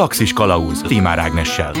Galaxis 0.00 0.32
Kalauz 0.32 0.80
Timár 0.80 1.18
Ágnessel. 1.18 1.72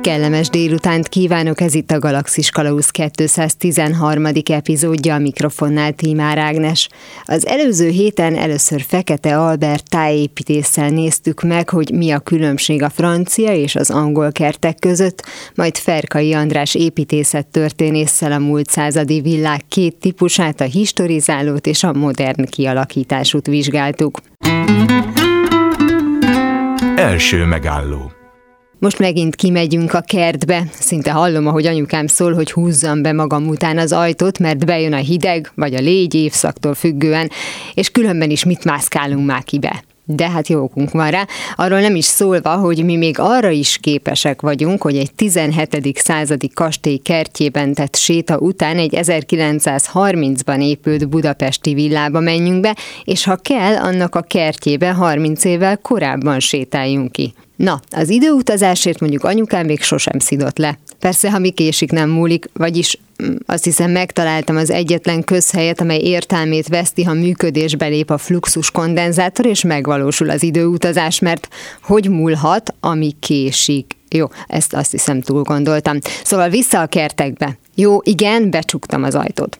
Kellemes 0.00 0.48
délutánt 0.48 1.08
kívánok, 1.08 1.60
ez 1.60 1.74
itt 1.74 1.90
a 1.90 1.98
Galaxis 1.98 2.50
Kalausz 2.50 2.90
213. 2.90 4.26
epizódja, 4.44 5.14
a 5.14 5.18
mikrofonnál 5.18 5.92
Tímár 5.92 6.38
Ágnes. 6.38 6.88
Az 7.24 7.46
előző 7.46 7.88
héten 7.88 8.36
először 8.36 8.82
Fekete 8.88 9.38
Albert 9.38 9.88
tájépítéssel 9.88 10.88
néztük 10.88 11.42
meg, 11.42 11.68
hogy 11.68 11.90
mi 11.90 12.10
a 12.10 12.18
különbség 12.18 12.82
a 12.82 12.90
francia 12.90 13.52
és 13.52 13.76
az 13.76 13.90
angol 13.90 14.32
kertek 14.32 14.78
között, 14.78 15.26
majd 15.54 15.76
Ferkai 15.76 16.32
András 16.32 16.74
építészet 16.74 17.46
történésszel 17.46 18.32
a 18.32 18.38
múlt 18.38 18.70
századi 18.70 19.20
világ 19.20 19.60
két 19.68 19.96
típusát, 19.96 20.60
a 20.60 20.64
historizálót 20.64 21.66
és 21.66 21.82
a 21.82 21.92
modern 21.92 22.44
kialakításút 22.44 23.46
vizsgáltuk. 23.46 24.20
Első 27.04 27.44
megálló. 27.44 28.12
Most 28.78 28.98
megint 28.98 29.34
kimegyünk 29.34 29.94
a 29.94 30.00
kertbe, 30.00 30.62
szinte 30.72 31.12
hallom, 31.12 31.46
ahogy 31.46 31.66
anyukám 31.66 32.06
szól, 32.06 32.34
hogy 32.34 32.52
húzzam 32.52 33.02
be 33.02 33.12
magam 33.12 33.48
után 33.48 33.78
az 33.78 33.92
ajtót, 33.92 34.38
mert 34.38 34.66
bejön 34.66 34.92
a 34.92 34.96
hideg, 34.96 35.50
vagy 35.54 35.74
a 35.74 35.80
légy 35.80 36.14
évszaktól 36.14 36.74
függően, 36.74 37.30
és 37.74 37.90
különben 37.90 38.30
is 38.30 38.44
mit 38.44 38.64
mászkálunk 38.64 39.26
már 39.26 39.42
kibe 39.42 39.84
de 40.04 40.30
hát 40.30 40.48
jó 40.48 40.62
okunk 40.62 40.90
van 40.90 41.10
rá. 41.10 41.26
Arról 41.54 41.80
nem 41.80 41.96
is 41.96 42.04
szólva, 42.04 42.56
hogy 42.56 42.84
mi 42.84 42.96
még 42.96 43.18
arra 43.18 43.50
is 43.50 43.78
képesek 43.80 44.40
vagyunk, 44.40 44.82
hogy 44.82 44.96
egy 44.96 45.14
17. 45.14 45.98
századi 45.98 46.48
kastély 46.48 46.96
kertjében 46.96 47.74
tett 47.74 47.96
séta 47.96 48.38
után 48.38 48.78
egy 48.78 48.94
1930-ban 48.96 50.60
épült 50.60 51.08
budapesti 51.08 51.74
villába 51.74 52.20
menjünk 52.20 52.60
be, 52.60 52.76
és 53.04 53.24
ha 53.24 53.36
kell, 53.36 53.76
annak 53.76 54.14
a 54.14 54.20
kertjébe 54.20 54.92
30 54.92 55.44
évvel 55.44 55.76
korábban 55.76 56.40
sétáljunk 56.40 57.12
ki. 57.12 57.34
Na, 57.56 57.80
az 57.90 58.08
időutazásért 58.08 59.00
mondjuk 59.00 59.24
anyukám 59.24 59.66
még 59.66 59.82
sosem 59.82 60.18
szidott 60.18 60.58
le. 60.58 60.78
Persze, 61.04 61.30
ha 61.30 61.38
mi 61.38 61.50
késik, 61.50 61.90
nem 61.90 62.10
múlik, 62.10 62.48
vagyis 62.52 62.98
mm, 63.22 63.34
azt 63.46 63.64
hiszem 63.64 63.90
megtaláltam 63.90 64.56
az 64.56 64.70
egyetlen 64.70 65.24
közhelyet, 65.24 65.80
amely 65.80 65.98
értelmét 65.98 66.68
veszti, 66.68 67.02
ha 67.02 67.12
működésbe 67.12 67.86
lép 67.86 68.10
a 68.10 68.18
fluxus 68.18 68.70
kondenzátor, 68.70 69.46
és 69.46 69.62
megvalósul 69.62 70.30
az 70.30 70.42
időutazás, 70.42 71.18
mert 71.18 71.48
hogy 71.82 72.10
múlhat, 72.10 72.74
ami 72.80 73.14
késik. 73.20 73.96
Jó, 74.08 74.26
ezt 74.46 74.74
azt 74.74 74.90
hiszem 74.90 75.20
túl 75.20 75.42
gondoltam. 75.42 75.98
Szóval 76.24 76.48
vissza 76.48 76.80
a 76.80 76.86
kertekbe. 76.86 77.58
Jó, 77.74 77.98
igen, 78.02 78.50
becsuktam 78.50 79.02
az 79.02 79.14
ajtót. 79.14 79.58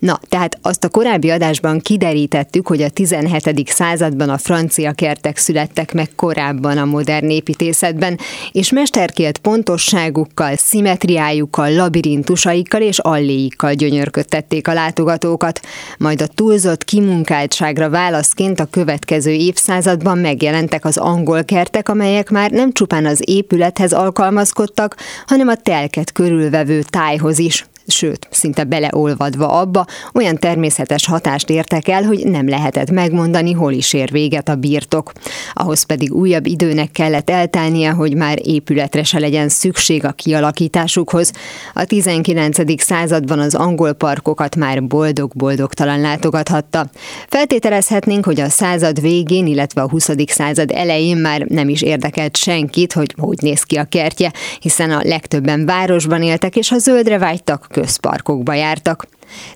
Na, 0.00 0.20
tehát 0.28 0.58
azt 0.62 0.84
a 0.84 0.88
korábbi 0.88 1.30
adásban 1.30 1.80
kiderítettük, 1.80 2.66
hogy 2.66 2.82
a 2.82 2.88
17. 2.88 3.68
században 3.68 4.28
a 4.28 4.38
francia 4.38 4.92
kertek 4.92 5.36
születtek 5.36 5.92
meg 5.92 6.08
korábban 6.16 6.78
a 6.78 6.84
modern 6.84 7.30
építészetben, 7.30 8.18
és 8.52 8.70
mesterkélt 8.70 9.38
pontosságukkal, 9.38 10.56
szimetriájukkal, 10.56 11.74
labirintusaikkal 11.74 12.80
és 12.80 12.98
alléikkal 12.98 13.72
gyönyörködtették 13.72 14.68
a 14.68 14.72
látogatókat. 14.72 15.60
Majd 15.98 16.22
a 16.22 16.26
túlzott 16.26 16.84
kimunkáltságra 16.84 17.90
válaszként 17.90 18.60
a 18.60 18.68
következő 18.70 19.30
évszázadban 19.30 20.18
megjelentek 20.18 20.84
az 20.84 20.96
angol 20.96 21.44
kertek, 21.44 21.88
amelyek 21.88 22.30
már 22.30 22.50
nem 22.50 22.72
csupán 22.72 23.06
az 23.06 23.22
épülethez 23.24 23.92
alkalmazkodtak, 23.92 24.96
hanem 25.26 25.48
a 25.48 25.56
telket 25.56 26.12
körülvevő 26.12 26.82
tájhoz 26.82 27.38
is 27.38 27.64
sőt, 27.90 28.28
szinte 28.30 28.64
beleolvadva 28.64 29.48
abba, 29.60 29.86
olyan 30.12 30.36
természetes 30.36 31.06
hatást 31.06 31.50
értek 31.50 31.88
el, 31.88 32.02
hogy 32.02 32.26
nem 32.26 32.48
lehetett 32.48 32.90
megmondani, 32.90 33.52
hol 33.52 33.72
is 33.72 33.92
ér 33.92 34.10
véget 34.10 34.48
a 34.48 34.54
birtok. 34.54 35.12
Ahhoz 35.52 35.82
pedig 35.82 36.12
újabb 36.12 36.46
időnek 36.46 36.90
kellett 36.90 37.30
eltelnie, 37.30 37.90
hogy 37.90 38.14
már 38.14 38.38
épületre 38.42 39.02
se 39.02 39.18
legyen 39.18 39.48
szükség 39.48 40.04
a 40.04 40.12
kialakításukhoz. 40.12 41.32
A 41.74 41.84
19. 41.84 42.82
században 42.82 43.38
az 43.38 43.54
angol 43.54 43.92
parkokat 43.92 44.56
már 44.56 44.86
boldog-boldogtalan 44.86 46.00
látogathatta. 46.00 46.90
Feltételezhetnénk, 47.28 48.24
hogy 48.24 48.40
a 48.40 48.48
század 48.48 49.00
végén, 49.00 49.46
illetve 49.46 49.82
a 49.82 49.88
20. 49.88 50.10
század 50.26 50.70
elején 50.74 51.16
már 51.16 51.40
nem 51.40 51.68
is 51.68 51.82
érdekelt 51.82 52.36
senkit, 52.36 52.92
hogy 52.92 53.14
hogy 53.18 53.38
néz 53.40 53.62
ki 53.62 53.76
a 53.76 53.84
kertje, 53.84 54.32
hiszen 54.60 54.90
a 54.90 55.00
legtöbben 55.02 55.66
városban 55.66 56.22
éltek, 56.22 56.56
és 56.56 56.68
ha 56.68 56.78
zöldre 56.78 57.18
vágytak, 57.18 57.66
közparkokba 57.80 58.54
jártak. 58.54 59.06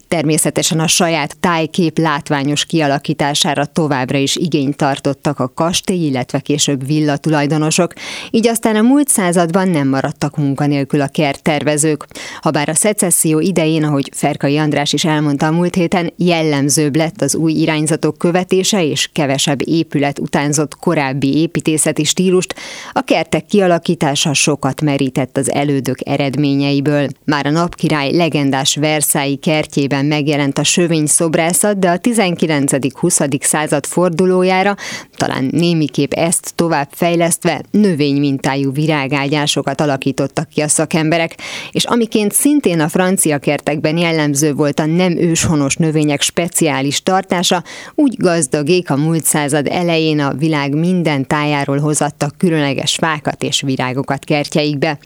Természetesen 0.09 0.81
a 0.81 0.87
saját 0.87 1.37
tájkép 1.41 1.99
látványos 1.99 2.65
kialakítására 2.65 3.65
továbbra 3.65 4.19
is 4.19 4.37
igényt 4.37 4.77
tartottak 4.77 5.39
a 5.39 5.53
kastély, 5.55 6.07
illetve 6.07 6.41
később 6.41 6.87
villa 6.87 7.17
tulajdonosok, 7.17 7.93
így 8.31 8.49
aztán 8.49 8.77
a 8.77 8.83
múlt 8.83 9.09
században 9.09 9.69
nem 9.69 9.89
maradtak 9.89 10.37
munkanélkül 10.37 11.01
a 11.01 11.09
kerttervezők. 11.09 12.07
Habár 12.41 12.69
a 12.69 12.75
szecesszió 12.75 13.41
idején, 13.41 13.85
ahogy 13.85 14.11
Ferkai 14.15 14.59
András 14.59 14.93
is 14.93 15.05
elmondta 15.05 15.47
a 15.47 15.51
múlt 15.51 15.75
héten, 15.75 16.13
jellemzőbb 16.17 16.97
lett 16.97 17.21
az 17.21 17.35
új 17.35 17.53
irányzatok 17.53 18.19
követése 18.19 18.85
és 18.85 19.09
kevesebb 19.13 19.69
épület 19.69 20.19
utánzott 20.19 20.77
korábbi 20.77 21.37
építészeti 21.37 22.05
stílust, 22.05 22.55
a 22.93 23.01
kertek 23.01 23.47
kialakítása 23.47 24.33
sokat 24.33 24.81
merített 24.81 25.37
az 25.37 25.51
elődök 25.51 25.99
eredményeiből. 26.09 27.09
Már 27.25 27.47
a 27.47 27.51
napkirály 27.51 28.13
legendás 28.13 28.77
Versailles 28.77 29.39
kert 29.41 29.64
kertjében 29.65 30.05
megjelent 30.05 30.59
a 30.59 30.65
sövény 30.65 31.07
szobrászat, 31.07 31.79
de 31.79 31.91
a 31.91 31.99
19.-20. 31.99 33.43
század 33.43 33.87
fordulójára, 33.87 34.77
talán 35.17 35.49
némiképp 35.53 36.13
ezt 36.13 36.53
tovább 36.55 36.89
fejlesztve, 36.91 37.63
növénymintájú 37.71 38.73
virágágyásokat 38.73 39.81
alakítottak 39.81 40.49
ki 40.49 40.61
a 40.61 40.69
szakemberek, 40.69 41.37
és 41.71 41.85
amiként 41.85 42.33
szintén 42.33 42.81
a 42.81 42.89
francia 42.89 43.39
kertekben 43.39 43.97
jellemző 43.97 44.53
volt 44.53 44.81
a 44.81 44.87
nem 44.87 45.17
őshonos 45.17 45.77
növények 45.77 46.21
speciális 46.21 47.03
tartása, 47.03 47.63
úgy 47.95 48.17
gazdagék 48.17 48.91
a 48.91 48.97
múlt 48.97 49.25
század 49.25 49.67
elején 49.71 50.21
a 50.21 50.33
világ 50.33 50.75
minden 50.75 51.27
tájáról 51.27 51.79
hozattak 51.79 52.35
különleges 52.39 52.95
fákat 52.95 53.43
és 53.43 53.61
virágokat 53.61 54.25
kertjeikbe. 54.25 54.99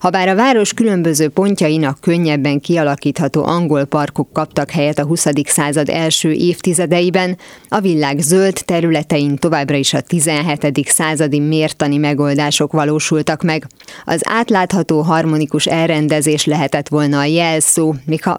Habár 0.00 0.28
a 0.28 0.34
város 0.34 0.72
különböző 0.72 1.28
pontjainak 1.28 2.00
könnyebben 2.00 2.60
kialakítható 2.60 3.44
angol 3.44 3.84
parkok 4.02 4.32
kaptak 4.32 4.70
helyet 4.70 4.98
a 4.98 5.04
20. 5.04 5.26
század 5.44 5.88
első 5.88 6.32
évtizedeiben, 6.32 7.38
a 7.68 7.80
világ 7.80 8.18
zöld 8.18 8.62
területein 8.64 9.36
továbbra 9.36 9.76
is 9.76 9.94
a 9.94 10.00
17. 10.00 10.88
századi 10.88 11.38
mértani 11.38 11.96
megoldások 11.96 12.72
valósultak 12.72 13.42
meg. 13.42 13.66
Az 14.04 14.20
átlátható 14.24 15.00
harmonikus 15.00 15.66
elrendezés 15.66 16.44
lehetett 16.44 16.88
volna 16.88 17.18
a 17.18 17.24
jelszó, 17.24 17.94
még 18.04 18.22
ha 18.22 18.38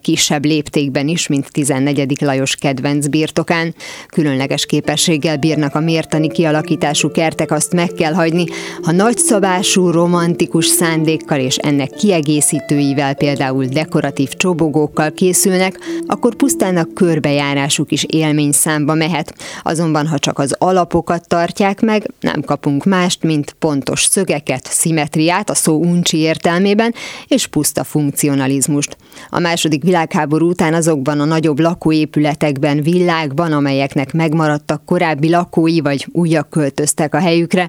kisebb 0.00 0.44
léptékben 0.44 1.08
is, 1.08 1.26
mint 1.26 1.52
14. 1.52 2.20
Lajos 2.20 2.56
kedvenc 2.56 3.06
birtokán. 3.06 3.74
Különleges 4.06 4.66
képességgel 4.66 5.36
bírnak 5.36 5.74
a 5.74 5.80
mértani 5.80 6.28
kialakítású 6.28 7.10
kertek, 7.10 7.50
azt 7.50 7.72
meg 7.72 7.88
kell 7.88 8.12
hagyni, 8.12 8.44
ha 8.82 8.92
nagyszabású, 8.92 9.90
romantikus 9.90 10.66
szándékkal 10.66 11.38
és 11.38 11.56
ennek 11.56 11.90
kiegészítőivel, 11.90 13.14
például 13.14 13.64
dekoratív 13.64 14.28
csobogókkal 14.28 15.03
autókkal 15.04 15.12
készülnek, 15.12 15.78
akkor 16.06 16.34
pusztán 16.34 16.76
a 16.76 16.86
körbejárásuk 16.94 17.92
is 17.92 18.04
élmény 18.04 18.52
számba 18.52 18.94
mehet. 18.94 19.34
Azonban, 19.62 20.06
ha 20.06 20.18
csak 20.18 20.38
az 20.38 20.54
alapokat 20.58 21.28
tartják 21.28 21.80
meg, 21.80 22.10
nem 22.20 22.40
kapunk 22.40 22.84
mást, 22.84 23.22
mint 23.22 23.56
pontos 23.58 24.04
szögeket, 24.04 24.66
szimetriát 24.70 25.50
a 25.50 25.54
szó 25.54 25.78
uncsi 25.78 26.18
értelmében, 26.18 26.94
és 27.28 27.46
puszta 27.46 27.84
funkcionalizmust. 27.84 28.96
A 29.30 29.38
második 29.38 29.82
világháború 29.82 30.48
után 30.48 30.74
azokban 30.74 31.20
a 31.20 31.24
nagyobb 31.24 31.58
lakóépületekben, 31.58 32.82
villákban, 32.82 33.52
amelyeknek 33.52 34.12
megmaradtak 34.12 34.84
korábbi 34.84 35.30
lakói, 35.30 35.80
vagy 35.80 36.06
újak 36.12 36.50
költöztek 36.50 37.14
a 37.14 37.18
helyükre, 37.18 37.68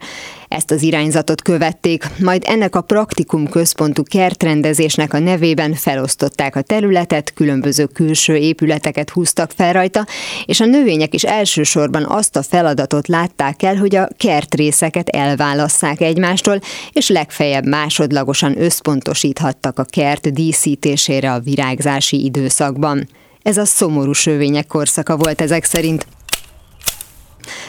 ezt 0.55 0.71
az 0.71 0.81
irányzatot 0.81 1.41
követték, 1.41 2.03
majd 2.19 2.43
ennek 2.45 2.75
a 2.75 2.81
praktikum 2.81 3.49
központú 3.49 4.03
kertrendezésnek 4.03 5.13
a 5.13 5.19
nevében 5.19 5.73
felosztották 5.73 6.55
a 6.55 6.61
területet, 6.61 7.33
különböző 7.33 7.85
külső 7.85 8.35
épületeket 8.35 9.09
húztak 9.09 9.51
fel 9.55 9.73
rajta, 9.73 10.05
és 10.45 10.59
a 10.59 10.65
növények 10.65 11.13
is 11.13 11.23
elsősorban 11.23 12.03
azt 12.03 12.35
a 12.35 12.43
feladatot 12.43 13.07
látták 13.07 13.63
el, 13.63 13.75
hogy 13.75 13.95
a 13.95 14.09
kertrészeket 14.17 15.09
elválasszák 15.09 16.01
egymástól, 16.01 16.59
és 16.91 17.09
legfeljebb 17.09 17.65
másodlagosan 17.65 18.61
összpontosíthattak 18.61 19.79
a 19.79 19.83
kert 19.83 20.33
díszítésére 20.33 21.33
a 21.33 21.39
virágzási 21.39 22.23
időszakban. 22.23 23.07
Ez 23.41 23.57
a 23.57 23.65
szomorú 23.65 24.13
sövények 24.13 24.67
korszaka 24.67 25.17
volt 25.17 25.41
ezek 25.41 25.63
szerint. 25.63 26.05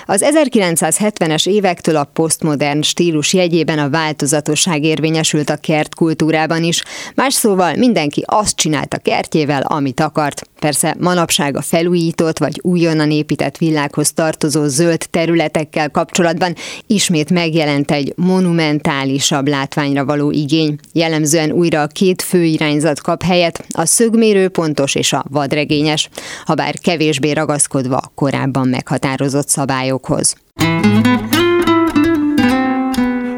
Az 0.06 0.24
1970-es 0.34 1.48
évektől 1.48 1.96
a 1.96 2.08
posztmodern 2.12 2.82
stílus 2.82 3.32
jegyében 3.32 3.78
a 3.78 3.90
változatosság 3.90 4.84
érvényesült 4.84 5.50
a 5.50 5.56
kertkultúrában 5.56 6.62
is. 6.62 6.82
Más 7.14 7.34
szóval 7.34 7.74
mindenki 7.74 8.22
azt 8.26 8.56
csinálta 8.56 8.98
kertjével, 8.98 9.62
amit 9.62 10.00
akart. 10.00 10.42
Persze 10.58 10.96
manapság 10.98 11.56
a 11.56 11.62
felújított 11.62 12.38
vagy 12.38 12.60
újonnan 12.62 13.10
épített 13.10 13.56
villákhoz 13.56 14.12
tartozó 14.12 14.66
zöld 14.66 15.06
területekkel 15.10 15.90
kapcsolatban 15.90 16.54
ismét 16.86 17.30
megjelent 17.30 17.90
egy 17.90 18.12
monumentálisabb 18.16 19.48
látványra 19.48 20.04
való 20.04 20.30
igény. 20.30 20.78
Jellemzően 20.92 21.50
újra 21.50 21.82
a 21.82 21.86
két 21.86 22.22
fő 22.22 22.44
irányzat 22.44 23.00
kap 23.00 23.22
helyet, 23.22 23.64
a 23.72 23.84
szögmérő 23.84 24.48
pontos 24.48 24.94
és 24.94 25.12
a 25.12 25.24
vadregényes, 25.30 26.08
ha 26.44 26.54
bár 26.54 26.78
kevésbé 26.78 27.30
ragaszkodva 27.30 28.12
korábban 28.14 28.68
meghatározott 28.68 29.48
szabályokhoz. 29.48 30.36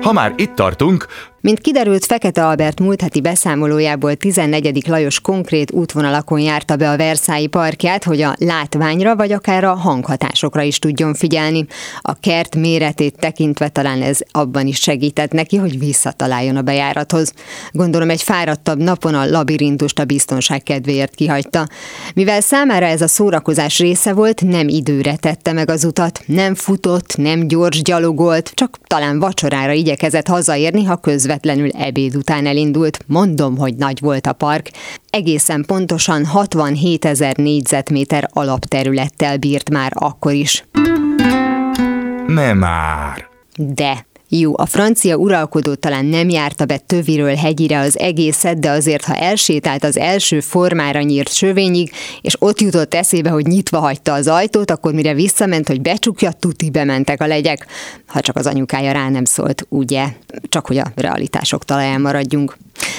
Ha 0.02 0.12
már 0.12 0.34
itt 0.36 0.54
tartunk, 0.54 1.06
mint 1.40 1.60
kiderült, 1.60 2.04
Fekete 2.04 2.46
Albert 2.46 2.80
múlt 2.80 3.00
heti 3.00 3.20
beszámolójából 3.20 4.14
14. 4.14 4.88
Lajos 4.88 5.20
konkrét 5.20 5.72
útvonalakon 5.72 6.40
járta 6.40 6.76
be 6.76 6.90
a 6.90 6.96
Verszályi 6.96 7.46
parkját, 7.46 8.04
hogy 8.04 8.22
a 8.22 8.34
látványra 8.38 9.16
vagy 9.16 9.32
akár 9.32 9.64
a 9.64 9.74
hanghatásokra 9.74 10.62
is 10.62 10.78
tudjon 10.78 11.14
figyelni. 11.14 11.66
A 12.00 12.14
kert 12.14 12.56
méretét 12.56 13.18
tekintve 13.18 13.68
talán 13.68 14.02
ez 14.02 14.18
abban 14.30 14.66
is 14.66 14.80
segített 14.80 15.32
neki, 15.32 15.56
hogy 15.56 15.78
visszataláljon 15.78 16.56
a 16.56 16.62
bejárathoz. 16.62 17.32
Gondolom 17.72 18.10
egy 18.10 18.22
fáradtabb 18.22 18.78
napon 18.78 19.14
a 19.14 19.30
labirintust 19.30 19.98
a 19.98 20.04
biztonság 20.04 20.62
kedvéért 20.62 21.14
kihagyta. 21.14 21.68
Mivel 22.14 22.40
számára 22.40 22.86
ez 22.86 23.02
a 23.02 23.08
szórakozás 23.08 23.78
része 23.78 24.12
volt, 24.12 24.42
nem 24.42 24.68
időre 24.68 25.16
tette 25.16 25.52
meg 25.52 25.70
az 25.70 25.84
utat, 25.84 26.22
nem 26.26 26.54
futott, 26.54 27.16
nem 27.16 27.48
gyors 27.48 27.82
gyalogolt, 27.82 28.50
csak 28.54 28.78
talán 28.86 29.18
vacsorára 29.18 29.72
igyekezett 29.72 30.26
hazaérni, 30.26 30.84
ha 30.84 30.96
közben 30.96 31.27
közvetlenül 31.28 31.70
ebéd 31.70 32.16
után 32.16 32.46
elindult, 32.46 32.98
mondom, 33.06 33.56
hogy 33.56 33.74
nagy 33.74 34.00
volt 34.00 34.26
a 34.26 34.32
park, 34.32 34.70
egészen 35.10 35.64
pontosan 35.66 36.24
67 36.24 37.04
ezer 37.04 37.36
négyzetméter 37.36 38.28
alapterülettel 38.32 39.36
bírt 39.36 39.70
már 39.70 39.92
akkor 39.94 40.32
is. 40.32 40.64
Nem 42.26 42.58
már. 42.58 43.28
De 43.56 44.06
jó, 44.28 44.52
a 44.58 44.66
francia 44.66 45.16
uralkodó 45.16 45.74
talán 45.74 46.04
nem 46.04 46.28
járta 46.28 46.64
be 46.64 46.78
töviről 46.78 47.34
hegyire 47.34 47.78
az 47.78 47.98
egészet, 47.98 48.58
de 48.58 48.70
azért, 48.70 49.04
ha 49.04 49.14
elsétált 49.14 49.84
az 49.84 49.96
első 49.96 50.40
formára 50.40 51.00
nyírt 51.00 51.32
sövényig, 51.32 51.92
és 52.20 52.36
ott 52.38 52.60
jutott 52.60 52.94
eszébe, 52.94 53.30
hogy 53.30 53.46
nyitva 53.46 53.78
hagyta 53.78 54.12
az 54.12 54.28
ajtót, 54.28 54.70
akkor 54.70 54.92
mire 54.92 55.14
visszament, 55.14 55.68
hogy 55.68 55.80
becsukja, 55.80 56.32
tuti 56.32 56.70
bementek 56.70 57.22
a 57.22 57.26
legyek. 57.26 57.66
Ha 58.06 58.20
csak 58.20 58.36
az 58.36 58.46
anyukája 58.46 58.92
rá 58.92 59.08
nem 59.08 59.24
szólt, 59.24 59.66
ugye? 59.68 60.06
Csak 60.48 60.66
hogy 60.66 60.78
a 60.78 60.92
realitások 60.94 61.64
talaján 61.64 62.00
maradjunk. 62.00 62.56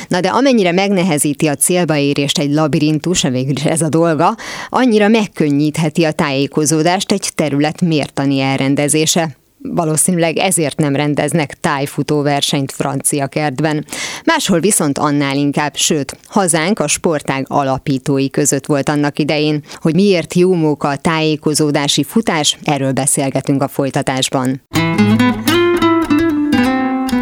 Na 0.07 0.19
de 0.19 0.29
amennyire 0.29 0.71
megnehezíti 0.71 1.47
a 1.47 1.55
célba 1.55 1.97
érést 1.97 2.39
egy 2.39 2.53
labirintus, 2.53 3.21
végül 3.21 3.55
is 3.55 3.63
ez 3.65 3.81
a 3.81 3.89
dolga, 3.89 4.35
annyira 4.69 5.07
megkönnyítheti 5.07 6.03
a 6.03 6.11
tájékozódást 6.11 7.11
egy 7.11 7.29
terület 7.35 7.81
mértani 7.81 8.39
elrendezése 8.39 9.37
valószínűleg 9.61 10.37
ezért 10.37 10.77
nem 10.77 10.95
rendeznek 10.95 11.59
tájfutóversenyt 11.59 12.71
francia 12.71 13.27
kertben. 13.27 13.85
Máshol 14.25 14.59
viszont 14.59 14.97
annál 14.97 15.35
inkább, 15.35 15.75
sőt, 15.75 16.17
hazánk 16.27 16.79
a 16.79 16.87
sportág 16.87 17.45
alapítói 17.47 18.29
között 18.29 18.65
volt 18.65 18.89
annak 18.89 19.19
idején. 19.19 19.63
Hogy 19.73 19.93
miért 19.93 20.33
jó 20.33 20.53
móka 20.53 20.87
a 20.87 20.97
tájékozódási 20.97 22.03
futás, 22.03 22.57
erről 22.63 22.91
beszélgetünk 22.91 23.61
a 23.61 23.67
folytatásban. 23.67 24.61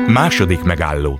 Második 0.08 0.62
megálló 0.64 1.20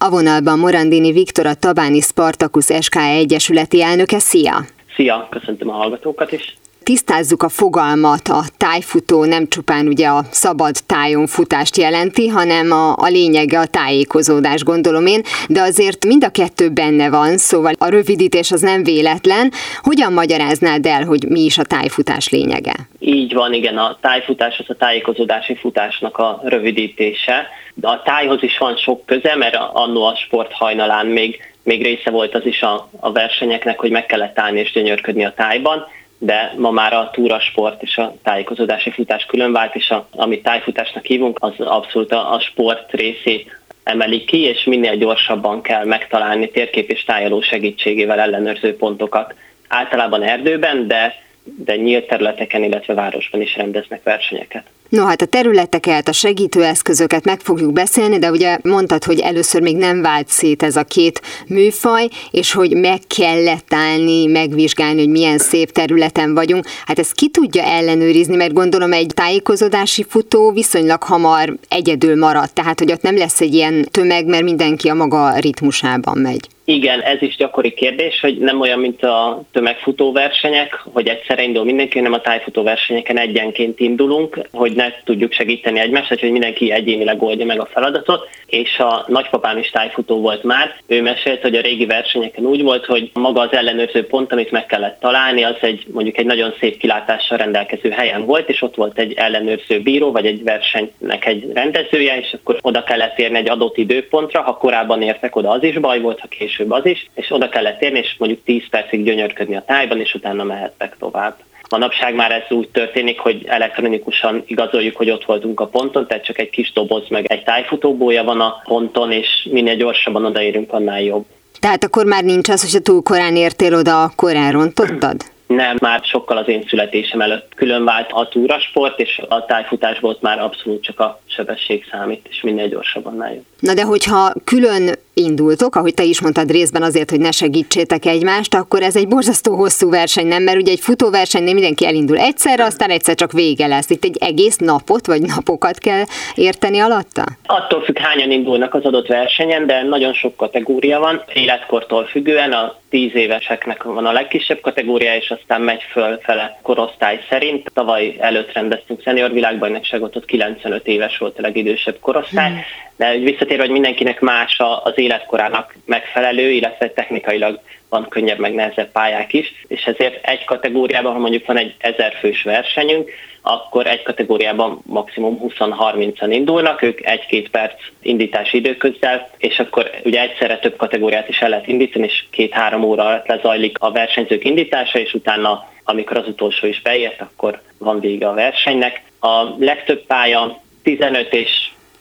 a 0.00 0.10
vonalban 0.10 0.58
Morandini 0.58 1.12
Viktor, 1.12 1.46
a 1.46 1.54
Tabáni 1.54 2.00
Spartacus 2.00 2.66
SK 2.80 2.96
Egyesületi 2.96 3.82
elnöke. 3.82 4.18
Szia! 4.18 4.64
Szia, 4.96 5.28
köszöntöm 5.30 5.68
a 5.68 5.72
hallgatókat 5.72 6.32
is 6.32 6.56
tisztázzuk 6.88 7.42
a 7.42 7.48
fogalmat, 7.48 8.28
a 8.28 8.42
tájfutó 8.56 9.24
nem 9.24 9.48
csupán 9.48 9.86
ugye 9.86 10.06
a 10.06 10.24
szabad 10.30 10.74
tájon 10.86 11.26
futást 11.26 11.76
jelenti, 11.76 12.28
hanem 12.28 12.72
a, 12.72 12.92
a 12.92 13.08
lényege 13.08 13.58
a 13.58 13.66
tájékozódás, 13.66 14.62
gondolom 14.62 15.06
én, 15.06 15.22
de 15.48 15.60
azért 15.60 16.04
mind 16.04 16.24
a 16.24 16.30
kettő 16.30 16.68
benne 16.68 17.10
van, 17.10 17.36
szóval 17.38 17.72
a 17.78 17.88
rövidítés 17.88 18.50
az 18.50 18.60
nem 18.60 18.82
véletlen. 18.82 19.52
Hogyan 19.82 20.12
magyaráznád 20.12 20.86
el, 20.86 21.04
hogy 21.04 21.24
mi 21.28 21.40
is 21.40 21.58
a 21.58 21.64
tájfutás 21.64 22.28
lényege? 22.28 22.74
Így 22.98 23.34
van, 23.34 23.52
igen, 23.52 23.78
a 23.78 23.96
tájfutás 24.00 24.58
az 24.58 24.66
a 24.68 24.74
tájékozódási 24.74 25.56
futásnak 25.56 26.18
a 26.18 26.40
rövidítése. 26.44 27.46
De 27.74 27.88
a 27.88 28.02
tájhoz 28.02 28.42
is 28.42 28.58
van 28.58 28.76
sok 28.76 29.06
köze, 29.06 29.36
mert 29.36 29.56
annó 29.72 30.04
a 30.04 30.16
sport 30.16 30.52
hajnalán 30.52 31.06
még 31.06 31.38
még 31.62 31.82
része 31.82 32.10
volt 32.10 32.34
az 32.34 32.46
is 32.46 32.62
a, 32.62 32.88
a 33.00 33.12
versenyeknek, 33.12 33.78
hogy 33.78 33.90
meg 33.90 34.06
kellett 34.06 34.38
állni 34.38 34.60
és 34.60 34.72
gyönyörködni 34.72 35.24
a 35.24 35.32
tájban, 35.36 35.86
de 36.18 36.54
ma 36.56 36.70
már 36.70 36.92
a 36.92 37.10
túrasport 37.12 37.82
és 37.82 37.96
a 37.96 38.14
tájékozódási 38.22 38.90
futás 38.90 39.24
külön 39.24 39.52
vált, 39.52 39.74
és 39.74 39.90
a, 39.90 40.08
amit 40.10 40.42
tájfutásnak 40.42 41.04
hívunk, 41.04 41.38
az 41.40 41.52
abszolút 41.58 42.12
a, 42.12 42.32
a 42.32 42.40
sport 42.40 42.92
részét 42.92 43.60
emelik 43.82 44.24
ki, 44.24 44.40
és 44.40 44.64
minél 44.64 44.96
gyorsabban 44.96 45.62
kell 45.62 45.84
megtalálni 45.84 46.50
térkép 46.50 46.90
és 46.90 47.04
tájoló 47.04 47.40
segítségével 47.40 48.20
ellenőrző 48.20 48.76
pontokat. 48.76 49.34
Általában 49.68 50.22
erdőben, 50.22 50.86
de 50.86 51.26
de 51.56 51.76
nyílt 51.76 52.06
területeken, 52.06 52.62
illetve 52.62 52.94
városban 52.94 53.40
is 53.40 53.56
rendeznek 53.56 54.02
versenyeket. 54.02 54.64
No 54.88 55.04
hát 55.04 55.22
a 55.22 55.26
területeket, 55.26 56.08
a 56.08 56.12
segítőeszközöket 56.12 57.24
meg 57.24 57.40
fogjuk 57.40 57.72
beszélni, 57.72 58.18
de 58.18 58.30
ugye 58.30 58.58
mondtad, 58.62 59.04
hogy 59.04 59.20
először 59.20 59.62
még 59.62 59.76
nem 59.76 60.02
vált 60.02 60.28
szét 60.28 60.62
ez 60.62 60.76
a 60.76 60.84
két 60.84 61.22
műfaj, 61.46 62.08
és 62.30 62.52
hogy 62.52 62.76
meg 62.76 63.00
kellett 63.16 63.74
állni, 63.74 64.26
megvizsgálni, 64.26 64.98
hogy 64.98 65.08
milyen 65.08 65.38
szép 65.38 65.70
területen 65.70 66.34
vagyunk. 66.34 66.64
Hát 66.86 66.98
ezt 66.98 67.14
ki 67.14 67.28
tudja 67.28 67.62
ellenőrizni, 67.62 68.36
mert 68.36 68.52
gondolom 68.52 68.92
egy 68.92 69.12
tájékozódási 69.14 70.06
futó 70.08 70.50
viszonylag 70.52 71.02
hamar 71.02 71.56
egyedül 71.68 72.16
marad, 72.16 72.52
tehát 72.52 72.78
hogy 72.78 72.92
ott 72.92 73.02
nem 73.02 73.16
lesz 73.16 73.40
egy 73.40 73.54
ilyen 73.54 73.88
tömeg, 73.90 74.26
mert 74.26 74.42
mindenki 74.42 74.88
a 74.88 74.94
maga 74.94 75.38
ritmusában 75.38 76.18
megy. 76.18 76.48
Igen, 76.70 77.00
ez 77.00 77.22
is 77.22 77.36
gyakori 77.36 77.72
kérdés, 77.74 78.20
hogy 78.20 78.38
nem 78.38 78.60
olyan, 78.60 78.78
mint 78.78 79.02
a 79.02 79.42
tömegfutó 79.52 80.12
versenyek, 80.12 80.82
hogy 80.92 81.08
egyszerre 81.08 81.42
indul 81.42 81.64
mindenki, 81.64 81.98
hanem 81.98 82.12
a 82.12 82.20
tájfutó 82.20 82.62
versenyeken 82.62 83.18
egyenként 83.18 83.80
indulunk, 83.80 84.38
hogy 84.52 84.72
ne 84.72 84.86
tudjuk 85.04 85.32
segíteni 85.32 85.78
egymást, 85.78 86.08
hogy 86.08 86.30
mindenki 86.30 86.70
egyénileg 86.72 87.22
oldja 87.22 87.46
meg 87.46 87.60
a 87.60 87.68
feladatot, 87.72 88.28
és 88.46 88.78
a 88.78 89.04
nagypapám 89.06 89.58
is 89.58 89.70
tájfutó 89.70 90.20
volt 90.20 90.42
már. 90.42 90.74
Ő 90.86 91.02
mesélt, 91.02 91.42
hogy 91.42 91.54
a 91.54 91.60
régi 91.60 91.86
versenyeken 91.86 92.44
úgy 92.44 92.62
volt, 92.62 92.84
hogy 92.84 93.10
maga 93.12 93.40
az 93.40 93.52
ellenőrző 93.52 94.06
pont, 94.06 94.32
amit 94.32 94.50
meg 94.50 94.66
kellett 94.66 95.00
találni, 95.00 95.42
az 95.42 95.56
egy 95.60 95.86
mondjuk 95.92 96.18
egy 96.18 96.26
nagyon 96.26 96.54
szép 96.60 96.76
kilátással 96.76 97.38
rendelkező 97.38 97.90
helyen 97.90 98.24
volt, 98.24 98.48
és 98.48 98.62
ott 98.62 98.74
volt 98.74 98.98
egy 98.98 99.12
ellenőrző 99.12 99.80
bíró, 99.80 100.12
vagy 100.12 100.26
egy 100.26 100.42
versenynek 100.42 101.26
egy 101.26 101.52
rendezője, 101.54 102.18
és 102.18 102.32
akkor 102.32 102.58
oda 102.60 102.82
kellett 102.82 103.18
érni 103.18 103.38
egy 103.38 103.50
adott 103.50 103.76
időpontra, 103.76 104.42
ha 104.42 104.56
korábban 104.56 105.02
értek 105.02 105.36
oda, 105.36 105.50
az 105.50 105.62
is 105.62 105.78
baj 105.78 106.00
volt, 106.00 106.20
ha 106.20 106.28
később 106.28 106.56
később 106.58 106.72
az 106.72 106.86
is, 106.86 107.10
és 107.14 107.30
oda 107.30 107.48
kellett 107.48 107.82
érni, 107.82 107.98
és 107.98 108.14
mondjuk 108.18 108.44
10 108.44 108.62
percig 108.70 109.04
gyönyörködni 109.04 109.56
a 109.56 109.64
tájban, 109.66 110.00
és 110.00 110.14
utána 110.14 110.44
mehettek 110.44 110.96
tovább. 110.98 111.36
Manapság 111.70 112.14
már 112.14 112.30
ez 112.30 112.56
úgy 112.56 112.68
történik, 112.68 113.18
hogy 113.18 113.44
elektronikusan 113.46 114.42
igazoljuk, 114.46 114.96
hogy 114.96 115.10
ott 115.10 115.24
voltunk 115.24 115.60
a 115.60 115.66
ponton, 115.66 116.06
tehát 116.06 116.24
csak 116.24 116.38
egy 116.38 116.50
kis 116.50 116.72
doboz 116.72 117.08
meg 117.08 117.24
egy 117.26 117.42
tájfutóbója 117.42 118.24
van 118.24 118.40
a 118.40 118.62
ponton, 118.64 119.12
és 119.12 119.48
minél 119.50 119.76
gyorsabban 119.76 120.24
odaérünk, 120.24 120.72
annál 120.72 121.02
jobb. 121.02 121.24
Tehát 121.60 121.84
akkor 121.84 122.04
már 122.04 122.24
nincs 122.24 122.48
az, 122.48 122.62
hogyha 122.62 122.80
túl 122.80 123.02
korán 123.02 123.36
értél 123.36 123.74
oda, 123.74 124.02
akkor 124.02 124.34
elrontottad? 124.34 125.16
Nem, 125.46 125.76
már 125.80 126.00
sokkal 126.04 126.36
az 126.36 126.48
én 126.48 126.64
születésem 126.68 127.20
előtt 127.20 127.52
külön 127.54 127.84
vált 127.84 128.10
a 128.12 128.28
túrasport, 128.28 129.00
és 129.00 129.20
a 129.28 129.44
tájfutásból 129.44 130.18
már 130.20 130.38
abszolút 130.38 130.82
csak 130.82 131.00
a 131.00 131.20
sebesség 131.26 131.84
számít, 131.90 132.26
és 132.30 132.40
minél 132.42 132.68
gyorsabban 132.68 133.14
jön. 133.14 133.46
Na 133.60 133.74
de 133.74 133.82
hogyha 133.82 134.32
külön 134.44 134.94
indultok, 135.18 135.76
ahogy 135.76 135.94
te 135.94 136.02
is 136.02 136.20
mondtad 136.20 136.50
részben 136.50 136.82
azért, 136.82 137.10
hogy 137.10 137.20
ne 137.20 137.30
segítsétek 137.30 138.06
egymást, 138.06 138.54
akkor 138.54 138.82
ez 138.82 138.96
egy 138.96 139.08
borzasztó 139.08 139.54
hosszú 139.54 139.90
verseny, 139.90 140.26
nem? 140.26 140.42
Mert 140.42 140.60
ugye 140.60 140.72
egy 140.72 140.80
futóversenynél 140.80 141.54
mindenki 141.54 141.86
elindul 141.86 142.18
egyszerre, 142.18 142.64
aztán 142.64 142.90
egyszer 142.90 143.14
csak 143.14 143.32
vége 143.32 143.66
lesz. 143.66 143.90
Itt 143.90 144.04
egy 144.04 144.16
egész 144.20 144.56
napot 144.56 145.06
vagy 145.06 145.22
napokat 145.22 145.78
kell 145.78 146.04
érteni 146.34 146.78
alatta? 146.78 147.24
Attól 147.46 147.82
függ, 147.82 147.98
hányan 147.98 148.30
indulnak 148.30 148.74
az 148.74 148.84
adott 148.84 149.06
versenyen, 149.06 149.66
de 149.66 149.82
nagyon 149.82 150.12
sok 150.12 150.36
kategória 150.36 150.98
van. 150.98 151.22
Életkortól 151.34 152.04
függően 152.04 152.52
a 152.52 152.76
10 152.90 153.14
éveseknek 153.14 153.82
van 153.82 154.06
a 154.06 154.12
legkisebb 154.12 154.60
kategória, 154.60 155.14
és 155.14 155.30
aztán 155.30 155.60
megy 155.60 155.82
fölfele 155.82 156.58
korosztály 156.62 157.20
szerint. 157.28 157.70
Tavaly 157.74 158.16
előtt 158.18 158.52
rendeztünk 158.52 159.02
szenior 159.02 159.32
világbajnokságot, 159.32 160.16
ott 160.16 160.24
95 160.24 160.86
éves 160.86 161.18
volt 161.18 161.38
a 161.38 161.42
legidősebb 161.42 161.96
korosztály. 162.00 162.50
Hmm 162.50 162.60
de 162.98 163.16
visszatérve, 163.18 163.62
hogy 163.62 163.72
mindenkinek 163.72 164.20
más 164.20 164.56
az 164.82 164.92
életkorának 164.94 165.74
megfelelő, 165.84 166.50
illetve 166.50 166.90
technikailag 166.90 167.60
van 167.88 168.08
könnyebb, 168.08 168.38
meg 168.38 168.54
nehezebb 168.54 168.92
pályák 168.92 169.32
is, 169.32 169.64
és 169.68 169.84
ezért 169.84 170.26
egy 170.26 170.44
kategóriában, 170.44 171.12
ha 171.12 171.18
mondjuk 171.18 171.46
van 171.46 171.56
egy 171.56 171.74
ezer 171.78 172.12
fős 172.20 172.42
versenyünk, 172.42 173.10
akkor 173.42 173.86
egy 173.86 174.02
kategóriában 174.02 174.82
maximum 174.86 175.40
20-30-an 175.42 176.28
indulnak, 176.30 176.82
ők 176.82 177.06
egy-két 177.06 177.50
perc 177.50 177.74
indítási 178.02 178.56
időközzel, 178.56 179.30
és 179.38 179.58
akkor 179.58 179.90
ugye 180.04 180.20
egyszerre 180.20 180.58
több 180.58 180.76
kategóriát 180.76 181.28
is 181.28 181.40
el 181.40 181.48
lehet 181.48 181.66
indítani, 181.66 182.04
és 182.04 182.24
két-három 182.30 182.82
óra 182.82 183.04
alatt 183.04 183.26
lezajlik 183.26 183.76
a 183.80 183.92
versenyzők 183.92 184.44
indítása, 184.44 184.98
és 184.98 185.14
utána, 185.14 185.72
amikor 185.84 186.16
az 186.16 186.26
utolsó 186.26 186.66
is 186.66 186.82
beért, 186.82 187.20
akkor 187.20 187.60
van 187.78 188.00
vége 188.00 188.28
a 188.28 188.34
versenynek. 188.34 189.02
A 189.20 189.42
legtöbb 189.58 190.06
pálya 190.06 190.60
15 190.82 191.32
és 191.34 191.50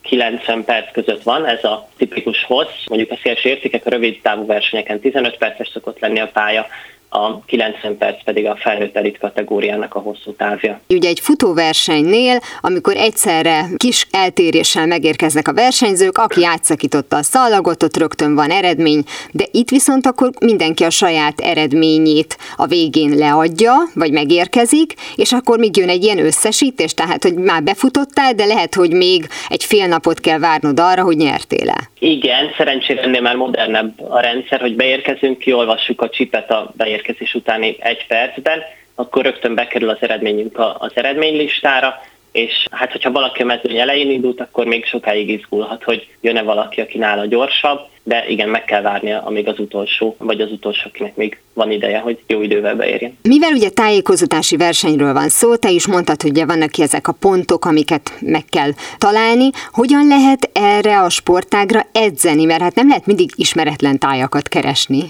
90 0.07 0.63
perc 0.63 0.91
között 0.91 1.23
van, 1.23 1.45
ez 1.45 1.63
a 1.63 1.87
tipikus 1.97 2.43
hossz. 2.43 2.85
Mondjuk 2.87 3.11
a 3.11 3.19
szélső 3.23 3.49
értékek 3.49 3.85
a 3.85 3.89
rövid 3.89 4.21
távú 4.21 4.45
versenyeken 4.45 4.99
15 4.99 5.37
perces 5.37 5.69
szokott 5.73 5.99
lenni 5.99 6.19
a 6.19 6.27
pálya, 6.27 6.67
a 7.09 7.45
90 7.45 7.97
perc 7.97 8.23
pedig 8.23 8.45
a 8.45 8.55
felnőtt 8.59 8.95
elit 8.95 9.17
kategóriának 9.17 9.95
a 9.95 9.99
hosszú 9.99 10.33
távja. 10.33 10.79
Ugye 10.89 11.09
egy 11.09 11.19
futóversenynél, 11.19 12.39
amikor 12.61 12.95
egyszerre 12.95 13.65
kis 13.77 14.07
eltéréssel 14.11 14.85
megérkeznek 14.85 15.47
a 15.47 15.53
versenyzők, 15.53 16.17
aki 16.17 16.45
átszakította 16.45 17.15
a 17.15 17.23
szallagot, 17.23 17.83
ott 17.83 17.97
rögtön 17.97 18.35
van 18.35 18.49
eredmény, 18.49 19.03
de 19.31 19.43
itt 19.51 19.69
viszont 19.69 20.05
akkor 20.05 20.29
mindenki 20.39 20.83
a 20.83 20.89
saját 20.89 21.39
eredményét 21.39 22.37
a 22.55 22.65
végén 22.65 23.15
leadja, 23.15 23.73
vagy 23.93 24.11
megérkezik, 24.11 24.93
és 25.15 25.31
akkor 25.31 25.59
még 25.59 25.77
jön 25.77 25.89
egy 25.89 26.03
ilyen 26.03 26.25
összesítés, 26.25 26.93
tehát 26.93 27.23
hogy 27.23 27.33
már 27.33 27.63
befutottál, 27.63 28.33
de 28.33 28.45
lehet, 28.45 28.75
hogy 28.75 28.93
még 28.93 29.27
egy 29.47 29.63
fél 29.63 29.87
napot 29.87 30.19
kell 30.19 30.39
várnod 30.39 30.79
arra, 30.79 31.03
hogy 31.03 31.17
nyertél 31.17 31.69
el. 31.69 31.89
Igen, 31.99 32.53
szerencsére 32.57 33.01
ennél 33.01 33.21
már 33.21 33.35
modernebb 33.35 34.01
a 34.09 34.19
rendszer, 34.19 34.59
hogy 34.59 34.75
beérkezünk, 34.75 35.37
kiolvassuk 35.37 36.01
a 36.01 36.09
csipet 36.09 36.51
a 36.51 36.73
beérkezés 36.98 37.34
utáni 37.34 37.75
egy 37.80 38.08
percben, 38.08 38.62
akkor 38.96 39.24
rögtön 39.24 39.56
bekerül 39.56 39.89
az 39.89 39.98
eredményünk 40.00 40.60
az 40.77 40.92
eredménylistára, 40.94 42.01
és 42.32 42.66
hát 42.72 42.92
hogyha 42.92 43.12
valaki 43.12 43.42
a 43.42 43.46
mezőny 43.46 43.77
elején 43.77 44.12
indult, 44.12 44.39
akkor 44.39 44.66
még 44.66 44.86
sokáig 44.86 45.30
izgulhat, 45.30 45.84
hogy 45.84 46.08
jön-e 46.22 46.42
valaki, 46.42 46.82
aki 46.82 46.98
nála 46.98 47.25
gyorsabb, 47.25 47.80
de 48.07 48.25
igen, 48.27 48.49
meg 48.49 48.63
kell 48.63 48.81
várnia, 48.81 49.21
amíg 49.21 49.47
az 49.47 49.59
utolsó, 49.59 50.15
vagy 50.19 50.41
az 50.41 50.51
utolsó, 50.51 50.81
akinek 50.83 51.15
még 51.15 51.39
van 51.53 51.71
ideje, 51.71 51.99
hogy 51.99 52.19
jó 52.27 52.41
idővel 52.41 52.75
beérjen. 52.75 53.17
Mivel 53.21 53.51
ugye 53.51 53.69
tájékoztatási 53.69 54.57
versenyről 54.57 55.13
van 55.13 55.29
szó, 55.29 55.55
te 55.55 55.69
is 55.69 55.87
mondtad, 55.87 56.21
hogy 56.21 56.31
ugye 56.31 56.45
vannak 56.45 56.71
ki 56.71 56.81
ezek 56.81 57.07
a 57.07 57.15
pontok, 57.19 57.65
amiket 57.65 58.11
meg 58.19 58.45
kell 58.49 58.69
találni. 58.97 59.49
Hogyan 59.71 60.07
lehet 60.07 60.49
erre 60.53 60.99
a 60.99 61.09
sportágra 61.09 61.81
edzeni? 61.91 62.45
Mert 62.45 62.61
hát 62.61 62.75
nem 62.75 62.87
lehet 62.87 63.05
mindig 63.05 63.29
ismeretlen 63.35 63.99
tájakat 63.99 64.47
keresni. 64.47 65.03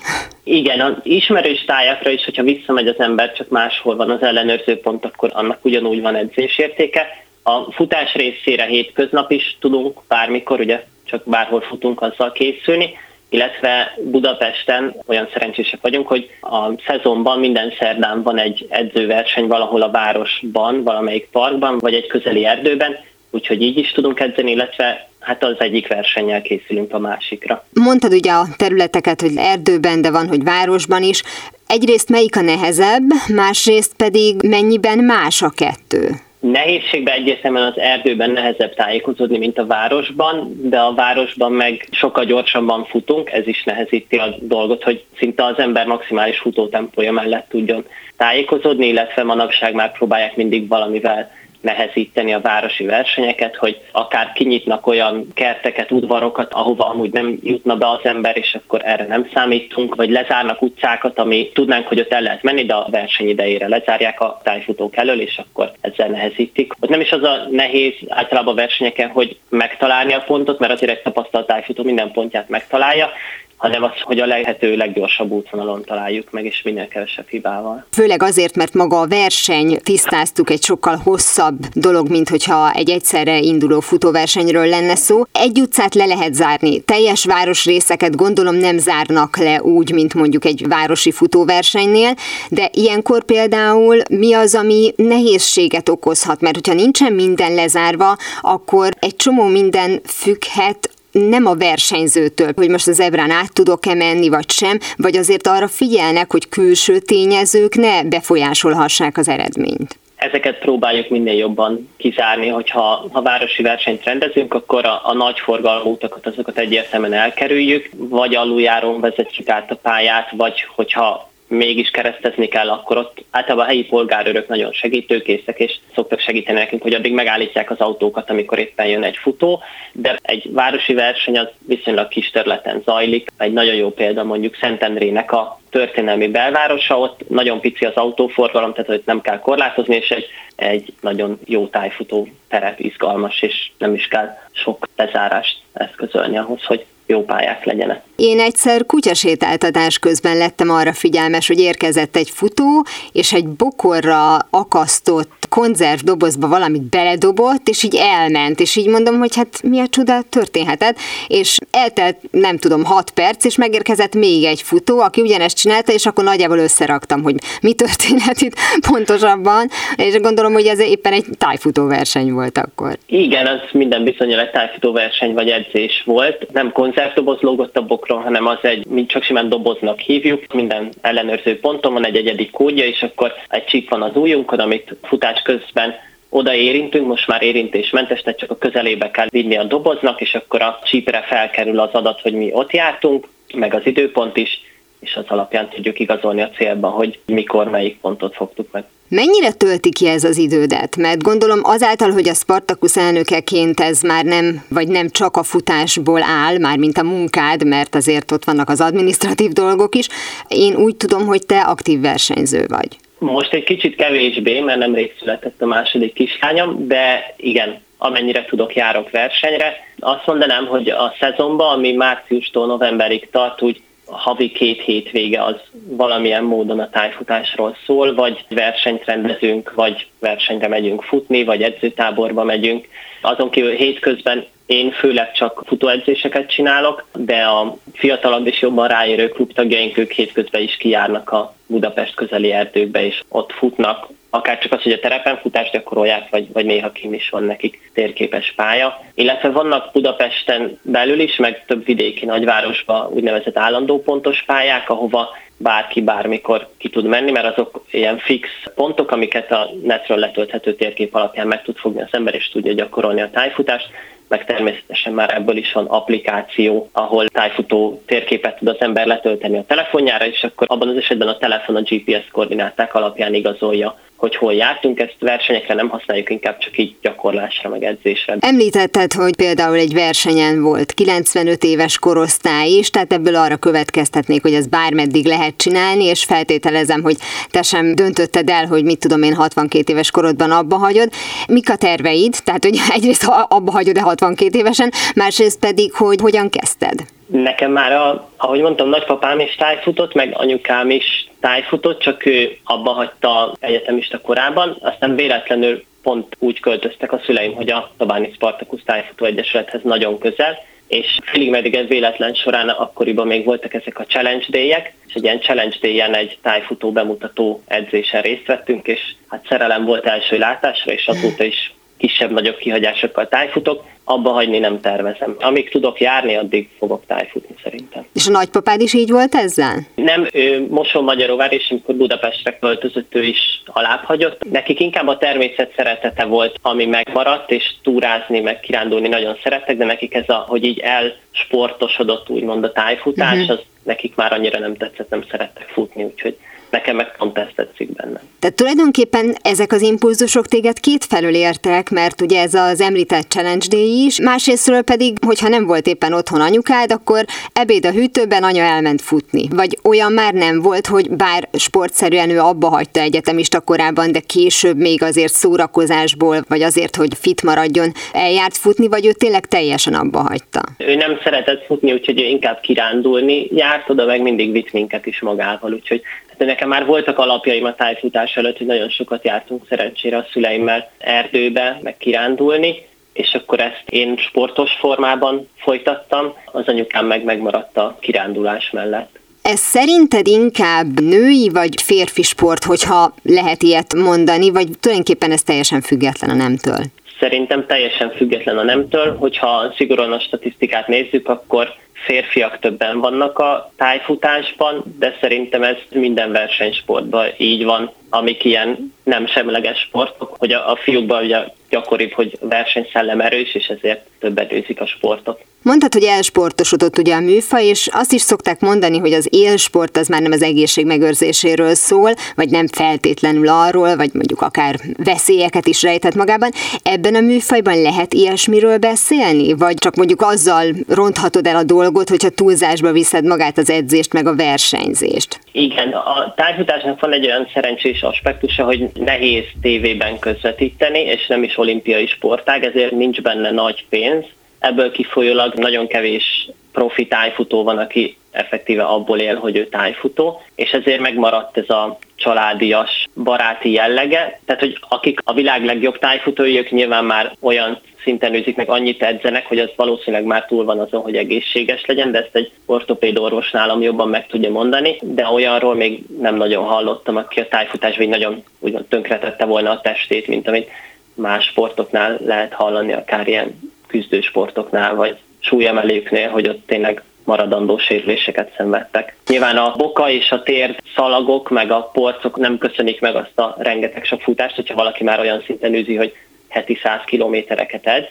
Igen, 0.44 0.80
az 0.80 0.94
ismerős 1.04 1.66
tájakra 1.66 2.10
is, 2.10 2.24
hogyha 2.24 2.44
visszamegy 2.44 2.88
az 2.88 3.00
ember, 3.00 3.34
csak 3.34 3.50
máshol 3.50 3.96
van 3.96 4.10
az 4.10 4.22
ellenőrző 4.22 4.80
pont, 4.80 5.06
akkor 5.06 5.30
annak 5.34 5.66
ugyanúgy 5.66 6.02
van 6.02 6.16
edzésértéke. 6.16 7.26
A 7.44 7.72
futás 7.72 8.14
részére 8.14 8.66
hétköznap 8.66 9.32
is 9.32 9.58
tudunk 9.60 10.00
bármikor, 10.08 10.60
ugye 10.60 10.84
csak 11.08 11.24
bárhol 11.26 11.62
futunk 11.62 12.02
azzal 12.02 12.32
készülni, 12.32 12.94
illetve 13.30 13.98
Budapesten 14.04 14.96
olyan 15.06 15.30
szerencsések 15.34 15.82
vagyunk, 15.82 16.08
hogy 16.08 16.30
a 16.42 16.82
szezonban 16.88 17.40
minden 17.40 17.74
szerdán 17.80 18.24
van 18.24 18.38
egy 18.38 18.66
edzőverseny 18.70 19.48
valahol 19.48 19.82
a 19.82 19.92
városban, 19.92 20.84
valamelyik 20.84 21.28
parkban, 21.32 21.78
vagy 21.78 21.94
egy 21.94 22.08
közeli 22.08 22.46
erdőben, 22.46 22.98
úgyhogy 23.30 23.62
így 23.62 23.78
is 23.78 23.92
tudunk 23.92 24.20
edzeni, 24.20 24.52
illetve 24.52 25.10
hát 25.20 25.44
az 25.44 25.56
egyik 25.60 25.88
versennyel 25.88 26.42
készülünk 26.42 26.94
a 26.94 27.00
másikra. 27.00 27.66
Mondtad 27.74 28.14
ugye 28.14 28.32
a 28.32 28.46
területeket, 28.58 29.22
hogy 29.22 29.34
erdőben, 29.36 30.02
de 30.02 30.12
van, 30.12 30.28
hogy 30.28 30.44
városban 30.44 31.04
is. 31.04 31.24
Egyrészt 31.68 32.10
melyik 32.10 32.38
a 32.38 32.42
nehezebb, 32.42 33.04
másrészt 33.28 33.96
pedig 33.96 34.42
mennyiben 34.44 34.98
más 34.98 35.42
a 35.42 35.50
kettő? 35.50 36.27
Nehézségben 36.40 37.14
egyértelműen 37.14 37.66
az 37.66 37.80
erdőben 37.80 38.32
nehezebb 38.32 38.74
tájékozódni, 38.74 39.38
mint 39.38 39.58
a 39.58 39.66
városban, 39.66 40.60
de 40.70 40.80
a 40.80 40.94
városban 40.94 41.52
meg 41.52 41.88
sokkal 41.92 42.26
gyorsabban 42.26 42.86
futunk, 42.86 43.32
ez 43.32 43.48
is 43.48 43.64
nehezíti 43.64 44.16
a 44.16 44.36
dolgot, 44.40 44.84
hogy 44.84 45.04
szinte 45.18 45.46
az 45.46 45.60
ember 45.60 45.86
maximális 45.86 46.40
futótempója 46.40 47.12
mellett 47.12 47.50
tudjon 47.50 47.86
tájékozódni, 48.18 48.88
illetve 48.88 49.24
manapság 49.24 49.74
már 49.74 49.92
próbálják 49.92 50.36
mindig 50.36 50.68
valamivel 50.68 51.32
nehezíteni 51.62 52.34
a 52.34 52.42
városi 52.42 52.86
versenyeket, 52.86 53.56
hogy 53.56 53.82
akár 53.92 54.32
kinyitnak 54.32 54.88
olyan 54.88 55.28
kerteket, 55.34 55.92
udvarokat, 55.92 56.54
ahova 56.54 56.86
amúgy 56.86 57.12
nem 57.12 57.38
jutna 57.44 57.76
be 57.76 57.90
az 57.90 58.00
ember, 58.04 58.38
és 58.38 58.56
akkor 58.56 58.82
erre 58.84 59.06
nem 59.06 59.30
számítunk, 59.34 59.96
vagy 59.96 60.10
lezárnak 60.10 60.62
utcákat, 60.62 61.20
ami 61.20 61.50
tudnánk, 61.54 61.88
hogy 61.88 62.00
ott 62.00 62.14
el 62.14 62.22
lehet 62.22 62.44
menni, 62.44 62.66
de 62.66 62.74
a 62.74 62.88
verseny 62.92 63.30
idejére 63.30 63.68
lezárják 63.68 64.20
a 64.20 64.40
tájfutók 64.44 64.98
elől, 64.98 65.22
és 65.22 65.38
akkor 65.38 65.72
ezzel 65.82 66.08
nehezítik. 66.08 66.74
Ott 66.80 66.90
nem 66.90 67.02
is 67.02 67.12
az 67.12 67.24
a 67.24 67.48
nehéz 67.52 67.94
általában 68.08 68.54
a 68.54 68.58
versenyeken, 68.58 69.10
hogy 69.10 69.38
megtalálni 69.50 70.14
a 70.14 70.24
pontot, 70.26 70.60
mert 70.60 70.74
azért 70.74 70.92
egy 70.92 71.02
tapasztalt 71.02 71.48
tájfutó 71.48 71.84
minden 71.84 72.12
pontját 72.12 72.50
megtalálja, 72.50 73.10
hanem 73.58 73.84
az, 73.84 73.92
hogy 74.04 74.20
a 74.20 74.26
lehető 74.26 74.76
leggyorsabb 74.76 75.32
útvonalon 75.32 75.84
találjuk 75.84 76.32
meg, 76.32 76.46
és 76.46 76.62
minél 76.62 76.88
kevesebb 76.88 77.28
hibával. 77.28 77.86
Főleg 77.92 78.24
azért, 78.24 78.56
mert 78.56 78.74
maga 78.74 79.00
a 79.00 79.08
verseny 79.08 79.80
tisztáztuk 79.84 80.50
egy 80.50 80.64
sokkal 80.64 80.96
hosszabb 81.04 81.58
dolog, 81.74 82.10
mint 82.10 82.30
hogyha 82.30 82.72
egy 82.72 82.90
egyszerre 82.90 83.40
induló 83.40 83.80
futóversenyről 83.80 84.66
lenne 84.66 84.96
szó. 84.96 85.22
Egy 85.32 85.60
utcát 85.60 85.96
le 85.96 86.06
lehet 86.06 86.34
zárni, 86.34 86.82
teljes 86.82 87.26
városrészeket 87.26 88.16
gondolom 88.16 88.56
nem 88.56 88.78
zárnak 88.78 89.38
le 89.38 89.62
úgy, 89.62 89.92
mint 89.92 90.14
mondjuk 90.14 90.46
egy 90.46 90.68
városi 90.68 91.12
futóversenynél, 91.12 92.14
de 92.50 92.70
ilyenkor 92.74 93.24
például 93.24 93.98
mi 94.10 94.34
az, 94.34 94.56
ami 94.56 94.94
nehézséget 94.96 95.90
okozhat, 95.90 96.42
mert 96.42 96.56
hogyha 96.56 96.74
nincsen 96.74 97.14
minden 97.14 97.54
lezárva, 97.54 98.18
akkor 98.42 98.92
egy 99.00 99.16
csomó 99.16 99.44
minden 99.44 100.02
függhet 100.06 100.90
nem 101.20 101.46
a 101.46 101.56
versenyzőtől, 101.56 102.52
hogy 102.56 102.70
most 102.70 102.88
az 102.88 103.00
ebrán 103.00 103.32
át 103.32 103.54
tudok-e 103.54 103.94
menni, 103.94 104.30
vagy 104.30 104.50
sem, 104.50 104.80
vagy 104.98 105.16
azért 105.18 105.48
arra 105.48 105.68
figyelnek, 105.68 106.32
hogy 106.32 106.50
külső 106.50 107.00
tényezők 107.00 107.76
ne 107.76 108.04
befolyásolhassák 108.04 109.18
az 109.18 109.28
eredményt. 109.28 110.00
Ezeket 110.16 110.60
próbáljuk 110.60 111.10
minél 111.10 111.38
jobban 111.38 111.90
kizárni, 111.98 112.48
hogyha 112.48 113.08
ha 113.12 113.22
városi 113.22 113.64
versenyt 113.64 114.04
rendezünk, 114.04 114.54
akkor 114.54 114.86
a, 114.86 115.02
a 115.04 115.14
nagy 115.14 115.40
forgalmú 115.40 115.92
utakat 115.92 116.26
azokat 116.26 116.58
egyértelműen 116.58 117.14
elkerüljük, 117.14 117.90
vagy 117.98 118.36
aluljáron 118.36 119.00
vezetjük 119.00 119.50
át 119.50 119.72
a 119.72 119.76
pályát, 119.76 120.32
vagy 120.32 120.66
hogyha 120.76 121.30
mégis 121.48 121.90
keresztezni 121.90 122.48
kell, 122.48 122.70
akkor 122.70 122.98
ott 122.98 123.24
általában 123.32 123.66
a 123.66 123.68
helyi 123.68 123.84
polgárőrök 123.86 124.48
nagyon 124.48 124.72
segítőkészek, 124.72 125.60
és 125.60 125.76
szoktak 125.96 126.20
segíteni 126.20 126.60
nekünk, 126.60 126.82
hogy 126.82 126.94
addig 126.94 127.14
megállítják 127.14 127.72
az 127.72 127.80
autókat, 127.80 128.30
amikor 128.30 128.60
éppen 128.60 128.88
jön 128.88 129.04
egy 129.04 129.18
futó, 129.18 129.62
de 129.92 130.18
egy 130.22 130.50
városi 130.54 130.94
verseny 130.94 131.38
az 131.38 131.48
viszonylag 131.68 132.08
kis 132.08 132.30
területen 132.30 132.82
zajlik. 132.86 133.30
Egy 133.38 133.54
nagyon 133.54 133.76
jó 133.76 133.90
példa 133.90 134.24
mondjuk 134.24 134.56
Szentendrének 134.56 135.32
a 135.32 135.60
történelmi 135.70 136.28
belvárosa, 136.28 137.00
ott 137.00 137.30
nagyon 137.30 137.60
pici 137.60 137.86
az 137.86 137.96
autóforgalom, 137.96 138.72
tehát 138.72 138.90
hogy 138.90 139.02
nem 139.06 139.22
kell 139.22 139.40
korlátozni, 139.40 139.96
és 139.96 140.10
egy, 140.10 140.28
egy 140.56 140.94
nagyon 141.02 141.40
jó 141.46 141.68
tájfutó 141.68 142.28
terep, 142.48 142.80
izgalmas, 142.80 143.42
és 143.42 143.72
nem 143.78 143.94
is 143.94 144.08
kell 144.08 144.38
sok 144.52 144.88
lezárást 144.96 145.58
eszközölni 145.74 146.38
ahhoz, 146.38 146.64
hogy 146.64 146.86
jó 147.08 147.24
pályák 147.24 147.66
legyenek. 147.66 148.02
Én 148.16 148.40
egyszer 148.40 148.86
kutyasétáltatás 148.86 150.00
közben 150.00 150.38
lettem 150.38 150.70
arra 150.70 150.94
figyelmes, 150.94 151.48
hogy 151.48 151.60
érkezett 151.60 152.16
egy 152.16 152.30
futó, 152.30 152.86
és 153.12 153.34
egy 153.34 153.48
bokorra 153.48 154.36
akasztott 154.50 155.38
konzerv 155.50 156.00
dobozba 156.00 156.48
valamit 156.48 156.82
beledobott, 156.82 157.68
és 157.68 157.84
így 157.84 157.96
elment, 157.96 158.60
és 158.60 158.76
így 158.76 158.88
mondom, 158.88 159.18
hogy 159.18 159.36
hát 159.36 159.62
mi 159.64 159.80
a 159.80 159.88
csuda 159.88 160.22
történhetett, 160.30 160.98
és 161.28 161.58
eltelt 161.72 162.18
nem 162.32 162.58
tudom, 162.58 162.84
hat 162.84 163.10
perc, 163.10 163.46
és 163.46 163.56
megérkezett 163.56 164.16
még 164.16 164.44
egy 164.44 164.62
futó, 164.62 165.00
aki 165.00 165.22
ugyanezt 165.22 165.58
csinálta, 165.58 165.94
és 165.94 166.06
akkor 166.06 166.24
nagyjából 166.24 166.58
összeraktam, 166.58 167.24
hogy 167.24 167.36
mi 167.62 167.74
történhet 167.74 168.42
itt 168.42 168.56
pontosabban, 168.90 169.68
és 169.96 170.20
gondolom, 170.20 170.54
hogy 170.54 170.66
ez 170.66 170.80
éppen 170.80 171.14
egy 171.14 171.26
tájfutó 171.38 171.88
verseny 171.88 172.32
volt 172.32 172.58
akkor. 172.58 172.98
Igen, 173.06 173.48
az 173.48 173.60
minden 173.72 174.04
bizonyal 174.04 174.40
egy 174.40 174.52
tájfutó 174.52 174.92
verseny 174.92 175.34
vagy 175.34 175.50
edzés 175.50 176.04
volt. 176.06 176.48
Nem 176.54 176.72
konzervdoboz 176.98 177.42
lógott 177.42 177.78
a 177.78 177.86
bokron, 177.86 178.22
hanem 178.22 178.46
az 178.46 178.58
egy, 178.62 178.86
mi 178.88 179.06
csak 179.06 179.24
simán 179.24 179.50
doboznak 179.50 180.00
hívjuk. 180.00 180.54
Minden 180.54 180.92
ellenőrző 181.02 181.60
ponton 181.60 181.94
van 181.94 182.06
egy 182.06 182.16
egyedi 182.16 182.50
kódja, 182.50 182.86
és 182.86 183.04
akkor 183.04 183.34
egy 183.50 183.66
csíp 183.66 183.90
van 183.90 184.02
az 184.02 184.16
ujjunkon, 184.16 184.60
amit 184.60 184.96
futás 185.02 185.42
közben 185.42 185.96
oda 186.30 186.54
érintünk, 186.54 187.08
most 187.08 187.28
már 187.28 187.44
érintésmentes, 187.44 188.22
tehát 188.22 188.40
csak 188.40 188.52
a 188.52 188.58
közelébe 188.58 189.12
kell 189.12 189.28
vinni 189.30 189.58
a 189.58 189.64
doboznak, 189.64 190.22
és 190.22 190.36
akkor 190.36 190.62
a 190.62 190.80
csípre 190.84 191.22
felkerül 191.22 191.80
az 191.80 191.94
adat, 191.94 192.22
hogy 192.22 192.34
mi 192.34 192.50
ott 192.54 192.72
jártunk, 192.72 193.28
meg 193.54 193.74
az 193.74 193.86
időpont 193.86 194.38
is, 194.38 194.62
és 195.00 195.16
az 195.16 195.26
alapján 195.28 195.70
tudjuk 195.70 196.00
igazolni 196.00 196.42
a 196.42 196.50
célba, 196.50 196.90
hogy 196.90 197.20
mikor 197.26 197.70
melyik 197.70 198.00
pontot 198.00 198.36
fogtuk 198.36 198.72
meg. 198.72 198.84
Mennyire 199.10 199.52
tölti 199.52 199.92
ki 199.92 200.08
ez 200.08 200.24
az 200.24 200.38
idődet? 200.38 200.96
Mert 200.96 201.24
gondolom 201.24 201.60
azáltal, 201.64 202.12
hogy 202.12 202.30
a 202.30 202.34
Spartacus 202.34 202.98
elnökeként 202.98 203.80
ez 203.80 204.02
már 204.02 204.26
nem, 204.26 204.64
vagy 204.70 204.88
nem 204.88 205.10
csak 205.10 205.38
a 205.38 205.44
futásból 205.44 206.24
áll, 206.24 206.58
már 206.58 206.78
mint 206.78 206.98
a 206.98 207.04
munkád, 207.04 207.66
mert 207.66 207.96
azért 207.96 208.32
ott 208.32 208.44
vannak 208.44 208.70
az 208.70 208.82
administratív 208.82 209.52
dolgok 209.52 209.96
is. 209.96 210.08
Én 210.48 210.76
úgy 210.76 210.96
tudom, 210.96 211.26
hogy 211.26 211.46
te 211.46 211.60
aktív 211.60 212.02
versenyző 212.02 212.66
vagy. 212.68 212.88
Most 213.20 213.54
egy 213.54 213.64
kicsit 213.64 213.96
kevésbé, 213.96 214.60
mert 214.60 214.80
nemrég 214.80 215.14
született 215.20 215.62
a 215.62 215.66
második 215.66 216.14
kislányom, 216.14 216.88
de 216.88 217.34
igen, 217.38 217.82
amennyire 217.98 218.46
tudok, 218.46 218.76
járok 218.76 219.10
versenyre. 219.10 219.74
Azt 220.00 220.26
mondanám, 220.26 220.66
hogy 220.66 220.90
a 220.90 221.16
szezonban, 221.20 221.74
ami 221.74 221.92
márciustól 221.92 222.66
novemberig 222.68 223.30
tart, 223.32 223.62
úgy 223.62 223.82
havi 224.10 224.52
két 224.52 224.82
hétvége 224.82 225.44
az 225.44 225.56
valamilyen 225.88 226.44
módon 226.44 226.80
a 226.80 226.90
tájfutásról 226.90 227.76
szól, 227.86 228.16
vagy 228.16 228.46
versenyt 228.50 229.06
rendezünk, 229.06 229.74
vagy 229.74 230.08
versenyre 230.20 230.68
megyünk 230.68 231.04
futni, 231.04 231.44
vagy 231.44 231.62
edzőtáborba 231.62 232.44
megyünk. 232.44 232.88
Azon 233.22 233.50
kívül 233.50 233.72
hétközben 233.72 234.46
én 234.66 234.92
főleg 234.92 235.32
csak 235.32 235.64
futóedzéseket 235.66 236.50
csinálok, 236.50 237.06
de 237.16 237.42
a 237.44 237.78
fiatalabb 237.94 238.48
és 238.48 238.62
jobban 238.62 238.88
ráérő 238.88 239.30
klubtagjaink 239.30 239.98
ők 239.98 240.12
hétközben 240.12 240.62
is 240.62 240.78
kijárnak 240.78 241.30
a 241.30 241.56
Budapest 241.68 242.16
közeli 242.16 242.52
erdőkbe, 242.52 243.06
és 243.06 243.22
ott 243.30 243.52
futnak, 243.52 244.08
akár 244.30 244.58
csak 244.58 244.72
az, 244.72 244.82
hogy 244.82 244.92
a 244.92 245.00
terepen 245.00 245.38
futást 245.38 245.72
gyakorolják, 245.72 246.30
vagy, 246.30 246.52
vagy 246.54 246.66
néha 246.66 246.92
kim 246.92 247.14
is 247.14 247.30
van 247.30 247.44
nekik 247.44 247.92
térképes 247.94 248.54
pálya. 248.56 249.00
Illetve 249.14 249.50
vannak 249.50 249.92
Budapesten 249.94 250.80
belül 250.82 251.20
is, 251.20 251.36
meg 251.36 251.66
több 251.66 251.86
vidéki 251.86 252.26
nagyvárosban 252.26 253.08
úgynevezett 253.14 253.58
állandó 253.58 254.02
pontos 254.02 254.44
pályák, 254.46 254.90
ahova 254.90 255.30
bárki 255.58 256.02
bármikor 256.02 256.68
ki 256.78 256.90
tud 256.90 257.06
menni, 257.06 257.32
mert 257.32 257.58
azok 257.58 257.86
ilyen 257.92 258.18
fix 258.18 258.50
pontok, 258.76 259.12
amiket 259.12 259.52
a 259.52 259.70
netről 259.84 260.18
letölthető 260.18 260.76
térkép 260.76 261.16
alapján 261.16 261.48
meg 261.48 261.64
tud 261.64 261.78
fogni 261.78 262.02
az 262.02 262.08
ember, 262.12 262.36
és 262.36 262.50
tudja 262.50 262.74
gyakorolni 262.74 263.22
a 263.22 263.30
tájfutást 263.30 263.90
meg 264.28 264.46
természetesen 264.46 265.14
már 265.14 265.34
ebből 265.34 265.58
is 265.58 265.72
van 265.72 265.86
applikáció, 265.86 266.90
ahol 266.92 267.28
tájfutó 267.28 268.02
térképet 268.06 268.58
tud 268.58 268.68
az 268.68 268.80
ember 268.80 269.06
letölteni 269.06 269.58
a 269.58 269.66
telefonjára, 269.68 270.26
és 270.26 270.44
akkor 270.44 270.68
abban 270.70 270.88
az 270.88 270.98
esetben 270.98 271.28
a 271.28 271.38
telefon 271.38 271.76
a 271.76 271.82
GPS 271.82 272.28
koordináták 272.32 272.96
alapján 272.96 273.34
igazolja 273.34 274.00
hogy 274.18 274.36
hol 274.36 274.54
jártunk, 274.54 275.00
ezt 275.00 275.16
versenyekre 275.20 275.74
nem 275.74 275.90
használjuk, 275.90 276.30
inkább 276.30 276.58
csak 276.58 276.78
így 276.78 276.96
gyakorlásra, 277.02 277.70
meg 277.70 277.84
edzésre. 277.84 278.38
Említetted, 278.40 279.14
hogy 279.14 279.36
például 279.36 279.76
egy 279.76 279.94
versenyen 279.94 280.62
volt 280.62 280.92
95 280.92 281.64
éves 281.64 282.00
korosztály 282.00 282.70
is, 282.70 282.90
tehát 282.90 283.14
ebből 283.14 283.36
arra 283.36 283.58
következtetnék, 283.58 284.42
hogy 284.42 284.54
ez 284.54 284.68
bármeddig 284.68 285.26
lehet 285.26 285.58
csinálni, 285.58 286.04
és 286.04 286.24
feltételezem, 286.24 287.02
hogy 287.02 287.16
te 287.52 287.62
sem 287.62 287.96
döntötted 287.96 288.50
el, 288.50 288.66
hogy 288.66 288.84
mit 288.84 289.00
tudom 289.00 289.24
én 289.24 289.34
62 289.34 289.94
éves 289.94 290.12
korodban 290.12 290.52
abba 290.52 290.76
hagyod. 290.76 291.10
Mik 291.48 291.70
a 291.70 291.76
terveid? 291.76 292.36
Tehát, 292.44 292.64
hogy 292.64 292.78
egyrészt 292.96 293.28
abba 293.48 293.72
hagyod-e 293.72 294.02
62 294.02 294.58
évesen, 294.58 294.92
másrészt 295.16 295.60
pedig, 295.60 295.94
hogy 295.94 296.20
hogyan 296.22 296.50
kezdted? 296.50 297.06
Nekem 297.28 297.72
már, 297.72 297.92
a, 297.92 298.30
ahogy 298.38 298.62
mondtam, 298.62 298.90
nagypapám 298.90 299.40
is 299.40 299.56
tájfutott, 299.56 300.14
meg 300.14 300.34
anyukám 300.34 300.90
is 300.90 301.30
tájfutott, 301.48 302.00
csak 302.00 302.26
ő 302.26 302.58
abba 302.64 302.92
hagyta 302.92 303.56
egyetemista 303.60 304.22
korában, 304.22 304.78
aztán 304.80 305.16
véletlenül 305.16 305.84
pont 306.02 306.36
úgy 306.40 306.60
költöztek 306.60 307.12
a 307.12 307.22
szüleim, 307.26 307.54
hogy 307.54 307.72
a 307.72 307.92
Tabáni 307.98 308.32
Spartakusz 308.34 308.84
Tájfutó 308.86 309.26
Egyesülethez 309.26 309.82
nagyon 309.84 310.20
közel, 310.20 310.58
és 310.88 311.18
félig 311.24 311.50
meddig 311.50 311.76
ez 311.76 311.88
véletlen 311.88 312.34
során 312.34 312.70
akkoriban 312.70 313.28
még 313.28 313.46
voltak 313.46 313.74
ezek 313.74 314.00
a 314.00 314.06
challenge 314.06 314.46
day 314.50 314.76
és 315.08 315.14
egy 315.14 315.24
ilyen 315.24 315.40
challenge 315.40 315.76
day 315.82 316.00
egy 316.00 316.38
tájfutó 316.42 316.92
bemutató 316.92 317.62
edzésen 317.68 318.22
részt 318.22 318.46
vettünk, 318.46 318.88
és 318.88 319.00
hát 319.28 319.46
szerelem 319.50 319.86
volt 319.86 320.06
első 320.06 320.38
látásra, 320.38 320.92
és 320.92 321.08
azóta 321.08 321.44
is 321.44 321.74
kisebb-nagyobb 321.98 322.58
kihagyásokkal 322.58 323.28
tájfutok, 323.28 323.84
abba 324.04 324.32
hagyni 324.32 324.60
nem 324.60 324.82
tervezem. 324.82 325.36
Amíg 325.40 325.70
tudok 325.70 326.00
járni, 326.00 326.36
addig 326.36 326.70
fogok 326.78 327.04
tájfutni 327.08 327.56
szerintem. 327.64 328.06
És 328.14 328.28
a 328.28 328.32
nagypapád 328.32 328.82
is 328.82 328.94
így 328.94 329.10
volt 329.12 329.36
ezzel? 329.36 329.78
Nem, 329.96 330.28
ő 330.34 330.68
Moson 330.70 331.04
Magyaróvár, 331.04 331.54
és 331.54 331.68
amikor 331.70 331.96
Budapestre 331.96 332.58
költözött, 332.60 333.16
ő 333.16 333.24
is 333.24 333.62
alább 333.66 334.04
hagyott. 334.04 334.52
Nekik 334.52 334.80
inkább 334.80 335.08
a 335.08 335.18
természet 335.18 335.74
szeretete 335.76 336.26
volt, 336.26 336.60
ami 336.62 336.86
megmaradt, 336.86 337.52
és 337.52 337.74
túrázni, 337.84 338.40
meg 338.40 338.60
kirándulni 338.60 339.08
nagyon 339.08 339.38
szerettek, 339.44 339.78
de 339.78 339.86
nekik 339.86 340.14
ez 340.14 340.30
a, 340.30 340.46
hogy 340.48 340.64
így 340.64 340.80
elsportosodott 340.80 342.30
úgymond 342.30 342.64
a 342.64 342.72
tájfutás, 342.72 343.40
uh-huh. 343.40 343.58
az 343.58 343.60
nekik 343.84 344.16
már 344.16 344.34
annyira 344.34 344.60
nem 344.60 344.76
tetszett, 344.76 345.10
nem 345.10 345.24
szerettek 345.30 345.68
futni, 345.68 346.04
úgyhogy 346.04 346.38
nekem 346.70 346.96
meg 346.96 347.18
pont 347.18 347.38
ezt 347.38 347.56
tetszik 347.56 347.94
benne. 347.94 348.22
Tehát 348.40 348.56
tulajdonképpen 348.56 349.36
ezek 349.42 349.72
az 349.72 349.82
impulzusok 349.82 350.48
téged 350.48 350.80
két 350.80 351.06
felől 351.06 351.34
értek, 351.34 351.90
mert 351.90 352.22
ugye 352.22 352.42
ez 352.42 352.54
az 352.54 352.82
említett 352.82 353.30
Challenge 353.30 353.66
Day 353.70 354.06
is, 354.06 354.20
másrésztről 354.20 354.82
pedig, 354.82 355.18
hogyha 355.26 355.48
nem 355.48 355.66
volt 355.66 355.88
éppen 355.88 356.14
otthon 356.14 356.42
anyukád, 356.42 356.92
akkor 356.92 357.26
ebéd 357.54 357.86
a 357.86 357.92
hűtőben 357.92 358.44
anya 358.44 358.64
elment 358.64 359.02
futni. 359.02 359.48
Vagy 359.50 359.78
olyan 359.84 360.12
már 360.12 360.34
nem 360.34 360.62
volt, 360.62 360.88
hogy 360.88 361.10
bár 361.10 361.48
sportszerűen 361.54 362.30
ő 362.30 362.40
abba 362.40 362.68
hagyta 362.68 363.00
egyetemista 363.00 363.60
korában, 363.60 364.12
de 364.12 364.20
később 364.20 364.78
még 364.78 365.04
azért 365.04 365.34
szórakozásból, 365.34 366.44
vagy 366.48 366.62
azért, 366.62 366.96
hogy 366.96 367.14
fit 367.20 367.44
maradjon, 367.44 367.92
eljárt 368.14 368.58
futni, 368.58 368.88
vagy 368.88 369.06
ő 369.06 369.12
tényleg 369.12 369.46
teljesen 369.46 369.94
abba 369.94 370.20
hagyta? 370.20 370.62
Ő 370.78 370.96
nem 370.96 371.20
szeretett 371.24 371.66
futni, 371.66 371.94
úgyhogy 371.94 372.22
ő 372.22 372.26
inkább 372.26 372.60
kirándulni 372.60 373.48
járt, 373.52 373.90
oda 373.90 374.06
meg 374.06 374.22
mindig 374.22 374.52
vitt 374.52 374.72
minket 374.72 375.06
is 375.06 375.22
magával, 375.22 375.74
úgyhogy 375.74 376.02
de 376.38 376.46
nekem 376.46 376.68
már 376.68 376.86
voltak 376.86 377.18
alapjaim 377.18 377.66
a 377.66 377.76
tájfutás 377.76 378.36
előtt, 378.36 378.58
hogy 378.58 378.68
nagyon 378.68 378.90
sokat 378.90 379.24
jártunk 379.24 379.66
szerencsére 379.70 380.18
a 380.18 380.28
szüleimmel 380.32 380.92
erdőbe, 380.98 381.80
meg 381.82 381.98
kirándulni, 381.98 382.86
és 383.14 383.34
akkor 383.34 383.60
ezt 383.60 383.84
én 383.86 384.18
sportos 384.18 384.72
formában 384.80 385.50
folytattam, 385.56 386.34
az 386.46 386.68
anyukám 386.68 387.06
meg 387.06 387.24
megmaradt 387.24 387.78
a 387.78 387.98
kirándulás 388.00 388.70
mellett. 388.72 389.20
Ez 389.42 389.60
szerinted 389.60 390.28
inkább 390.28 391.00
női 391.00 391.50
vagy 391.54 391.82
férfi 391.82 392.22
sport, 392.22 392.64
hogyha 392.64 393.14
lehet 393.24 393.64
ilyet 393.64 393.94
mondani, 393.94 394.52
vagy 394.52 394.68
tulajdonképpen 394.80 395.32
ez 395.32 395.44
teljesen 395.44 395.82
független 395.82 396.30
a 396.30 396.34
nemtől? 396.34 396.84
Szerintem 397.20 397.66
teljesen 397.66 398.12
független 398.12 398.58
a 398.58 398.64
nemtől, 398.64 399.16
hogyha 399.16 399.74
szigorúan 399.76 400.12
a 400.12 400.20
statisztikát 400.20 400.88
nézzük, 400.88 401.30
akkor 401.30 401.76
férfiak 401.94 402.60
többen 402.60 403.00
vannak 403.00 403.40
a 403.40 403.72
tájfutásban, 403.76 404.84
de 405.00 405.18
szerintem 405.22 405.64
ez 405.64 405.76
minden 405.90 406.32
versenysportban 406.32 407.28
így 407.38 407.64
van, 407.64 407.92
amik 408.10 408.44
ilyen 408.44 408.94
nem 409.04 409.28
semleges 409.28 409.80
sportok, 409.80 410.36
hogy 410.38 410.52
a, 410.52 410.76
fiúkban 410.82 411.24
ugye 411.24 411.38
gyakoribb, 411.70 412.12
hogy 412.12 412.38
versenyszellem 412.42 413.22
erős, 413.22 413.56
és 413.56 413.68
ezért 413.68 414.06
többet 414.20 414.52
űzik 414.52 414.82
a 414.82 414.86
sportot. 414.86 415.42
Mondtad, 415.68 415.94
hogy 415.94 416.04
elsportosodott 416.04 416.98
ugye 416.98 417.16
a 417.16 417.20
műfaj, 417.20 417.66
és 417.66 417.90
azt 417.92 418.14
is 418.14 418.22
szokták 418.22 418.60
mondani, 418.60 418.98
hogy 418.98 419.14
az 419.14 419.28
élsport 419.32 419.98
az 419.98 420.08
már 420.08 420.22
nem 420.22 420.32
az 420.32 420.42
egészség 420.42 420.86
megőrzéséről 420.86 421.74
szól, 421.76 422.12
vagy 422.36 422.50
nem 422.50 422.68
feltétlenül 422.68 423.48
arról, 423.48 423.96
vagy 423.96 424.10
mondjuk 424.14 424.42
akár 424.42 424.76
veszélyeket 425.04 425.68
is 425.68 425.82
rejtett 425.82 426.16
magában. 426.16 426.52
Ebben 426.84 427.16
a 427.16 427.20
műfajban 427.20 427.82
lehet 427.82 428.14
ilyesmiről 428.14 428.78
beszélni? 428.78 429.54
Vagy 429.54 429.74
csak 429.74 429.96
mondjuk 429.96 430.22
azzal 430.22 430.66
ronthatod 430.88 431.48
el 431.48 431.56
a 431.56 431.64
dolgot, 431.64 432.10
hogyha 432.10 432.30
túlzásba 432.30 432.92
viszed 432.92 433.26
magát 433.26 433.58
az 433.58 433.70
edzést, 433.70 434.14
meg 434.14 434.28
a 434.28 434.36
versenyzést? 434.36 435.40
Igen, 435.52 435.92
a 435.92 436.34
tájfutásnak 436.36 437.00
van 437.00 437.14
egy 437.14 437.26
olyan 437.26 437.48
szerencsés 437.54 438.02
aspektusa, 438.02 438.64
hogy 438.64 438.90
nehéz 438.94 439.46
tévében 439.62 440.20
közvetíteni, 440.20 441.00
és 441.00 441.28
nem 441.28 441.44
is 441.44 441.58
olimpiai 441.58 442.08
sportág, 442.08 442.64
ezért 442.64 442.92
nincs 442.92 443.22
benne 443.22 443.52
nagy 443.52 443.86
pénz. 443.90 444.26
Ebből 444.60 444.92
kifolyólag 444.92 445.54
nagyon 445.54 445.88
kevés 445.88 446.50
profi 446.72 447.08
tájfutó 447.08 447.64
van, 447.64 447.78
aki 447.78 448.18
effektíve 448.32 448.84
abból 448.84 449.20
él, 449.20 449.36
hogy 449.36 449.58
ő 449.58 449.68
tájfutó, 449.68 450.42
és 450.56 450.72
ezért 450.72 451.00
megmaradt 451.00 451.58
ez 451.58 451.70
a 451.70 451.98
családias, 452.16 453.08
baráti 453.24 453.72
jellege. 453.72 454.40
Tehát, 454.46 454.62
hogy 454.62 454.78
akik 454.90 455.20
a 455.24 455.34
világ 455.34 455.66
legjobb 455.66 456.00
tájfutói, 456.00 456.58
ők 456.58 456.72
nyilván 456.72 457.06
már 457.06 457.36
olyan 457.40 457.80
szinten 458.04 458.34
űzik 458.34 458.56
meg, 458.56 458.70
annyit 458.70 459.04
edzenek, 459.04 459.46
hogy 459.46 459.60
az 459.60 459.70
valószínűleg 459.76 460.26
már 460.26 460.46
túl 460.46 460.66
van 460.66 460.80
azon, 460.80 461.02
hogy 461.02 461.16
egészséges 461.16 461.86
legyen, 461.86 462.12
de 462.12 462.20
ezt 462.20 462.36
egy 462.36 462.52
ortopéd 462.66 463.18
orvos 463.18 463.52
nálam 463.52 463.82
jobban 463.82 464.10
meg 464.10 464.28
tudja 464.28 464.52
mondani, 464.52 464.98
de 465.02 465.28
olyanról 465.28 465.76
még 465.76 466.04
nem 466.20 466.36
nagyon 466.36 466.64
hallottam, 466.64 467.16
aki 467.16 467.40
a 467.40 467.48
tájfutásban 467.48 468.04
így 468.04 468.10
nagyon 468.10 468.44
úgymond 468.60 468.86
tönkretette 468.86 469.46
volna 469.46 469.70
a 469.70 469.82
testét, 469.82 470.28
mint 470.28 470.48
amit 470.48 470.70
más 471.14 471.46
sportoknál 471.46 472.18
lehet 472.26 472.54
hallani, 472.54 472.94
akár 472.94 473.28
ilyen 473.28 473.76
küzdősportoknál, 473.88 474.96
vagy 474.96 475.18
súlyemelőknél, 475.40 476.30
hogy 476.30 476.48
ott 476.48 476.68
tényleg 476.68 477.02
maradandó 477.24 477.78
sérüléseket 477.78 478.54
szenvedtek. 478.58 479.16
Nyilván 479.28 479.58
a 479.58 479.74
boka 479.78 480.10
és 480.10 480.32
a 480.32 480.44
tér 480.44 480.76
szalagok, 480.96 481.50
meg 481.50 481.72
a 481.72 481.90
porcok 481.94 482.38
nem 482.38 482.58
köszönik 482.58 483.02
meg 483.02 483.16
azt 483.16 483.40
a 483.40 483.56
rengeteg 483.58 484.06
sok 484.06 484.22
futást, 484.22 484.56
hogyha 484.56 484.76
valaki 484.76 485.04
már 485.04 485.20
olyan 485.20 485.44
szinten 485.46 485.74
űzi, 485.74 485.96
hogy 485.96 486.14
heti 486.48 486.80
100 486.84 487.02
kilométereket 487.06 487.88
edz, 487.88 488.08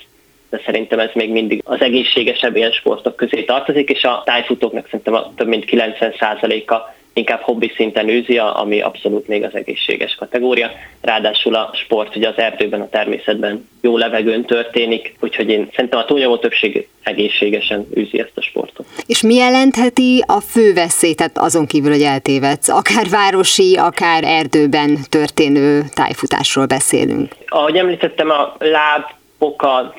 de 0.50 0.60
szerintem 0.64 0.98
ez 0.98 1.10
még 1.14 1.30
mindig 1.30 1.62
az 1.64 1.80
egészségesebb 1.80 2.56
ilyen 2.56 2.72
sportok 2.72 3.16
közé 3.16 3.42
tartozik, 3.42 3.90
és 3.90 4.04
a 4.04 4.22
tájfutóknak 4.24 4.84
szerintem 4.84 5.14
a 5.14 5.32
több 5.36 5.48
mint 5.48 5.64
90%-a 5.70 6.94
inkább 7.16 7.40
hobbi 7.40 7.72
szinten 7.76 8.08
űzi, 8.08 8.38
ami 8.38 8.80
abszolút 8.80 9.28
még 9.28 9.44
az 9.44 9.54
egészséges 9.54 10.14
kategória. 10.14 10.70
Ráadásul 11.00 11.54
a 11.54 11.70
sport 11.74 12.16
ugye 12.16 12.28
az 12.28 12.38
erdőben, 12.38 12.80
a 12.80 12.88
természetben 12.88 13.68
jó 13.80 13.96
levegőn 13.96 14.44
történik, 14.44 15.14
úgyhogy 15.20 15.50
én 15.50 15.68
szerintem 15.74 15.98
a 15.98 16.04
túlnyomó 16.04 16.36
többség 16.36 16.88
egészségesen 17.02 17.86
űzi 17.96 18.18
ezt 18.18 18.32
a 18.34 18.40
sportot. 18.40 18.86
És 19.06 19.22
mi 19.22 19.34
jelentheti 19.34 20.22
a 20.26 20.40
fő 20.40 20.72
veszélyt, 20.74 21.16
tehát 21.16 21.38
azon 21.38 21.66
kívül, 21.66 21.90
hogy 21.90 22.02
eltévedsz, 22.02 22.68
akár 22.68 23.08
városi, 23.08 23.76
akár 23.76 24.24
erdőben 24.24 24.98
történő 25.08 25.82
tájfutásról 25.94 26.66
beszélünk? 26.66 27.32
Ahogy 27.46 27.76
említettem, 27.76 28.30
a 28.30 28.56
láb, 28.58 29.04
oka, 29.38 29.94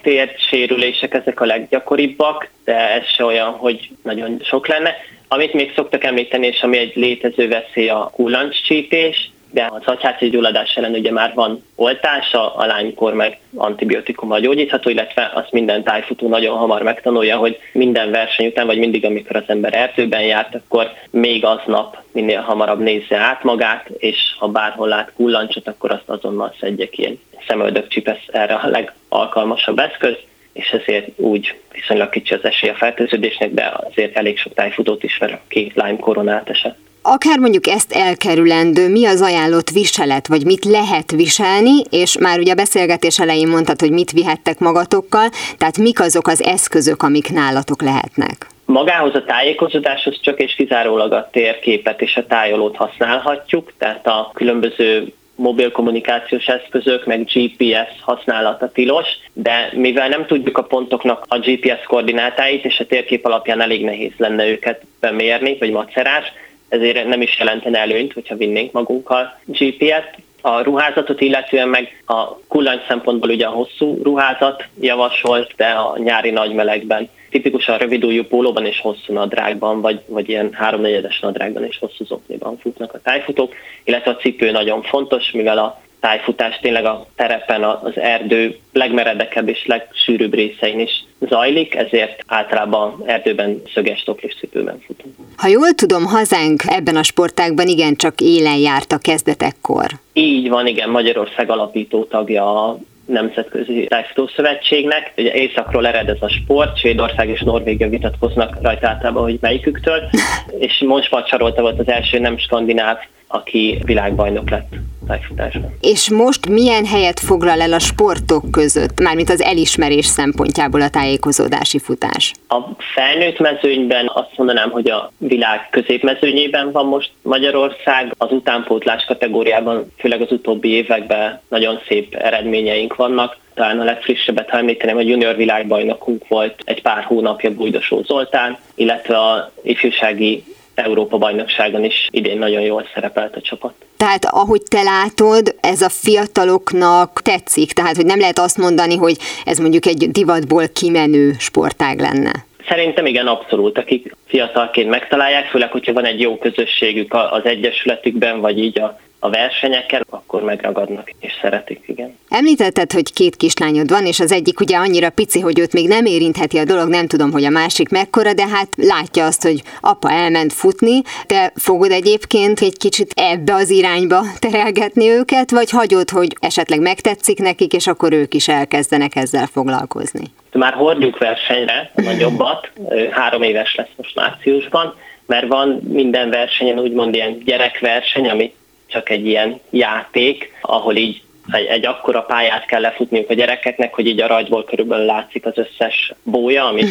sérülések 0.49 1.13
ezek 1.13 1.41
a 1.41 1.45
leggyakoribbak, 1.45 2.49
de 2.63 2.91
ez 2.91 3.07
se 3.15 3.23
olyan, 3.23 3.51
hogy 3.51 3.89
nagyon 4.03 4.41
sok 4.43 4.67
lenne. 4.67 4.95
Amit 5.27 5.53
még 5.53 5.71
szoktak 5.75 6.03
említeni, 6.03 6.47
és 6.47 6.61
ami 6.61 6.77
egy 6.77 6.95
létező 6.95 7.47
veszély 7.47 7.89
a 7.89 8.09
kullancscsípés, 8.13 9.29
de 9.51 9.69
az 9.71 9.81
agyházi 9.85 10.29
gyulladás 10.29 10.75
ellen 10.75 10.93
ugye 10.93 11.11
már 11.11 11.33
van 11.33 11.63
oltása, 11.75 12.55
a 12.55 12.65
lánykor 12.65 13.13
meg 13.13 13.39
antibiotikummal 13.55 14.39
gyógyítható, 14.39 14.89
illetve 14.89 15.31
azt 15.33 15.51
minden 15.51 15.83
tájfutó 15.83 16.27
nagyon 16.27 16.57
hamar 16.57 16.81
megtanulja, 16.81 17.37
hogy 17.37 17.59
minden 17.71 18.11
verseny 18.11 18.47
után, 18.47 18.65
vagy 18.65 18.77
mindig, 18.77 19.05
amikor 19.05 19.35
az 19.35 19.43
ember 19.47 19.73
erdőben 19.73 20.21
járt, 20.21 20.55
akkor 20.55 20.91
még 21.09 21.45
aznap 21.45 21.97
minél 22.11 22.41
hamarabb 22.41 22.79
nézze 22.79 23.17
át 23.17 23.43
magát, 23.43 23.89
és 23.97 24.17
ha 24.39 24.47
bárhol 24.47 24.87
lát 24.87 25.11
kullancsot, 25.15 25.67
akkor 25.67 25.91
azt 25.91 26.09
azonnal 26.09 26.53
szedje 26.59 26.89
ki. 26.89 27.19
Szemöldökcsipesz 27.47 28.23
erre 28.27 28.53
a 28.53 28.67
legalkalmasabb 28.67 29.79
eszköz, 29.79 30.15
és 30.57 30.69
ezért 30.69 31.07
úgy 31.15 31.55
viszonylag 31.71 32.09
kicsi 32.09 32.33
az 32.33 32.43
esély 32.43 32.69
a 32.69 32.75
fertőződésnek, 32.75 33.53
de 33.53 33.73
azért 33.89 34.15
elég 34.15 34.37
sok 34.37 34.53
tájfutót 34.53 35.03
ismer, 35.03 35.39
aki 35.45 35.71
Lyme 35.75 35.99
koronát 35.99 36.49
esett. 36.49 36.77
Akár 37.01 37.39
mondjuk 37.39 37.67
ezt 37.67 37.91
elkerülendő, 37.91 38.89
mi 38.89 39.05
az 39.05 39.21
ajánlott 39.21 39.69
viselet, 39.69 40.27
vagy 40.27 40.45
mit 40.45 40.65
lehet 40.65 41.11
viselni, 41.11 41.81
és 41.89 42.17
már 42.17 42.39
ugye 42.39 42.51
a 42.51 42.55
beszélgetés 42.55 43.19
elején 43.19 43.47
mondtad, 43.47 43.79
hogy 43.79 43.91
mit 43.91 44.11
vihettek 44.11 44.59
magatokkal, 44.59 45.29
tehát 45.57 45.77
mik 45.77 45.99
azok 45.99 46.27
az 46.27 46.43
eszközök, 46.43 47.03
amik 47.03 47.29
nálatok 47.29 47.81
lehetnek? 47.81 48.47
Magához 48.65 49.15
a 49.15 49.23
tájékozódáshoz 49.23 50.19
csak 50.21 50.39
és 50.39 50.55
kizárólag 50.55 51.11
a 51.11 51.29
térképet 51.31 52.01
és 52.01 52.15
a 52.15 52.25
tájolót 52.25 52.75
használhatjuk, 52.75 53.73
tehát 53.77 54.07
a 54.07 54.31
különböző 54.33 55.13
mobil 55.37 55.71
kommunikációs 55.71 56.45
eszközök, 56.45 57.05
meg 57.05 57.23
GPS 57.23 58.01
használata 58.01 58.71
tilos, 58.71 59.07
de 59.33 59.69
mivel 59.73 60.07
nem 60.07 60.25
tudjuk 60.25 60.57
a 60.57 60.63
pontoknak 60.63 61.25
a 61.27 61.37
GPS 61.37 61.83
koordinátáit, 61.87 62.65
és 62.65 62.79
a 62.79 62.85
térkép 62.85 63.25
alapján 63.25 63.61
elég 63.61 63.83
nehéz 63.83 64.11
lenne 64.17 64.47
őket 64.47 64.81
bemérni, 64.99 65.57
vagy 65.59 65.71
macerás, 65.71 66.25
ezért 66.69 67.07
nem 67.07 67.21
is 67.21 67.39
jelentene 67.39 67.79
előnyt, 67.79 68.13
hogyha 68.13 68.35
vinnénk 68.35 68.71
magunkkal 68.71 69.39
GPS-t. 69.45 70.15
A 70.41 70.61
ruházatot 70.61 71.21
illetően 71.21 71.67
meg 71.67 72.03
a 72.05 72.37
kullancs 72.47 72.81
szempontból 72.87 73.29
ugye 73.29 73.45
a 73.45 73.51
hosszú 73.51 73.99
ruházat 74.03 74.63
javasolt, 74.79 75.53
de 75.55 75.65
a 75.65 75.97
nyári 75.97 76.29
nagymelegben 76.29 77.09
tipikusan 77.29 77.77
rövidújú 77.77 78.23
pólóban 78.23 78.65
és 78.65 78.79
hosszú 78.81 79.13
nadrágban, 79.13 79.81
vagy, 79.81 80.01
vagy 80.07 80.29
ilyen 80.29 80.49
háromnegyedes 80.53 81.19
nadrágban 81.19 81.63
és 81.63 81.77
hosszú 81.77 82.05
zokniban 82.05 82.57
futnak 82.57 82.93
a 82.93 83.01
tájfutók, 83.03 83.53
illetve 83.83 84.11
a 84.11 84.15
cipő 84.15 84.51
nagyon 84.51 84.81
fontos, 84.81 85.31
mivel 85.31 85.57
a 85.57 85.81
tájfutás 85.99 86.59
tényleg 86.61 86.85
a 86.85 87.05
terepen 87.15 87.63
az 87.63 87.97
erdő 87.97 88.57
legmeredekebb 88.73 89.47
és 89.47 89.65
legsűrűbb 89.65 90.33
részein 90.33 90.79
is 90.79 91.05
zajlik, 91.19 91.75
ezért 91.75 92.23
általában 92.27 93.03
erdőben 93.05 93.61
szöges 93.73 94.03
toklis 94.03 94.35
cipőben 94.39 94.79
futunk. 94.85 95.15
Ha 95.37 95.47
jól 95.47 95.71
tudom, 95.73 96.05
hazánk 96.05 96.63
ebben 96.67 96.95
a 96.95 97.03
sportágban 97.03 97.67
igencsak 97.67 98.21
élen 98.21 98.57
járt 98.57 98.91
a 98.91 98.97
kezdetekkor. 98.97 99.85
Így 100.13 100.49
van, 100.49 100.67
igen, 100.67 100.89
Magyarország 100.89 101.49
alapító 101.49 102.03
tagja 102.03 102.65
a 102.65 102.77
Nemzetközi 103.07 103.85
Tájfutó 103.89 104.27
Szövetségnek. 104.27 105.13
Ugye 105.17 105.33
északról 105.33 105.87
ered 105.87 106.09
ez 106.09 106.21
a 106.21 106.29
sport, 106.29 106.77
Svédország 106.77 107.29
és 107.29 107.41
Norvégia 107.41 107.89
vitatkoznak 107.89 108.61
rajta 108.61 108.87
általában, 108.87 109.23
hogy 109.23 109.37
melyiküktől, 109.41 110.09
és 110.59 110.83
Mons 110.85 111.09
Csarolta 111.25 111.61
volt 111.61 111.79
az 111.79 111.87
első 111.87 112.19
nem 112.19 112.37
skandináv, 112.37 112.97
aki 113.27 113.81
világbajnok 113.85 114.49
lett 114.49 114.73
tájfutásban. 115.07 115.77
És 115.81 116.09
most 116.09 116.49
milyen 116.49 116.85
helyet 116.85 117.19
foglal 117.19 117.61
el 117.61 117.73
a 117.73 117.79
sportok 117.79 118.51
között, 118.51 118.99
mármint 118.99 119.29
az 119.29 119.41
elismerés 119.41 120.05
szempontjából 120.05 120.81
a 120.81 120.89
tájékozódási 120.89 121.79
futás? 121.79 122.31
A 122.47 122.59
felnőtt 122.93 123.39
mezőnyben 123.39 124.11
azt 124.13 124.37
mondanám, 124.37 124.69
hogy 124.69 124.89
a 124.89 125.11
világ 125.17 125.67
középmezőnyében 125.71 126.71
van 126.71 126.85
most 126.85 127.11
Magyarország. 127.21 128.13
Az 128.17 128.31
utánpótlás 128.31 129.05
kategóriában, 129.05 129.91
főleg 129.97 130.21
az 130.21 130.31
utóbbi 130.31 130.69
években 130.69 131.41
nagyon 131.49 131.79
szép 131.87 132.15
eredményeink 132.15 132.95
vannak 132.95 133.37
talán 133.53 133.79
a 133.79 133.83
legfrissebbet, 133.83 134.49
ha 134.49 134.57
említeném, 134.57 134.97
a 134.97 135.01
junior 135.01 135.35
világbajnokunk 135.35 136.27
volt 136.27 136.55
egy 136.65 136.81
pár 136.81 137.03
hónapja 137.03 137.53
Bújdosó 137.53 138.03
Zoltán, 138.03 138.57
illetve 138.75 139.17
a 139.17 139.51
ifjúsági 139.63 140.43
Európa 140.77 141.17
bajnokságon 141.17 141.83
is 141.83 142.07
idén 142.11 142.37
nagyon 142.37 142.61
jól 142.61 142.87
szerepelt 142.93 143.35
a 143.35 143.41
csapat. 143.41 143.73
Tehát 143.97 144.25
ahogy 144.25 144.61
te 144.69 144.81
látod, 144.83 145.55
ez 145.61 145.81
a 145.81 145.89
fiataloknak 145.89 147.21
tetszik, 147.21 147.71
tehát 147.71 147.95
hogy 147.95 148.05
nem 148.05 148.19
lehet 148.19 148.39
azt 148.39 148.57
mondani, 148.57 148.95
hogy 148.95 149.17
ez 149.45 149.57
mondjuk 149.57 149.85
egy 149.85 150.11
divatból 150.11 150.67
kimenő 150.73 151.35
sportág 151.39 151.99
lenne. 151.99 152.45
Szerintem 152.67 153.05
igen, 153.05 153.27
abszolút. 153.27 153.77
Akik 153.77 154.15
fiatalként 154.27 154.89
megtalálják, 154.89 155.45
főleg, 155.45 155.71
hogyha 155.71 155.93
van 155.93 156.05
egy 156.05 156.19
jó 156.19 156.37
közösségük 156.37 157.13
az 157.13 157.45
egyesületükben, 157.45 158.39
vagy 158.39 158.59
így 158.59 158.79
a 158.79 158.97
a 159.19 159.29
versenyeken, 159.29 160.05
akkor 160.09 160.43
megragadnak 160.43 161.09
és 161.19 161.31
szeretik, 161.41 161.83
igen. 161.85 162.17
Említetted, 162.29 162.91
hogy 162.91 163.13
két 163.13 163.35
kislányod 163.35 163.89
van, 163.89 164.05
és 164.05 164.19
az 164.19 164.31
egyik 164.31 164.59
ugye 164.59 164.77
annyira 164.77 165.09
pici, 165.09 165.39
hogy 165.39 165.59
őt 165.59 165.73
még 165.73 165.87
nem 165.87 166.05
érintheti 166.05 166.57
a 166.57 166.63
dolog, 166.63 166.89
nem 166.89 167.07
tudom, 167.07 167.31
hogy 167.31 167.43
a 167.43 167.49
másik 167.49 167.89
mekkora, 167.89 168.33
de 168.33 168.47
hát 168.47 168.67
látja 168.75 169.25
azt, 169.25 169.43
hogy 169.43 169.61
apa 169.81 170.11
elment 170.11 170.53
futni. 170.53 171.01
Te 171.25 171.51
fogod 171.55 171.91
egyébként 171.91 172.59
egy 172.59 172.77
kicsit 172.77 173.11
ebbe 173.15 173.53
az 173.53 173.69
irányba 173.69 174.21
terelgetni 174.39 175.09
őket, 175.09 175.51
vagy 175.51 175.69
hagyod, 175.69 176.09
hogy 176.09 176.35
esetleg 176.39 176.81
megtetszik 176.81 177.39
nekik, 177.39 177.73
és 177.73 177.87
akkor 177.87 178.13
ők 178.13 178.33
is 178.33 178.47
elkezdenek 178.47 179.15
ezzel 179.15 179.45
foglalkozni? 179.45 180.23
Már 180.51 180.73
hordjuk 180.73 181.17
versenyre 181.17 181.91
a 181.95 182.01
nagyobbat, 182.01 182.71
három 183.11 183.41
éves 183.41 183.75
lesz 183.75 183.89
most 183.95 184.15
márciusban, 184.17 184.95
mert 185.25 185.47
van 185.47 185.81
minden 185.87 186.29
versenyen 186.29 186.79
úgymond 186.79 187.15
ilyen 187.15 187.39
gyerekverseny, 187.45 188.29
amit 188.29 188.55
csak 188.87 189.09
egy 189.09 189.25
ilyen 189.25 189.59
játék, 189.69 190.53
ahol 190.61 190.95
így 190.95 191.21
egy, 191.51 191.65
egy 191.65 191.85
akkora 191.85 192.21
pályát 192.21 192.65
kell 192.65 192.81
lefutniuk 192.81 193.29
a 193.29 193.33
gyerekeknek, 193.33 193.93
hogy 193.93 194.07
így 194.07 194.21
a 194.21 194.27
rajtból 194.27 194.63
körülbelül 194.63 195.05
látszik 195.05 195.45
az 195.45 195.57
összes 195.57 196.13
bója, 196.23 196.65
amit, 196.65 196.89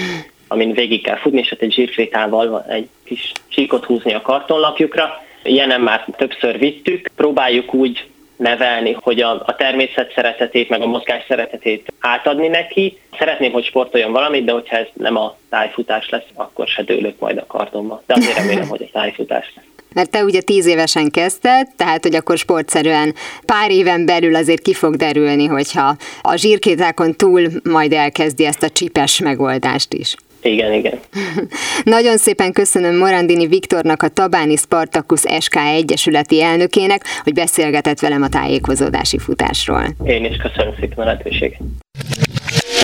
amin 0.48 0.72
végig 0.72 1.02
kell 1.02 1.16
futni, 1.16 1.38
és 1.38 1.48
hát 1.48 1.60
egy 1.60 1.72
zsírkrétával 1.72 2.64
egy 2.68 2.88
kis 3.04 3.32
csíkot 3.48 3.84
húzni 3.84 4.14
a 4.14 4.22
kartonlapjukra. 4.22 5.24
Ilyenem 5.42 5.82
már 5.82 6.06
többször 6.16 6.58
vittük, 6.58 7.10
próbáljuk 7.16 7.74
úgy 7.74 8.06
nevelni, 8.36 8.96
hogy 9.00 9.20
a, 9.20 9.42
a 9.46 9.56
természet 9.56 10.12
szeretetét, 10.14 10.68
meg 10.68 10.82
a 10.82 10.86
mozgás 10.86 11.24
szeretetét 11.28 11.92
átadni 12.00 12.48
neki. 12.48 12.98
Szeretném, 13.18 13.52
hogy 13.52 13.64
sportoljon 13.64 14.12
valamit, 14.12 14.44
de 14.44 14.52
hogyha 14.52 14.76
ez 14.76 14.86
nem 14.92 15.16
a 15.16 15.36
tájfutás 15.50 16.08
lesz, 16.08 16.26
akkor 16.34 16.66
se 16.66 16.82
dőlök 16.82 17.18
majd 17.18 17.38
a 17.38 17.46
kartonba. 17.46 18.02
De 18.06 18.14
azért 18.14 18.36
remélem, 18.36 18.68
hogy 18.68 18.82
a 18.82 18.98
tájfutás 18.98 19.52
lesz 19.56 19.64
mert 19.96 20.10
te 20.10 20.24
ugye 20.24 20.40
tíz 20.40 20.66
évesen 20.66 21.10
kezdted, 21.10 21.68
tehát 21.76 22.02
hogy 22.02 22.14
akkor 22.14 22.38
sportszerűen 22.38 23.14
pár 23.46 23.70
éven 23.70 24.06
belül 24.06 24.34
azért 24.34 24.62
ki 24.62 24.74
fog 24.74 24.96
derülni, 24.96 25.46
hogyha 25.46 25.96
a 26.20 26.36
zsírkétákon 26.36 27.14
túl 27.14 27.48
majd 27.62 27.92
elkezdi 27.92 28.44
ezt 28.44 28.62
a 28.62 28.70
csipes 28.70 29.18
megoldást 29.20 29.94
is. 29.94 30.16
Igen, 30.46 30.72
igen. 30.72 30.98
Nagyon 31.96 32.16
szépen 32.16 32.52
köszönöm 32.52 32.96
Morandini 32.96 33.46
Viktornak, 33.46 34.02
a 34.02 34.08
Tabáni 34.08 34.56
Spartacus 34.56 35.22
SK 35.40 35.56
Egyesületi 35.56 36.42
elnökének, 36.42 37.04
hogy 37.22 37.32
beszélgetett 37.32 38.00
velem 38.00 38.22
a 38.22 38.28
tájékozódási 38.28 39.18
futásról. 39.18 39.84
Én 40.04 40.24
is 40.24 40.36
köszönöm 40.36 40.74
szépen 40.80 40.98
a 40.98 41.04
lehetőséget. 41.04 41.60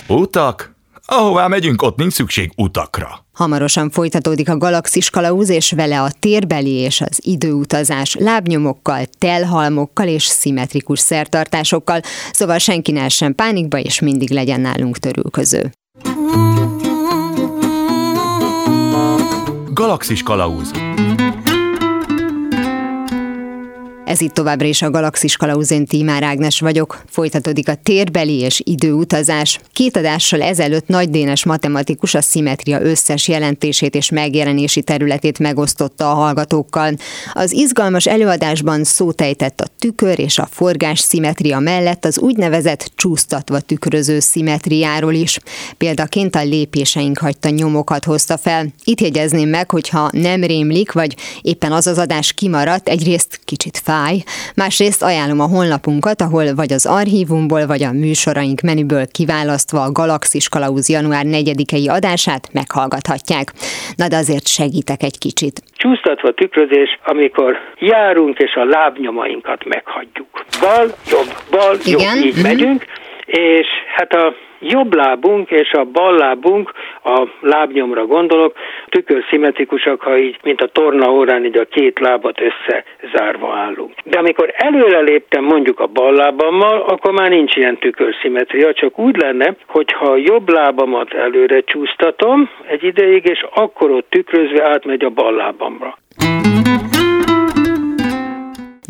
Utak? 0.07 0.71
Ahová 1.05 1.47
megyünk, 1.47 1.81
ott 1.81 1.97
nincs 1.97 2.13
szükség 2.13 2.51
utakra. 2.55 3.25
Hamarosan 3.33 3.89
folytatódik 3.89 4.49
a 4.49 4.57
galaxis 4.57 5.09
kalauz, 5.09 5.49
és 5.49 5.71
vele 5.71 6.01
a 6.01 6.11
térbeli 6.19 6.71
és 6.71 7.01
az 7.01 7.19
időutazás 7.23 8.15
lábnyomokkal, 8.19 9.05
telhalmokkal 9.17 10.07
és 10.07 10.23
szimmetrikus 10.23 10.99
szertartásokkal, 10.99 11.99
szóval 12.31 12.57
senki 12.57 12.91
ne 12.91 13.09
sem 13.09 13.35
pánikba, 13.35 13.79
és 13.79 13.99
mindig 13.99 14.29
legyen 14.29 14.61
nálunk 14.61 14.97
törülköző. 14.97 15.71
Galaxis 19.73 20.21
kalauz 20.21 20.69
Ez 24.05 24.21
itt 24.21 24.33
továbbra 24.33 24.65
is 24.65 24.81
a 24.81 24.89
Galaxis 24.89 25.37
Kalauzén 25.37 25.85
Tímár 25.85 26.23
Ágnes 26.23 26.59
vagyok. 26.59 27.01
Folytatódik 27.09 27.69
a 27.69 27.75
térbeli 27.83 28.39
és 28.39 28.61
időutazás. 28.65 29.59
Két 29.73 29.97
adással 29.97 30.41
ezelőtt 30.41 30.87
Nagy 30.87 31.09
Dénes 31.09 31.45
matematikus 31.45 32.13
a 32.13 32.21
szimetria 32.21 32.81
összes 32.81 33.27
jelentését 33.27 33.95
és 33.95 34.09
megjelenési 34.09 34.81
területét 34.81 35.39
megosztotta 35.39 36.11
a 36.11 36.13
hallgatókkal. 36.13 36.93
Az 37.33 37.51
izgalmas 37.51 38.05
előadásban 38.05 38.83
szótejtett 38.83 39.61
a 39.61 39.67
tükör 39.79 40.19
és 40.19 40.37
a 40.37 40.47
forgás 40.51 40.99
szimetria 40.99 41.59
mellett 41.59 42.05
az 42.05 42.19
úgynevezett 42.19 42.91
csúsztatva 42.95 43.59
tükröző 43.59 44.19
szimetriáról 44.19 45.13
is. 45.13 45.39
Példaként 45.77 46.35
a 46.35 46.43
lépéseink 46.43 47.17
hagyta 47.17 47.49
nyomokat 47.49 48.05
hozta 48.05 48.37
fel. 48.37 48.67
Itt 48.83 49.01
jegyezném 49.01 49.49
meg, 49.49 49.71
hogyha 49.71 50.09
nem 50.11 50.43
rémlik, 50.43 50.91
vagy 50.91 51.15
éppen 51.41 51.71
az 51.71 51.87
az 51.87 51.97
adás 51.97 52.33
kimaradt, 52.33 52.89
egyrészt 52.89 53.39
kicsit 53.45 53.81
fel 53.83 53.91
fáj, 53.93 54.17
másrészt 54.55 55.03
ajánlom 55.03 55.39
a 55.39 55.51
honlapunkat, 55.55 56.21
ahol 56.21 56.45
vagy 56.55 56.71
az 56.73 56.85
archívumból, 56.99 57.65
vagy 57.65 57.83
a 57.83 57.91
műsoraink 57.91 58.61
menüből 58.61 59.05
kiválasztva 59.17 59.79
a 59.83 59.91
Galaxis 59.91 60.49
Kalauz 60.49 60.89
január 60.89 61.25
4-i 61.27 61.89
adását 61.97 62.43
meghallgathatják. 62.53 63.47
Na 63.99 64.07
de 64.07 64.17
azért 64.23 64.47
segítek 64.47 65.01
egy 65.09 65.17
kicsit. 65.25 65.55
Csúsztatva 65.81 66.31
tükrözés, 66.31 66.99
amikor 67.11 67.51
járunk 67.79 68.37
és 68.37 68.53
a 68.55 68.65
lábnyomainkat 68.65 69.65
meghagyjuk. 69.65 70.31
Bal, 70.61 70.85
jobb, 71.13 71.29
bal, 71.51 71.75
Igen? 71.85 72.15
jobb, 72.15 72.25
így 72.25 72.33
mm-hmm. 72.33 72.49
megyünk, 72.49 72.85
és 73.25 73.67
hát 73.95 74.13
a 74.13 74.35
jobb 74.59 74.93
lábunk 74.93 75.51
és 75.51 75.71
a 75.71 75.83
bal 75.83 76.15
lábunk, 76.15 76.71
a 77.03 77.27
lábnyomra 77.41 78.05
gondolok, 78.05 78.55
tükörszimmetrikusak, 78.89 80.01
ha 80.01 80.17
így, 80.17 80.37
mint 80.43 80.61
a 80.61 80.67
torna 80.67 81.11
órán, 81.11 81.45
így 81.45 81.57
a 81.57 81.65
két 81.65 81.99
lábat 81.99 82.39
összezárva 82.41 83.55
állunk. 83.55 83.93
De 84.03 84.19
amikor 84.19 84.53
előre 84.57 84.99
léptem 84.99 85.43
mondjuk 85.43 85.79
a 85.79 85.87
bal 85.87 86.13
lábammal, 86.13 86.81
akkor 86.81 87.13
már 87.13 87.29
nincs 87.29 87.55
ilyen 87.55 87.77
tükörszimetria, 87.77 88.73
csak 88.73 88.99
úgy 88.99 89.17
lenne, 89.17 89.55
hogyha 89.67 90.05
a 90.05 90.17
jobb 90.17 90.49
lábamat 90.49 91.13
előre 91.13 91.61
csúsztatom 91.61 92.49
egy 92.67 92.83
ideig, 92.83 93.25
és 93.25 93.45
akkor 93.53 93.91
ott 93.91 94.09
tükrözve 94.09 94.63
átmegy 94.67 95.03
a 95.03 95.09
bal 95.09 95.33
lábamra. 95.33 95.97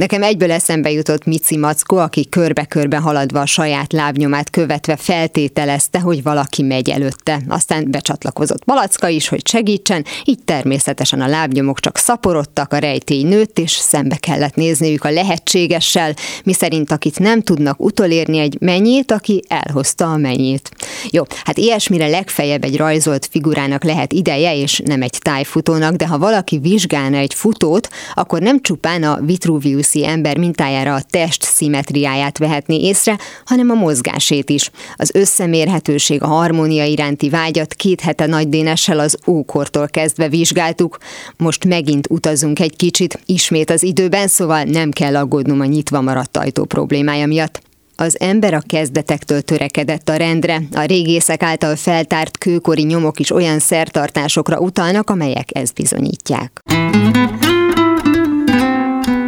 Nekem 0.03 0.23
egyből 0.23 0.51
eszembe 0.51 0.91
jutott 0.91 1.25
Mici 1.25 1.57
Mackó, 1.57 1.97
aki 1.97 2.29
körbe-körbe 2.29 2.97
haladva 2.97 3.39
a 3.39 3.45
saját 3.45 3.93
lábnyomát 3.93 4.49
követve 4.49 4.95
feltételezte, 4.95 5.99
hogy 5.99 6.23
valaki 6.23 6.61
megy 6.61 6.89
előtte. 6.89 7.41
Aztán 7.47 7.91
becsatlakozott 7.91 8.63
Palacka 8.63 9.07
is, 9.07 9.27
hogy 9.27 9.47
segítsen, 9.47 10.05
így 10.25 10.39
természetesen 10.45 11.21
a 11.21 11.27
lábnyomok 11.27 11.79
csak 11.79 11.97
szaporodtak, 11.97 12.73
a 12.73 12.77
rejtély 12.77 13.23
nőtt, 13.23 13.59
és 13.59 13.71
szembe 13.71 14.15
kellett 14.15 14.55
nézniük 14.55 15.03
a 15.03 15.11
lehetségessel, 15.11 16.13
miszerint 16.43 16.91
akit 16.91 17.19
nem 17.19 17.41
tudnak 17.41 17.81
utolérni 17.81 18.37
egy 18.37 18.57
mennyét, 18.59 19.11
aki 19.11 19.43
elhozta 19.47 20.11
a 20.11 20.17
mennyét. 20.17 20.71
Jó, 21.11 21.23
hát 21.43 21.57
ilyesmire 21.57 22.07
legfeljebb 22.07 22.63
egy 22.63 22.77
rajzolt 22.77 23.27
figurának 23.31 23.83
lehet 23.83 24.13
ideje, 24.13 24.55
és 24.55 24.81
nem 24.85 25.01
egy 25.01 25.17
tájfutónak, 25.21 25.95
de 25.95 26.07
ha 26.07 26.17
valaki 26.17 26.57
vizsgálna 26.57 27.17
egy 27.17 27.33
futót, 27.33 27.89
akkor 28.13 28.41
nem 28.41 28.61
csupán 28.61 29.03
a 29.03 29.19
Vitruvius 29.21 29.91
Lucy 29.93 30.05
ember 30.07 30.37
mintájára 30.37 30.93
a 30.93 31.01
test 31.09 31.41
szimetriáját 31.41 32.37
vehetné 32.37 32.75
észre, 32.75 33.17
hanem 33.45 33.69
a 33.69 33.73
mozgásét 33.73 34.49
is. 34.49 34.69
Az 34.95 35.11
összemérhetőség, 35.13 36.21
a 36.21 36.27
harmónia 36.27 36.85
iránti 36.85 37.29
vágyat 37.29 37.73
két 37.73 38.01
hete 38.01 38.25
Nagy 38.25 38.49
Dénessel 38.49 38.99
az 38.99 39.17
ókortól 39.27 39.87
kezdve 39.87 40.29
vizsgáltuk. 40.29 40.97
Most 41.37 41.65
megint 41.65 42.07
utazunk 42.09 42.59
egy 42.59 42.75
kicsit, 42.75 43.19
ismét 43.25 43.69
az 43.69 43.83
időben, 43.83 44.27
szóval 44.27 44.63
nem 44.63 44.91
kell 44.91 45.15
aggódnom 45.15 45.59
a 45.59 45.65
nyitva 45.65 46.01
maradt 46.01 46.37
ajtó 46.37 46.63
problémája 46.63 47.27
miatt. 47.27 47.61
Az 47.95 48.19
ember 48.19 48.53
a 48.53 48.63
kezdetektől 48.67 49.41
törekedett 49.41 50.09
a 50.09 50.15
rendre, 50.15 50.61
a 50.75 50.81
régészek 50.81 51.43
által 51.43 51.75
feltárt 51.75 52.37
kőkori 52.37 52.83
nyomok 52.83 53.19
is 53.19 53.31
olyan 53.31 53.59
szertartásokra 53.59 54.59
utalnak, 54.59 55.09
amelyek 55.09 55.47
ezt 55.51 55.73
bizonyítják. 55.73 56.61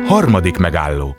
Harmadik 0.08 0.58
megálló. 0.58 1.16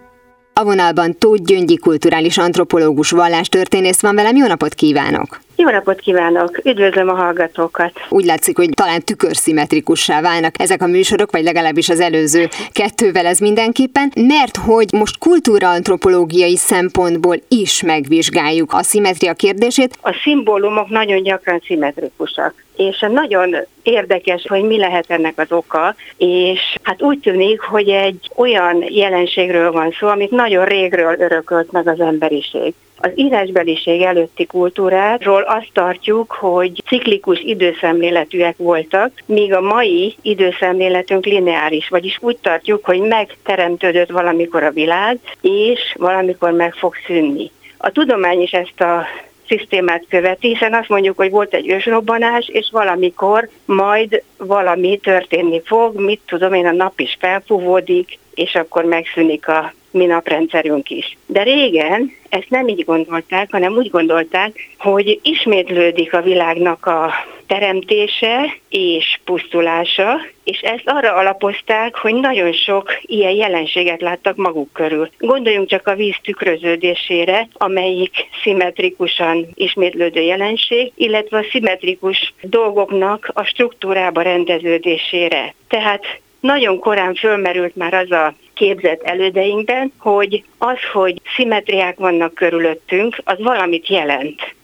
A 0.53 0.65
vonalban 0.65 1.19
Tóth 1.19 1.43
Gyöngyi 1.43 1.77
kulturális 1.77 2.39
antropológus 2.39 3.11
vallástörténész 3.11 4.01
van 4.01 4.15
velem. 4.15 4.37
Jó 4.37 4.47
napot 4.47 4.75
kívánok! 4.75 5.41
Jó 5.59 5.69
napot 5.69 6.01
kívánok! 6.01 6.61
Üdvözlöm 6.65 7.09
a 7.09 7.15
hallgatókat! 7.15 7.93
Úgy 8.09 8.25
látszik, 8.25 8.57
hogy 8.57 8.69
talán 8.75 9.03
tükörszimmetrikussá 9.05 10.21
válnak 10.21 10.61
ezek 10.61 10.83
a 10.83 10.87
műsorok, 10.87 11.31
vagy 11.31 11.43
legalábbis 11.43 11.89
az 11.89 12.01
előző 12.01 12.49
kettővel 12.73 13.27
ez 13.27 13.39
mindenképpen, 13.39 14.13
mert 14.15 14.57
hogy 14.57 14.87
most 14.93 15.19
kultúraantropológiai 15.19 16.57
szempontból 16.57 17.37
is 17.49 17.83
megvizsgáljuk 17.83 18.73
a 18.73 18.83
szimetria 18.83 19.35
kérdését. 19.35 19.99
A 20.03 20.21
szimbólumok 20.23 20.89
nagyon 20.89 21.23
gyakran 21.23 21.63
szimmetrikusak 21.67 22.65
és 22.77 23.07
nagyon 23.11 23.57
érdekes, 23.83 24.47
hogy 24.49 24.63
mi 24.63 24.79
lehet 24.79 25.05
ennek 25.09 25.39
az 25.39 25.53
oka, 25.53 25.95
és 26.17 26.61
hát 26.83 27.03
úgy 27.03 27.19
tűnik, 27.19 27.61
hogy 27.61 27.89
egy 27.89 28.31
olyan 28.35 28.85
jelenségről 28.89 29.73
van 29.73 29.95
szó, 29.99 30.09
amit 30.09 30.31
nagyon 30.31 30.65
régről 30.65 31.21
örökölt 31.21 31.73
meg 31.73 31.89
az 31.89 32.01
emberiség. 32.01 32.75
Az 32.99 33.11
írásbeliség 33.15 34.03
előtti 34.03 34.47
kultúráról 34.47 35.43
azt 35.43 35.71
tartjuk, 35.73 36.33
hogy 36.33 36.83
ciklikus 36.87 37.41
időszemléletűek 37.41 38.57
voltak, 38.57 39.13
míg 39.27 39.55
a 39.55 39.61
mai 39.61 40.17
időszemléletünk 40.23 41.25
lineáris, 41.25 41.89
vagyis 41.89 42.19
úgy 42.21 42.37
tartjuk, 42.37 42.85
hogy 42.85 43.01
megteremtődött 43.01 44.11
valamikor 44.11 44.63
a 44.63 44.71
világ, 44.71 45.19
és 45.41 45.95
valamikor 45.99 46.51
meg 46.51 46.75
fog 46.75 46.95
szűnni. 47.07 47.51
A 47.77 47.91
tudomány 47.91 48.41
is 48.41 48.51
ezt 48.51 48.81
a 48.81 49.07
szisztémát 49.49 50.05
követi, 50.09 50.49
hiszen 50.49 50.75
azt 50.75 50.89
mondjuk, 50.89 51.17
hogy 51.17 51.31
volt 51.31 51.55
egy 51.55 51.69
ősrobbanás, 51.69 52.49
és 52.49 52.69
valamikor 52.73 53.49
majd 53.65 54.23
valami 54.37 54.99
történni 55.03 55.63
fog, 55.65 56.01
mit 56.01 56.21
tudom 56.27 56.53
én, 56.53 56.67
a 56.67 56.73
nap 56.73 57.01
is 57.01 57.17
felfúvódik, 57.21 58.19
és 58.35 58.55
akkor 58.55 58.85
megszűnik 58.85 59.49
a 59.49 59.73
mi 59.97 60.07
naprendszerünk 60.07 60.91
is. 60.91 61.17
De 61.27 61.43
régen 61.43 62.13
ezt 62.29 62.51
nem 62.51 62.69
így 62.69 62.85
gondolták, 62.85 63.51
hanem 63.51 63.73
úgy 63.73 63.91
gondolták, 63.91 64.75
hogy 64.79 65.21
ismétlődik 65.23 66.15
a 66.15 66.23
világnak 66.23 66.87
a 66.87 67.13
teremtése 67.47 68.57
és 68.69 69.19
pusztulása, 69.25 70.21
és 70.45 70.61
ezt 70.61 70.83
arra 70.85 71.15
alapozták, 71.15 71.97
hogy 71.97 72.15
nagyon 72.15 72.53
sok 72.53 72.99
ilyen 73.01 73.33
jelenséget 73.33 74.01
láttak 74.01 74.37
maguk 74.37 74.73
körül. 74.73 75.11
Gondoljunk 75.19 75.69
csak 75.69 75.87
a 75.87 75.95
víz 75.95 76.17
tükröződésére, 76.23 77.49
amelyik 77.53 78.15
szimmetrikusan 78.43 79.47
ismétlődő 79.55 80.21
jelenség, 80.21 80.93
illetve 80.97 81.39
a 81.39 81.47
szimmetrikus 81.51 82.35
dolgoknak 82.41 83.31
a 83.35 83.45
struktúrába 83.45 84.23
rendeződésére. 84.23 85.55
Tehát 85.69 86.05
nagyon 86.41 86.79
korán 86.79 87.15
fölmerült 87.15 87.77
már 87.77 87.95
az 87.95 88.11
a 88.11 88.35
képzett 88.57 89.03
elődeinkben, 89.03 89.93
hogy 89.99 90.45
az, 90.59 90.79
hogy 90.93 91.21
szimmetriák 91.37 91.97
vannak 91.97 92.35
körülöttünk, 92.35 93.17
az 93.25 93.39
valamit 93.39 93.89
jelent. 93.89 94.55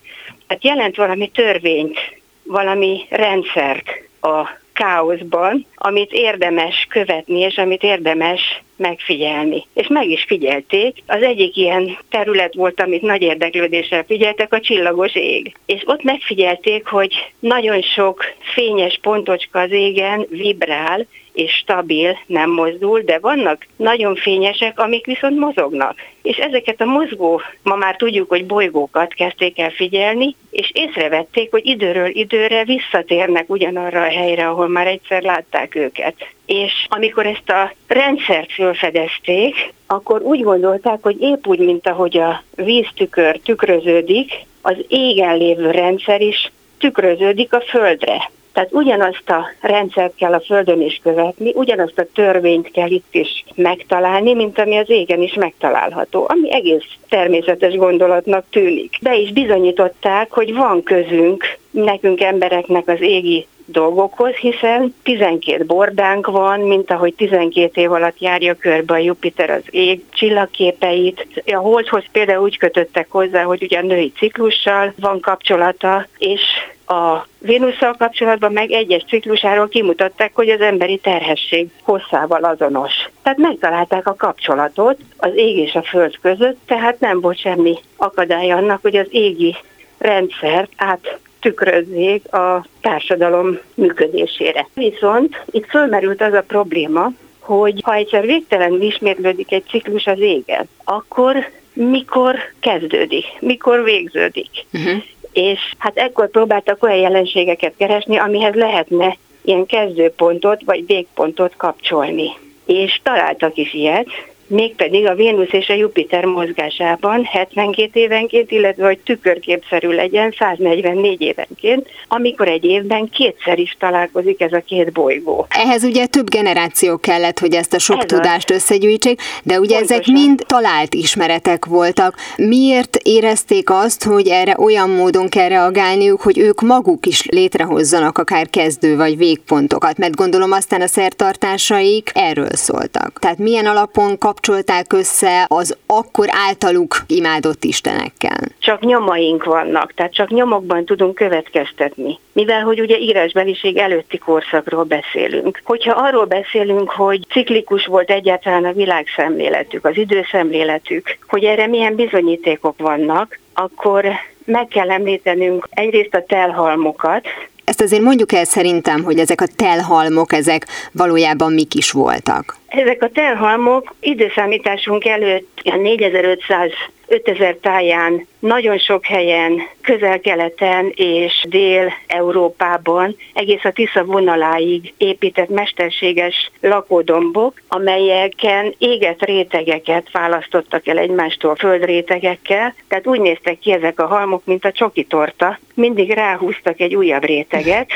Tehát 0.46 0.64
jelent 0.64 0.96
valami 0.96 1.28
törvényt, 1.28 1.98
valami 2.42 3.06
rendszert 3.10 3.88
a 4.20 4.48
káoszban, 4.72 5.66
amit 5.74 6.12
érdemes 6.12 6.86
követni, 6.88 7.40
és 7.40 7.56
amit 7.56 7.82
érdemes 7.82 8.62
megfigyelni. 8.76 9.66
És 9.74 9.86
meg 9.86 10.08
is 10.08 10.24
figyelték. 10.24 11.02
Az 11.06 11.22
egyik 11.22 11.56
ilyen 11.56 11.98
terület 12.10 12.54
volt, 12.54 12.80
amit 12.80 13.02
nagy 13.02 13.22
érdeklődéssel 13.22 14.04
figyeltek, 14.04 14.52
a 14.52 14.60
csillagos 14.60 15.14
ég. 15.14 15.54
És 15.66 15.82
ott 15.84 16.02
megfigyelték, 16.02 16.86
hogy 16.86 17.14
nagyon 17.38 17.82
sok 17.82 18.24
fényes 18.54 18.98
pontocska 19.02 19.60
az 19.60 19.70
égen 19.70 20.26
vibrál, 20.28 21.06
és 21.32 21.52
stabil, 21.52 22.18
nem 22.26 22.50
mozdul, 22.50 23.00
de 23.00 23.18
vannak 23.18 23.66
nagyon 23.76 24.14
fényesek, 24.14 24.78
amik 24.78 25.06
viszont 25.06 25.38
mozognak. 25.38 25.94
És 26.22 26.36
ezeket 26.36 26.80
a 26.80 26.84
mozgó, 26.84 27.40
ma 27.62 27.74
már 27.74 27.96
tudjuk, 27.96 28.28
hogy 28.28 28.46
bolygókat 28.46 29.14
kezdték 29.14 29.58
el 29.58 29.70
figyelni, 29.70 30.36
és 30.50 30.70
észrevették, 30.74 31.50
hogy 31.50 31.66
időről 31.66 32.08
időre 32.08 32.64
visszatérnek 32.64 33.50
ugyanarra 33.50 34.00
a 34.00 34.10
helyre, 34.10 34.48
ahol 34.48 34.68
már 34.68 34.86
egyszer 34.86 35.22
látták 35.22 35.74
őket. 35.74 36.14
És 36.46 36.86
amikor 36.88 37.26
ezt 37.26 37.50
a 37.50 37.72
rendszert 37.86 38.52
fölfedezték, 38.52 39.72
akkor 39.86 40.22
úgy 40.22 40.42
gondolták, 40.42 40.98
hogy 41.02 41.20
épp 41.20 41.46
úgy, 41.46 41.58
mint 41.58 41.86
ahogy 41.86 42.18
a 42.18 42.42
víztükör 42.54 43.40
tükröződik, 43.44 44.32
az 44.62 44.76
égen 44.88 45.36
lévő 45.36 45.70
rendszer 45.70 46.20
is 46.20 46.52
tükröződik 46.78 47.52
a 47.52 47.60
földre. 47.60 48.30
Tehát 48.52 48.72
ugyanazt 48.72 49.30
a 49.30 49.46
rendszert 49.60 50.14
kell 50.14 50.32
a 50.32 50.40
Földön 50.40 50.80
is 50.80 51.00
követni, 51.02 51.52
ugyanazt 51.54 51.98
a 51.98 52.06
törvényt 52.14 52.70
kell 52.70 52.90
itt 52.90 53.14
is 53.14 53.44
megtalálni, 53.54 54.34
mint 54.34 54.58
ami 54.58 54.76
az 54.76 54.90
égen 54.90 55.22
is 55.22 55.34
megtalálható, 55.34 56.24
ami 56.28 56.52
egész 56.52 56.84
természetes 57.08 57.74
gondolatnak 57.74 58.44
tűnik. 58.50 58.98
Be 59.02 59.16
is 59.16 59.32
bizonyították, 59.32 60.30
hogy 60.30 60.54
van 60.54 60.82
közünk 60.82 61.44
nekünk 61.70 62.20
embereknek 62.20 62.88
az 62.88 63.00
égi 63.00 63.46
dolgokhoz, 63.66 64.34
hiszen 64.34 64.94
12 65.02 65.64
bordánk 65.64 66.26
van, 66.26 66.60
mint 66.60 66.90
ahogy 66.90 67.14
12 67.14 67.80
év 67.80 67.92
alatt 67.92 68.20
járja 68.20 68.54
körbe 68.54 68.94
a 68.94 68.98
Jupiter 68.98 69.50
az 69.50 69.62
ég 69.70 70.04
csillagképeit. 70.10 71.42
A 71.46 71.56
Holdhoz 71.56 72.04
például 72.12 72.42
úgy 72.42 72.58
kötöttek 72.58 73.06
hozzá, 73.10 73.42
hogy 73.42 73.62
ugye 73.62 73.78
a 73.78 73.82
női 73.82 74.12
ciklussal 74.16 74.92
van 74.96 75.20
kapcsolata, 75.20 76.06
és 76.18 76.40
a 76.86 77.26
Vénusszal 77.38 77.94
kapcsolatban 77.98 78.52
meg 78.52 78.70
egyes 78.70 79.04
ciklusáról 79.08 79.68
kimutatták, 79.68 80.34
hogy 80.34 80.48
az 80.48 80.60
emberi 80.60 80.98
terhesség 80.98 81.70
hosszával 81.82 82.44
azonos. 82.44 82.92
Tehát 83.22 83.38
megtalálták 83.38 84.06
a 84.06 84.14
kapcsolatot 84.14 84.98
az 85.16 85.32
ég 85.34 85.56
és 85.56 85.74
a 85.74 85.82
föld 85.82 86.18
között, 86.22 86.58
tehát 86.66 87.00
nem 87.00 87.20
volt 87.20 87.38
semmi 87.38 87.78
akadály 87.96 88.50
annak, 88.50 88.82
hogy 88.82 88.96
az 88.96 89.06
égi 89.10 89.56
rendszert 89.98 90.72
át 90.76 91.18
tükrözzék 91.42 92.32
a 92.32 92.66
társadalom 92.80 93.58
működésére. 93.74 94.68
Viszont 94.74 95.42
itt 95.50 95.66
fölmerült 95.66 96.22
az 96.22 96.32
a 96.32 96.44
probléma, 96.46 97.10
hogy 97.38 97.80
ha 97.82 97.94
egyszer 97.94 98.26
végtelenül 98.26 98.82
ismétlődik 98.82 99.52
egy 99.52 99.64
ciklus 99.68 100.06
az 100.06 100.18
égen, 100.18 100.68
akkor 100.84 101.36
mikor 101.72 102.36
kezdődik, 102.60 103.24
mikor 103.40 103.84
végződik. 103.84 104.50
Uh-huh. 104.72 105.02
És 105.32 105.60
hát 105.78 105.96
ekkor 105.96 106.30
próbáltak 106.30 106.82
olyan 106.82 106.98
jelenségeket 106.98 107.72
keresni, 107.76 108.16
amihez 108.16 108.54
lehetne 108.54 109.16
ilyen 109.44 109.66
kezdőpontot 109.66 110.62
vagy 110.64 110.86
végpontot 110.86 111.56
kapcsolni. 111.56 112.30
És 112.66 113.00
találtak 113.02 113.56
is 113.56 113.74
ilyet, 113.74 114.08
mégpedig 114.52 115.06
a 115.06 115.14
Vénusz 115.14 115.52
és 115.52 115.68
a 115.68 115.74
Jupiter 115.74 116.24
mozgásában 116.24 117.24
72 117.24 118.00
évenként, 118.00 118.50
illetve 118.50 118.86
hogy 118.86 118.98
tükörképszerű 118.98 119.88
legyen 119.88 120.34
144 120.38 121.20
évenként, 121.20 121.86
amikor 122.08 122.48
egy 122.48 122.64
évben 122.64 123.08
kétszer 123.08 123.58
is 123.58 123.76
találkozik 123.78 124.40
ez 124.40 124.52
a 124.52 124.62
két 124.66 124.92
bolygó. 124.92 125.46
Ehhez 125.48 125.84
ugye 125.84 126.06
több 126.06 126.28
generáció 126.28 126.96
kellett, 126.96 127.38
hogy 127.38 127.54
ezt 127.54 127.74
a 127.74 127.78
sok 127.78 127.98
ez 127.98 128.04
tudást 128.04 128.50
az. 128.50 128.56
összegyűjtsék, 128.56 129.20
de 129.42 129.58
ugye 129.60 129.76
Pontosan. 129.76 129.96
ezek 129.96 130.06
mind 130.06 130.44
talált 130.46 130.94
ismeretek 130.94 131.64
voltak. 131.64 132.14
Miért 132.36 132.96
érezték 133.02 133.70
azt, 133.70 134.04
hogy 134.04 134.28
erre 134.28 134.56
olyan 134.58 134.90
módon 134.90 135.28
kell 135.28 135.48
reagálniuk, 135.48 136.20
hogy 136.20 136.38
ők 136.38 136.60
maguk 136.60 137.06
is 137.06 137.26
létrehozzanak 137.26 138.18
akár 138.18 138.50
kezdő 138.50 138.96
vagy 138.96 139.16
végpontokat? 139.16 139.98
Mert 139.98 140.16
gondolom 140.16 140.52
aztán 140.52 140.80
a 140.80 140.86
szertartásaik 140.86 142.10
erről 142.14 142.50
szóltak. 142.52 143.18
Tehát 143.18 143.38
milyen 143.38 143.66
alapon 143.66 144.18
kap 144.18 144.40
kapcsolták 144.42 144.92
össze 144.92 145.46
az 145.48 145.76
akkor 145.86 146.26
általuk 146.30 146.96
imádott 147.06 147.64
istenekkel? 147.64 148.38
Csak 148.58 148.80
nyomaink 148.80 149.44
vannak, 149.44 149.92
tehát 149.94 150.14
csak 150.14 150.30
nyomokban 150.30 150.84
tudunk 150.84 151.14
következtetni. 151.14 152.18
Mivel, 152.32 152.62
hogy 152.62 152.80
ugye 152.80 152.98
írásbeliség 152.98 153.76
előtti 153.76 154.18
korszakról 154.18 154.84
beszélünk. 154.84 155.60
Hogyha 155.64 155.92
arról 155.92 156.24
beszélünk, 156.24 156.90
hogy 156.90 157.26
ciklikus 157.30 157.86
volt 157.86 158.10
egyáltalán 158.10 158.64
a 158.64 158.72
világszemléletük, 158.72 159.84
az 159.84 159.96
időszemléletük, 159.96 161.18
hogy 161.28 161.44
erre 161.44 161.66
milyen 161.66 161.94
bizonyítékok 161.94 162.78
vannak, 162.78 163.38
akkor 163.54 164.04
meg 164.44 164.68
kell 164.68 164.90
említenünk 164.90 165.68
egyrészt 165.70 166.14
a 166.14 166.24
telhalmokat, 166.26 167.26
ezt 167.64 167.80
azért 167.80 168.02
mondjuk 168.02 168.32
el 168.32 168.44
szerintem, 168.44 169.02
hogy 169.02 169.18
ezek 169.18 169.40
a 169.40 169.46
telhalmok, 169.56 170.32
ezek 170.32 170.66
valójában 170.92 171.52
mik 171.52 171.74
is 171.74 171.90
voltak. 171.90 172.56
Ezek 172.72 173.02
a 173.02 173.08
telhalmok 173.08 173.94
időszámításunk 174.00 175.06
előtt 175.06 175.60
a 175.64 175.76
4500 175.76 176.70
5000 177.06 177.56
táján, 177.56 178.26
nagyon 178.38 178.78
sok 178.78 179.06
helyen, 179.06 179.62
közel-keleten 179.80 180.92
és 180.94 181.44
dél-európában, 181.48 183.16
egész 183.34 183.64
a 183.64 183.70
Tisza 183.70 184.04
vonaláig 184.04 184.94
épített 184.96 185.48
mesterséges 185.48 186.50
lakódombok, 186.60 187.60
amelyeken 187.68 188.74
égett 188.78 189.24
rétegeket 189.24 190.10
választottak 190.10 190.86
el 190.86 190.98
egymástól 190.98 191.56
földrétegekkel, 191.56 192.74
tehát 192.88 193.06
úgy 193.06 193.20
néztek 193.20 193.58
ki 193.58 193.72
ezek 193.72 194.00
a 194.00 194.06
halmok, 194.06 194.44
mint 194.44 194.64
a 194.64 194.72
csoki 194.72 195.04
torta. 195.04 195.58
Mindig 195.74 196.10
ráhúztak 196.10 196.80
egy 196.80 196.94
újabb 196.94 197.24
réteget, 197.24 197.90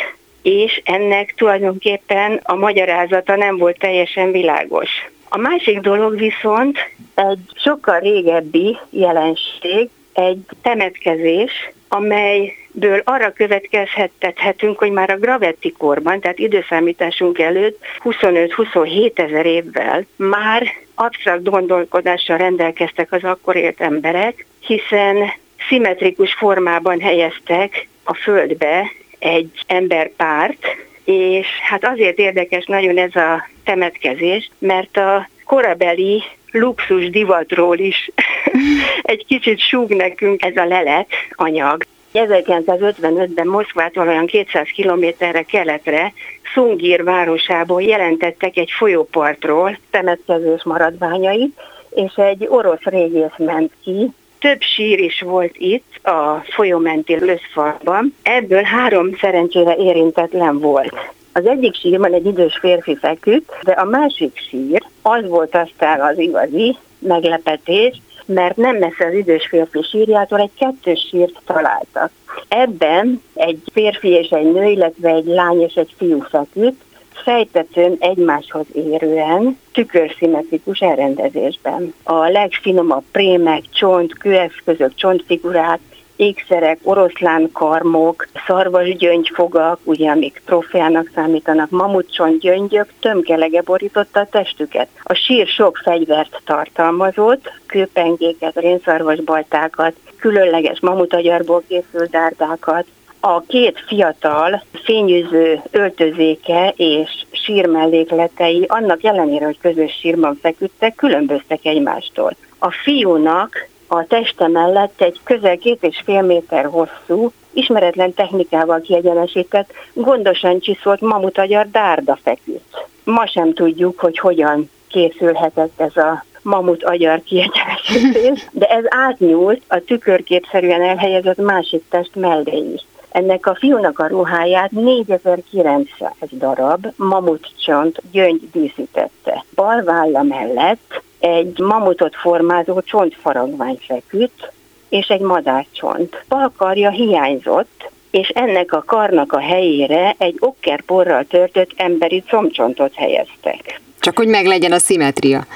és 0.46 0.80
ennek 0.84 1.34
tulajdonképpen 1.36 2.40
a 2.42 2.54
magyarázata 2.54 3.36
nem 3.36 3.56
volt 3.56 3.78
teljesen 3.78 4.30
világos. 4.30 4.90
A 5.28 5.38
másik 5.38 5.80
dolog 5.80 6.18
viszont 6.18 6.78
egy 7.14 7.38
sokkal 7.54 7.98
régebbi 7.98 8.78
jelenség, 8.90 9.88
egy 10.12 10.38
temetkezés, 10.62 11.70
amelyből 11.88 13.02
arra 13.04 13.32
következhetünk, 13.32 14.78
hogy 14.78 14.90
már 14.90 15.10
a 15.10 15.18
gravetti 15.18 15.72
korban, 15.72 16.20
tehát 16.20 16.38
időszámításunk 16.38 17.38
előtt 17.38 17.78
25-27 18.04 19.18
ezer 19.18 19.46
évvel 19.46 20.06
már 20.16 20.66
absztrakt 20.94 21.50
gondolkodással 21.50 22.36
rendelkeztek 22.36 23.12
az 23.12 23.24
akkor 23.24 23.56
élt 23.56 23.80
emberek, 23.80 24.46
hiszen 24.60 25.32
szimmetrikus 25.68 26.34
formában 26.34 27.00
helyeztek 27.00 27.88
a 28.04 28.14
földbe 28.14 28.90
egy 29.26 29.50
emberpárt, 29.66 30.66
és 31.04 31.46
hát 31.68 31.84
azért 31.84 32.18
érdekes 32.18 32.64
nagyon 32.64 32.98
ez 32.98 33.14
a 33.14 33.48
temetkezés, 33.64 34.50
mert 34.58 34.96
a 34.96 35.28
korabeli 35.44 36.22
luxus 36.50 37.10
divatról 37.10 37.78
is 37.78 38.10
egy 39.02 39.24
kicsit 39.26 39.60
súg 39.60 39.90
nekünk 39.90 40.44
ez 40.44 40.56
a 40.56 40.64
lelet 40.64 41.08
anyag. 41.30 41.84
1955-ben 42.14 43.46
Moszkvától 43.46 44.08
olyan 44.08 44.26
200 44.26 44.68
kilométerre 44.74 45.42
keletre 45.42 46.12
Szungír 46.54 47.04
városából 47.04 47.82
jelentettek 47.82 48.56
egy 48.56 48.70
folyópartról 48.70 49.78
temetkezés 49.90 50.62
maradványait, 50.64 51.60
és 51.90 52.14
egy 52.14 52.46
orosz 52.48 52.82
régész 52.82 53.36
ment 53.36 53.72
ki, 53.82 54.10
több 54.38 54.60
sír 54.60 54.98
is 54.98 55.20
volt 55.20 55.54
itt 55.58 55.95
a 56.06 56.44
folyómenti 56.48 57.18
löszfalban, 57.18 58.14
ebből 58.22 58.62
három 58.62 59.16
szerencsére 59.20 59.76
érintetlen 59.76 60.58
volt. 60.58 60.94
Az 61.32 61.46
egyik 61.46 61.74
sírban 61.74 62.12
egy 62.12 62.26
idős 62.26 62.58
férfi 62.60 62.96
feküdt, 62.96 63.52
de 63.62 63.72
a 63.72 63.84
másik 63.84 64.38
sír 64.48 64.82
az 65.02 65.28
volt 65.28 65.54
aztán 65.54 66.00
az 66.00 66.18
igazi 66.18 66.76
meglepetés, 66.98 68.00
mert 68.26 68.56
nem 68.56 68.76
messze 68.76 69.06
az 69.06 69.14
idős 69.14 69.46
férfi 69.46 69.82
sírjától 69.82 70.40
egy 70.40 70.50
kettős 70.58 71.06
sírt 71.10 71.40
találtak. 71.46 72.10
Ebben 72.48 73.22
egy 73.34 73.58
férfi 73.72 74.08
és 74.08 74.28
egy 74.28 74.52
nő, 74.52 74.64
illetve 74.64 75.10
egy 75.10 75.26
lány 75.26 75.60
és 75.60 75.74
egy 75.74 75.94
fiú 75.96 76.20
feküdt, 76.20 76.80
fejtetőn 77.24 77.96
egymáshoz 77.98 78.66
érően, 78.72 79.58
tükörszimmetrikus 79.72 80.80
elrendezésben. 80.80 81.94
A 82.02 82.28
legfinomabb 82.28 83.04
prémek, 83.12 83.62
csont, 83.70 84.18
kőeszközök, 84.18 84.94
csontfigurák, 84.94 85.80
ékszerek, 86.16 86.78
oroszlán 86.82 87.50
karmok, 87.52 88.26
szarvasgyöngyfogak, 88.46 89.78
ugye 89.82 90.10
amik 90.10 90.42
trófeának 90.46 91.10
számítanak, 91.14 91.70
mamutcsont 91.70 92.40
gyöngyök 92.40 92.92
tömkelege 93.00 93.62
borította 93.62 94.20
a 94.20 94.28
testüket. 94.30 94.88
A 95.02 95.14
sír 95.14 95.46
sok 95.46 95.76
fegyvert 95.76 96.40
tartalmazott, 96.44 97.52
kőpengéket, 97.66 98.56
rénszarvasbaltákat, 98.58 99.94
különleges 100.18 100.80
mamutagyarból 100.80 101.62
készült 101.68 102.10
dárdákat, 102.10 102.86
a 103.20 103.40
két 103.40 103.84
fiatal 103.86 104.62
fényűző 104.84 105.60
öltözéke 105.70 106.72
és 106.76 107.10
sírmellékletei 107.30 108.64
annak 108.68 109.04
ellenére, 109.04 109.44
hogy 109.44 109.58
közös 109.60 109.92
sírban 109.92 110.38
feküdtek, 110.42 110.94
különböztek 110.94 111.64
egymástól. 111.64 112.36
A 112.58 112.70
fiúnak 112.70 113.68
a 113.86 114.06
teste 114.06 114.48
mellett 114.48 115.00
egy 115.00 115.20
közel 115.24 115.56
két 115.56 115.82
és 115.82 116.02
fél 116.04 116.22
méter 116.22 116.64
hosszú, 116.64 117.32
ismeretlen 117.52 118.14
technikával 118.14 118.80
kiegyenesített, 118.80 119.72
gondosan 119.92 120.60
csiszolt 120.60 121.00
mamutagyar 121.00 121.70
dárda 121.70 122.18
feküdt. 122.22 122.86
Ma 123.04 123.26
sem 123.26 123.54
tudjuk, 123.54 124.00
hogy 124.00 124.18
hogyan 124.18 124.70
készülhetett 124.88 125.80
ez 125.80 125.96
a 125.96 126.24
mamut 126.42 126.84
agyar 126.84 127.22
kiegyenesítés, 127.22 128.48
de 128.52 128.66
ez 128.66 128.84
átnyúlt 128.88 129.62
a 129.68 129.78
tükörképszerűen 129.78 130.82
elhelyezett 130.82 131.36
másik 131.36 131.82
test 131.88 132.14
mellé 132.14 132.72
is. 132.74 132.86
Ennek 133.10 133.46
a 133.46 133.54
fiúnak 133.54 133.98
a 133.98 134.06
ruháját 134.06 134.70
4900 134.70 136.12
darab 136.30 136.86
mamutcsont 136.96 138.02
gyöngy 138.12 138.50
díszítette. 138.52 139.44
Bal 139.54 139.82
válla 139.82 140.22
mellett 140.22 141.02
egy 141.34 141.58
mamutot 141.58 142.16
formázó 142.16 142.80
csontfaragvány 142.80 143.78
feküdt, 143.86 144.52
és 144.88 145.06
egy 145.06 145.20
madárcsont. 145.20 146.24
Bal 146.28 146.52
karja 146.56 146.90
hiányzott, 146.90 147.90
és 148.10 148.28
ennek 148.28 148.72
a 148.72 148.82
karnak 148.86 149.32
a 149.32 149.40
helyére 149.40 150.14
egy 150.18 150.36
okkerporral 150.38 151.24
törtött 151.24 151.70
emberi 151.76 152.22
comcsontot 152.30 152.94
helyeztek. 152.94 153.80
Csak 154.00 154.16
hogy 154.16 154.28
meglegyen 154.28 154.72
a 154.72 154.78
szimetria. 154.78 155.46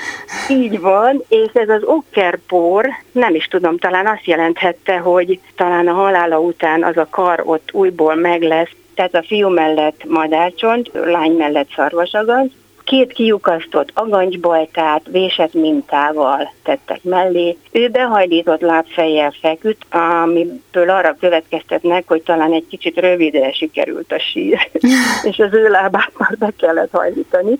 Így 0.48 0.80
van, 0.80 1.24
és 1.28 1.50
ez 1.52 1.68
az 1.68 1.82
okkerpor, 1.84 2.88
nem 3.12 3.34
is 3.34 3.46
tudom, 3.46 3.78
talán 3.78 4.06
azt 4.06 4.24
jelenthette, 4.24 4.98
hogy 4.98 5.40
talán 5.56 5.88
a 5.88 5.92
halála 5.92 6.38
után 6.38 6.84
az 6.84 6.96
a 6.96 7.06
kar 7.10 7.42
ott 7.44 7.68
újból 7.72 8.14
meg 8.14 8.42
lesz 8.42 8.70
tehát 9.00 9.14
a 9.14 9.22
fiú 9.26 9.48
mellett 9.48 10.04
madárcsont, 10.08 10.90
lány 10.92 11.32
mellett 11.32 11.68
szarvasagaz, 11.74 12.46
két 12.90 13.12
kiukasztott 13.12 13.90
agancsboltát 13.94 15.02
vésett 15.10 15.54
mintával 15.54 16.52
tettek 16.62 17.02
mellé. 17.02 17.56
Ő 17.72 17.88
behajlított 17.88 18.60
lábfejjel 18.60 19.34
feküdt, 19.40 19.82
amiből 19.90 20.90
arra 20.90 21.16
következtetnek, 21.20 22.04
hogy 22.06 22.22
talán 22.22 22.52
egy 22.52 22.66
kicsit 22.68 22.96
rövidre 22.96 23.52
sikerült 23.52 24.12
a 24.12 24.18
sír, 24.18 24.70
és 25.30 25.38
az 25.38 25.52
ő 25.52 25.68
lábát 25.68 26.12
már 26.18 26.36
be 26.38 26.52
kellett 26.58 26.90
hajlítani. 26.92 27.58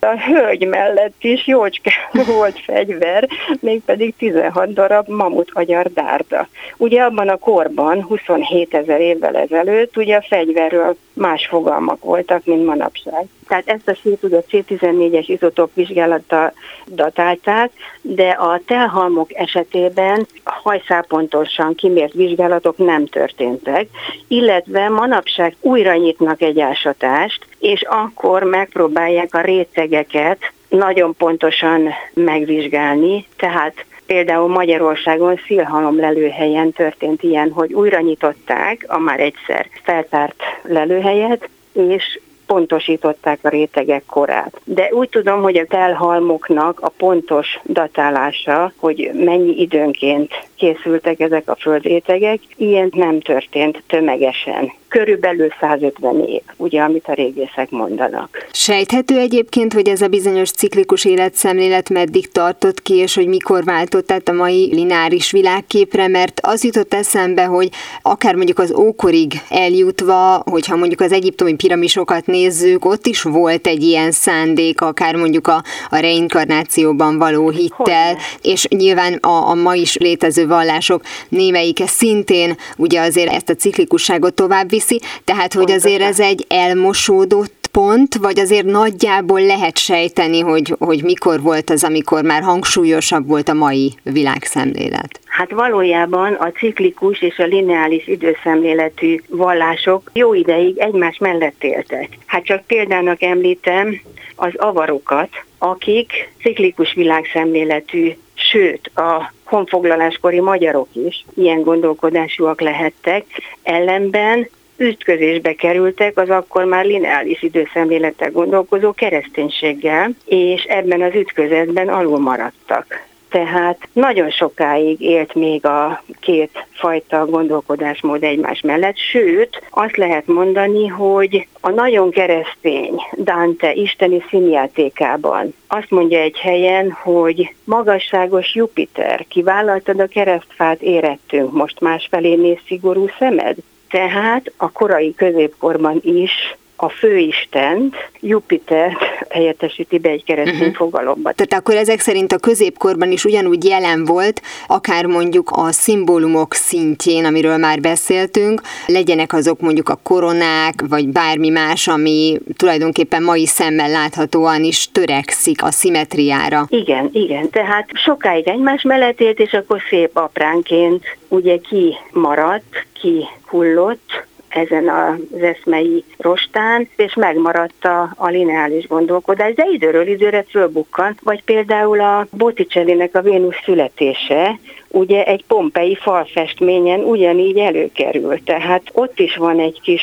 A 0.00 0.20
hölgy 0.20 0.66
mellett 0.66 1.16
is 1.24 1.46
jócske 1.46 1.92
volt 2.36 2.60
fegyver, 2.60 3.28
mégpedig 3.60 4.14
16 4.16 4.72
darab 4.72 5.08
mamut 5.08 5.50
agyar 5.52 5.92
dárda. 5.92 6.48
Ugye 6.76 7.02
abban 7.02 7.28
a 7.28 7.36
korban, 7.36 8.02
27 8.02 8.74
ezer 8.74 9.00
évvel 9.00 9.36
ezelőtt, 9.36 9.96
ugye 9.96 10.16
a 10.16 10.24
fegyverről 10.28 10.96
más 11.12 11.46
fogalmak 11.46 12.04
voltak, 12.04 12.44
mint 12.44 12.64
manapság. 12.64 13.26
Tehát 13.48 13.68
ezt 13.68 13.88
a 13.88 13.94
sét 13.94 14.22
ugye 14.22 14.40
C14-es 14.68 15.24
izotóp 15.26 15.70
vizsgálata 15.74 16.52
datálták, 16.86 17.70
de 18.02 18.28
a 18.28 18.60
telhalmok 18.66 19.34
esetében 19.34 20.26
hajszápontosan 20.44 21.74
kimért 21.74 22.12
vizsgálatok 22.12 22.78
nem 22.78 23.06
történtek, 23.06 23.86
illetve 24.28 24.88
manapság 24.88 25.56
újra 25.60 25.94
nyitnak 25.94 26.42
egy 26.42 26.60
ásatást, 26.60 27.46
és 27.58 27.82
akkor 27.82 28.42
megpróbálják 28.42 29.34
a 29.34 29.40
rétegeket 29.40 30.38
nagyon 30.68 31.14
pontosan 31.16 31.88
megvizsgálni, 32.14 33.26
tehát 33.36 33.84
Például 34.06 34.48
Magyarországon 34.48 35.40
szilhalom 35.46 36.00
lelőhelyen 36.00 36.72
történt 36.72 37.22
ilyen, 37.22 37.50
hogy 37.50 37.72
újra 37.72 38.00
nyitották 38.00 38.84
a 38.86 38.98
már 38.98 39.20
egyszer 39.20 39.68
feltárt 39.82 40.42
lelőhelyet, 40.62 41.48
és 41.72 42.20
pontosították 42.46 43.38
a 43.42 43.48
rétegek 43.48 44.02
korát. 44.06 44.60
De 44.64 44.88
úgy 44.92 45.08
tudom, 45.08 45.42
hogy 45.42 45.56
a 45.56 45.66
telhalmoknak 45.66 46.80
a 46.80 46.88
pontos 46.88 47.60
datálása, 47.64 48.72
hogy 48.76 49.10
mennyi 49.14 49.60
időnként 49.60 50.32
készültek 50.56 51.20
ezek 51.20 51.48
a 51.50 51.56
földrétegek, 51.60 52.40
ilyen 52.56 52.92
nem 52.94 53.20
történt 53.20 53.82
tömegesen 53.86 54.72
körülbelül 54.88 55.48
150 55.60 56.20
év, 56.20 56.42
ugye, 56.56 56.80
amit 56.80 57.06
a 57.06 57.12
régészek 57.12 57.70
mondanak. 57.70 58.46
Sejthető 58.52 59.18
egyébként, 59.18 59.72
hogy 59.72 59.88
ez 59.88 60.02
a 60.02 60.08
bizonyos 60.08 60.50
ciklikus 60.50 61.04
életszemlélet 61.04 61.88
meddig 61.88 62.32
tartott 62.32 62.82
ki, 62.82 62.94
és 62.94 63.14
hogy 63.14 63.26
mikor 63.26 63.64
váltott 63.64 64.12
át 64.12 64.28
a 64.28 64.32
mai 64.32 64.74
lineáris 64.74 65.30
világképre, 65.30 66.08
mert 66.08 66.40
az 66.42 66.64
jutott 66.64 66.94
eszembe, 66.94 67.44
hogy 67.44 67.68
akár 68.02 68.34
mondjuk 68.34 68.58
az 68.58 68.74
ókorig 68.74 69.32
eljutva, 69.48 70.42
hogyha 70.50 70.76
mondjuk 70.76 71.00
az 71.00 71.12
egyiptomi 71.12 71.54
piramisokat 71.54 72.26
nézzük, 72.36 72.84
ott 72.84 73.06
is 73.06 73.22
volt 73.22 73.66
egy 73.66 73.82
ilyen 73.82 74.10
szándék, 74.10 74.80
akár 74.80 75.14
mondjuk 75.14 75.46
a, 75.46 75.62
a 75.90 75.96
reinkarnációban 75.96 77.18
való 77.18 77.48
hittel, 77.48 78.06
Hogyne. 78.06 78.22
és 78.42 78.66
nyilván 78.68 79.14
a, 79.14 79.48
a 79.48 79.54
ma 79.54 79.74
is 79.74 79.96
létező 79.96 80.46
vallások 80.46 81.02
némelyike 81.28 81.86
szintén 81.86 82.56
ugye 82.76 83.00
azért 83.00 83.32
ezt 83.32 83.48
a 83.48 83.54
ciklikusságot 83.54 84.34
tovább 84.34 84.70
viszi, 84.70 85.00
tehát 85.24 85.52
hogy 85.52 85.70
azért 85.70 86.02
ez 86.02 86.20
egy 86.20 86.44
elmosódott 86.48 87.65
pont, 87.76 88.14
vagy 88.14 88.38
azért 88.38 88.64
nagyjából 88.64 89.40
lehet 89.40 89.78
sejteni, 89.78 90.40
hogy, 90.40 90.74
hogy 90.78 91.02
mikor 91.02 91.40
volt 91.42 91.70
az, 91.70 91.84
amikor 91.84 92.22
már 92.22 92.42
hangsúlyosabb 92.42 93.26
volt 93.26 93.48
a 93.48 93.54
mai 93.54 93.94
világszemlélet? 94.02 95.20
Hát 95.24 95.50
valójában 95.50 96.32
a 96.32 96.50
ciklikus 96.50 97.22
és 97.22 97.38
a 97.38 97.44
lineális 97.44 98.06
időszemléletű 98.06 99.20
vallások 99.28 100.10
jó 100.12 100.34
ideig 100.34 100.78
egymás 100.78 101.18
mellett 101.18 101.64
éltek. 101.64 102.08
Hát 102.26 102.44
csak 102.44 102.66
példának 102.66 103.22
említem 103.22 104.00
az 104.36 104.52
avarokat, 104.56 105.28
akik 105.58 106.32
ciklikus 106.42 106.94
világszemléletű, 106.94 108.16
sőt 108.34 108.90
a 108.94 109.32
honfoglaláskori 109.44 110.40
magyarok 110.40 110.88
is 110.92 111.24
ilyen 111.34 111.62
gondolkodásúak 111.62 112.60
lehettek, 112.60 113.24
ellenben 113.62 114.48
ütközésbe 114.76 115.52
kerültek 115.52 116.18
az 116.18 116.30
akkor 116.30 116.64
már 116.64 116.84
lineális 116.84 117.42
időszemlélettel 117.42 118.30
gondolkozó 118.30 118.92
kereszténységgel, 118.92 120.10
és 120.24 120.62
ebben 120.62 121.02
az 121.02 121.14
ütközetben 121.14 121.88
alul 121.88 122.18
maradtak. 122.18 123.04
Tehát 123.28 123.88
nagyon 123.92 124.30
sokáig 124.30 125.00
élt 125.00 125.34
még 125.34 125.66
a 125.66 126.02
két 126.20 126.66
fajta 126.72 127.26
gondolkodásmód 127.26 128.22
egymás 128.22 128.60
mellett, 128.60 128.96
sőt, 128.96 129.62
azt 129.70 129.96
lehet 129.96 130.26
mondani, 130.26 130.86
hogy 130.86 131.46
a 131.60 131.70
nagyon 131.70 132.10
keresztény 132.10 132.94
Dante 133.18 133.72
isteni 133.72 134.24
színjátékában 134.28 135.54
azt 135.66 135.90
mondja 135.90 136.18
egy 136.18 136.36
helyen, 136.36 136.90
hogy 136.90 137.54
magasságos 137.64 138.54
Jupiter, 138.54 139.24
kivállaltad 139.28 140.00
a 140.00 140.06
keresztfát, 140.06 140.82
érettünk, 140.82 141.52
most 141.52 141.80
másfelé 141.80 142.34
néz 142.34 142.58
szigorú 142.66 143.06
szemed. 143.18 143.56
Tehát 143.96 144.52
a 144.56 144.70
korai 144.70 145.14
középkorban 145.14 146.00
is 146.02 146.56
a 146.76 146.88
főistent, 146.88 147.94
Jupiter 148.20 148.96
helyettesíti 149.28 149.98
be 149.98 150.08
egy 150.08 150.24
keresztény 150.24 150.60
uh-huh. 150.60 150.74
fogalomba. 150.74 151.32
Tehát 151.32 151.52
akkor 151.62 151.74
ezek 151.74 152.00
szerint 152.00 152.32
a 152.32 152.38
középkorban 152.38 153.10
is 153.10 153.24
ugyanúgy 153.24 153.64
jelen 153.64 154.04
volt, 154.04 154.42
akár 154.66 155.06
mondjuk 155.06 155.50
a 155.50 155.72
szimbólumok 155.72 156.54
szintjén, 156.54 157.24
amiről 157.24 157.56
már 157.56 157.80
beszéltünk, 157.80 158.60
legyenek 158.86 159.32
azok 159.32 159.60
mondjuk 159.60 159.88
a 159.88 159.98
koronák, 160.02 160.74
vagy 160.88 161.08
bármi 161.08 161.48
más, 161.48 161.88
ami 161.88 162.38
tulajdonképpen 162.56 163.22
mai 163.22 163.46
szemmel 163.46 163.90
láthatóan 163.90 164.64
is 164.64 164.88
törekszik 164.92 165.62
a 165.62 165.70
szimetriára. 165.70 166.66
Igen, 166.68 167.10
igen, 167.12 167.50
tehát 167.50 167.88
sokáig 167.92 168.48
egymás 168.48 168.82
mellett 168.82 169.20
élt, 169.20 169.38
és 169.38 169.52
akkor 169.52 169.80
szép 169.88 170.16
apránként 170.16 171.04
ugye 171.28 171.56
ki 171.56 171.94
maradt, 172.12 172.86
ki 173.00 173.24
hullott, 173.46 174.24
ezen 174.48 174.88
az 174.88 175.42
eszmei 175.42 176.04
rostán, 176.16 176.88
és 176.96 177.14
megmaradt 177.14 177.84
a, 177.84 178.12
a 178.16 178.28
lineális 178.28 178.86
gondolkodás, 178.86 179.54
de 179.54 179.66
időről 179.72 180.06
időre 180.06 180.44
fölbukkan, 180.48 181.18
vagy 181.22 181.44
például 181.44 182.00
a 182.00 182.26
Botticellinek 182.30 183.14
a 183.14 183.22
Vénusz 183.22 183.62
születése, 183.64 184.58
ugye 184.88 185.24
egy 185.24 185.44
pompei 185.46 185.94
falfestményen 185.94 187.00
ugyanígy 187.00 187.58
előkerül. 187.58 188.42
Tehát 188.44 188.82
ott 188.92 189.18
is 189.18 189.36
van 189.36 189.60
egy 189.60 189.80
kis 189.80 190.02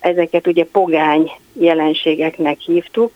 ezeket 0.00 0.46
ugye 0.46 0.64
pogány 0.64 1.30
jelenségeknek 1.60 2.58
hívtuk, 2.58 3.12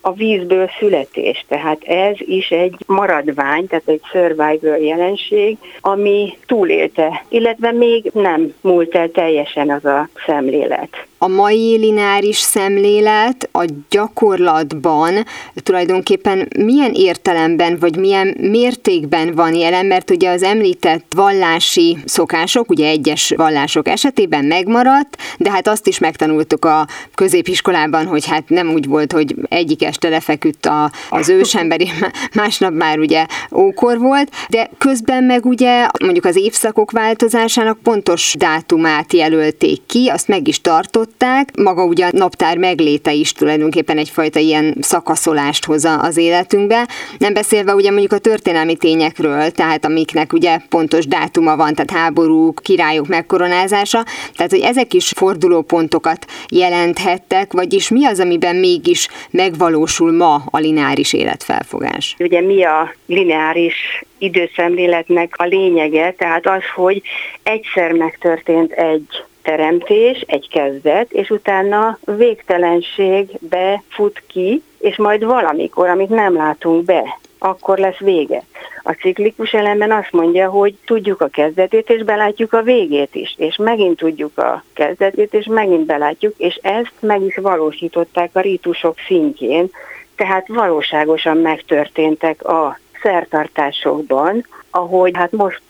a 0.00 0.12
vízből 0.12 0.70
születés. 0.78 1.44
Tehát 1.48 1.82
ez 1.84 2.16
is 2.18 2.48
egy 2.48 2.74
maradvány, 2.86 3.66
tehát 3.66 3.88
egy 3.88 4.00
survival 4.10 4.76
jelenség, 4.76 5.56
ami 5.80 6.38
túlélte, 6.46 7.24
illetve 7.28 7.72
még 7.72 8.10
nem 8.14 8.54
múlt 8.60 8.94
el 8.94 9.10
teljesen 9.10 9.70
az 9.70 9.84
a 9.84 10.08
szemlélet 10.26 11.06
a 11.18 11.28
mai 11.28 11.76
lineáris 11.76 12.36
szemlélet 12.36 13.48
a 13.52 13.64
gyakorlatban 13.90 15.24
tulajdonképpen 15.54 16.48
milyen 16.58 16.92
értelemben 16.94 17.78
vagy 17.78 17.96
milyen 17.96 18.36
mértékben 18.40 19.34
van 19.34 19.54
jelen, 19.54 19.86
mert 19.86 20.10
ugye 20.10 20.30
az 20.30 20.42
említett 20.42 21.12
vallási 21.16 21.98
szokások, 22.04 22.70
ugye 22.70 22.88
egyes 22.88 23.32
vallások 23.36 23.88
esetében 23.88 24.44
megmaradt, 24.44 25.16
de 25.38 25.50
hát 25.50 25.68
azt 25.68 25.86
is 25.86 25.98
megtanultuk 25.98 26.64
a 26.64 26.86
középiskolában, 27.14 27.77
hogy 28.06 28.26
hát 28.26 28.48
nem 28.48 28.70
úgy 28.70 28.86
volt, 28.86 29.12
hogy 29.12 29.34
egyik 29.48 29.82
este 29.82 30.08
lefeküdt 30.08 30.66
a, 30.66 30.90
az 31.08 31.28
ősemberi, 31.28 31.90
másnap 32.34 32.72
már 32.72 32.98
ugye 32.98 33.26
ókor 33.54 33.98
volt, 33.98 34.30
de 34.48 34.70
közben 34.78 35.24
meg 35.24 35.46
ugye 35.46 35.86
mondjuk 36.00 36.24
az 36.24 36.36
évszakok 36.36 36.90
változásának 36.90 37.78
pontos 37.82 38.34
dátumát 38.38 39.12
jelölték 39.12 39.80
ki, 39.86 40.08
azt 40.08 40.28
meg 40.28 40.48
is 40.48 40.60
tartott, 40.60 40.96
tartották. 40.98 41.56
Maga 41.56 41.84
ugye 41.84 42.06
a 42.06 42.10
naptár 42.12 42.56
megléte 42.56 43.12
is 43.12 43.32
tulajdonképpen 43.32 43.98
egyfajta 43.98 44.38
ilyen 44.38 44.76
szakaszolást 44.80 45.64
hoz 45.64 45.84
az 45.84 46.16
életünkbe. 46.16 46.88
Nem 47.18 47.32
beszélve 47.32 47.74
ugye 47.74 47.90
mondjuk 47.90 48.12
a 48.12 48.18
történelmi 48.18 48.76
tényekről, 48.76 49.50
tehát 49.50 49.84
amiknek 49.84 50.32
ugye 50.32 50.58
pontos 50.68 51.06
dátuma 51.06 51.56
van, 51.56 51.74
tehát 51.74 51.90
háborúk, 51.90 52.60
királyok 52.62 53.06
megkoronázása, 53.06 54.04
tehát 54.34 54.50
hogy 54.50 54.60
ezek 54.60 54.94
is 54.94 55.12
fordulópontokat 55.16 56.26
jelenthettek, 56.50 57.52
vagyis 57.68 57.88
mi 57.88 58.06
az, 58.06 58.20
amiben 58.20 58.56
mégis 58.56 59.08
megvalósul 59.30 60.12
ma 60.12 60.42
a 60.50 60.58
lineáris 60.58 61.12
életfelfogás? 61.12 62.14
Ugye 62.18 62.40
mi 62.40 62.64
a 62.64 62.94
lineáris 63.06 64.04
időszemléletnek 64.18 65.34
a 65.36 65.44
lényege, 65.44 66.14
tehát 66.18 66.46
az, 66.46 66.62
hogy 66.74 67.02
egyszer 67.42 67.92
megtörtént 67.92 68.72
egy 68.72 69.06
teremtés, 69.42 70.24
egy 70.26 70.48
kezdet, 70.50 71.12
és 71.12 71.30
utána 71.30 71.98
végtelenségbe 72.04 73.82
fut 73.88 74.22
ki, 74.26 74.62
és 74.78 74.96
majd 74.96 75.24
valamikor, 75.24 75.88
amit 75.88 76.08
nem 76.08 76.36
látunk 76.36 76.84
be. 76.84 77.18
Akkor 77.38 77.78
lesz 77.78 77.98
vége. 77.98 78.42
A 78.82 78.92
ciklikus 78.92 79.52
elemben 79.52 79.92
azt 79.92 80.12
mondja, 80.12 80.48
hogy 80.50 80.74
tudjuk 80.86 81.20
a 81.20 81.28
kezdetét, 81.28 81.90
és 81.90 82.02
belátjuk 82.02 82.52
a 82.52 82.62
végét 82.62 83.14
is, 83.14 83.34
és 83.38 83.56
megint 83.56 83.96
tudjuk 83.96 84.38
a 84.38 84.64
kezdetét, 84.72 85.34
és 85.34 85.46
megint 85.46 85.86
belátjuk, 85.86 86.34
és 86.36 86.58
ezt 86.62 86.94
meg 87.00 87.22
is 87.22 87.36
valósították 87.36 88.30
a 88.32 88.40
rítusok 88.40 88.96
szintjén, 89.06 89.70
tehát 90.16 90.48
valóságosan 90.48 91.36
megtörténtek 91.36 92.44
a 92.44 92.78
szertartásokban, 93.02 94.46
ahogy 94.70 95.16
hát 95.16 95.32
most 95.32 95.62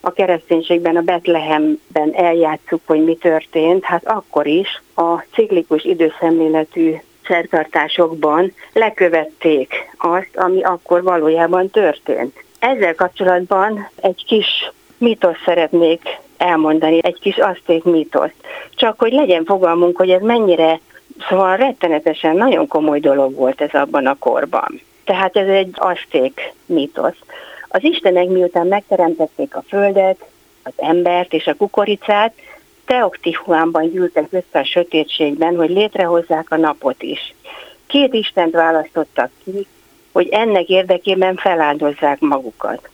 a 0.00 0.12
kereszténységben, 0.12 0.96
a 0.96 1.00
Betlehemben 1.00 2.14
eljátszuk, 2.14 2.80
hogy 2.84 3.04
mi 3.04 3.16
történt, 3.16 3.84
hát 3.84 4.06
akkor 4.06 4.46
is 4.46 4.82
a 4.94 5.18
ciklikus 5.34 5.84
időszemléletű 5.84 6.94
szertartásokban 7.26 8.52
lekövették 8.72 9.74
azt, 9.98 10.30
ami 10.34 10.62
akkor 10.62 11.02
valójában 11.02 11.70
történt. 11.70 12.44
Ezzel 12.58 12.94
kapcsolatban 12.94 13.88
egy 14.00 14.24
kis 14.26 14.72
mitosz 14.98 15.42
szeretnék 15.44 16.18
elmondani, 16.36 16.98
egy 17.02 17.18
kis 17.20 17.36
aszték 17.36 17.84
mitoszt. 17.84 18.34
Csak 18.74 18.98
hogy 18.98 19.12
legyen 19.12 19.44
fogalmunk, 19.44 19.96
hogy 19.96 20.10
ez 20.10 20.22
mennyire, 20.22 20.80
szóval 21.28 21.56
rettenetesen 21.56 22.36
nagyon 22.36 22.66
komoly 22.66 23.00
dolog 23.00 23.34
volt 23.34 23.60
ez 23.60 23.72
abban 23.72 24.06
a 24.06 24.18
korban. 24.18 24.80
Tehát 25.04 25.36
ez 25.36 25.48
egy 25.48 25.70
aszték 25.74 26.52
mitosz. 26.66 27.18
Az 27.68 27.84
Istenek 27.84 28.28
miután 28.28 28.66
megteremtették 28.66 29.56
a 29.56 29.64
földet, 29.68 30.24
az 30.62 30.72
embert 30.76 31.32
és 31.32 31.46
a 31.46 31.54
kukoricát, 31.54 32.32
Teoktihuánban 32.86 33.90
gyűltek 33.90 34.26
össze 34.30 34.58
a 34.58 34.64
sötétségben, 34.64 35.56
hogy 35.56 35.70
létrehozzák 35.70 36.50
a 36.50 36.56
napot 36.56 37.02
is. 37.02 37.34
Két 37.86 38.14
Istent 38.14 38.54
választottak 38.54 39.30
ki, 39.44 39.66
hogy 40.12 40.28
ennek 40.28 40.68
érdekében 40.68 41.36
feláldozzák 41.36 42.20
magukat. 42.20 42.88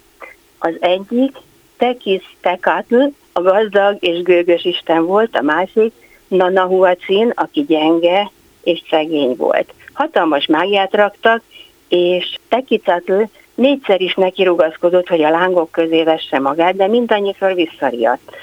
Az 0.58 0.74
egyik 0.80 1.36
Tekis 1.76 2.36
Tekatl, 2.40 3.02
a 3.32 3.40
gazdag 3.40 3.96
és 4.00 4.22
gőgös 4.22 4.64
Isten 4.64 5.06
volt, 5.06 5.36
a 5.36 5.42
másik 5.42 5.92
Nanahuacin, 6.28 7.32
aki 7.34 7.64
gyenge 7.64 8.30
és 8.62 8.82
szegény 8.90 9.36
volt. 9.36 9.74
Hatalmas 9.92 10.46
mágiát 10.46 10.94
raktak, 10.94 11.42
és 11.88 12.36
Tekicatl 12.48 13.22
négyszer 13.54 14.00
is 14.00 14.14
neki 14.14 14.42
rugaszkodott, 14.42 15.08
hogy 15.08 15.22
a 15.22 15.30
lángok 15.30 15.70
közé 15.70 16.02
vesse 16.02 16.38
magát, 16.38 16.76
de 16.76 16.86
mindannyiszor 16.86 17.54
visszariadt. 17.54 18.36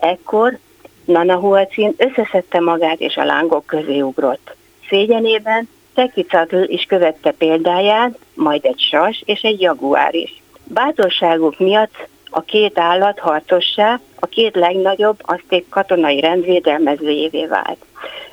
Ekkor 0.00 0.58
Nanahuacin 1.04 1.94
összeszedte 1.96 2.60
magát 2.60 3.00
és 3.00 3.16
a 3.16 3.24
lángok 3.24 3.66
közé 3.66 4.00
ugrott. 4.00 4.56
Szégyenében 4.88 5.68
Tekicatl 5.94 6.62
is 6.66 6.84
követte 6.84 7.30
példáját, 7.30 8.18
majd 8.34 8.64
egy 8.64 8.80
sas 8.80 9.22
és 9.24 9.40
egy 9.40 9.60
jaguár 9.60 10.14
is. 10.14 10.42
Bátorságuk 10.64 11.58
miatt 11.58 12.08
a 12.30 12.40
két 12.40 12.78
állat 12.78 13.18
harcossá, 13.18 14.00
a 14.20 14.26
két 14.26 14.54
legnagyobb 14.54 15.18
azték 15.22 15.68
katonai 15.68 16.20
rendvédelmezőjévé 16.20 17.46
vált. 17.46 17.84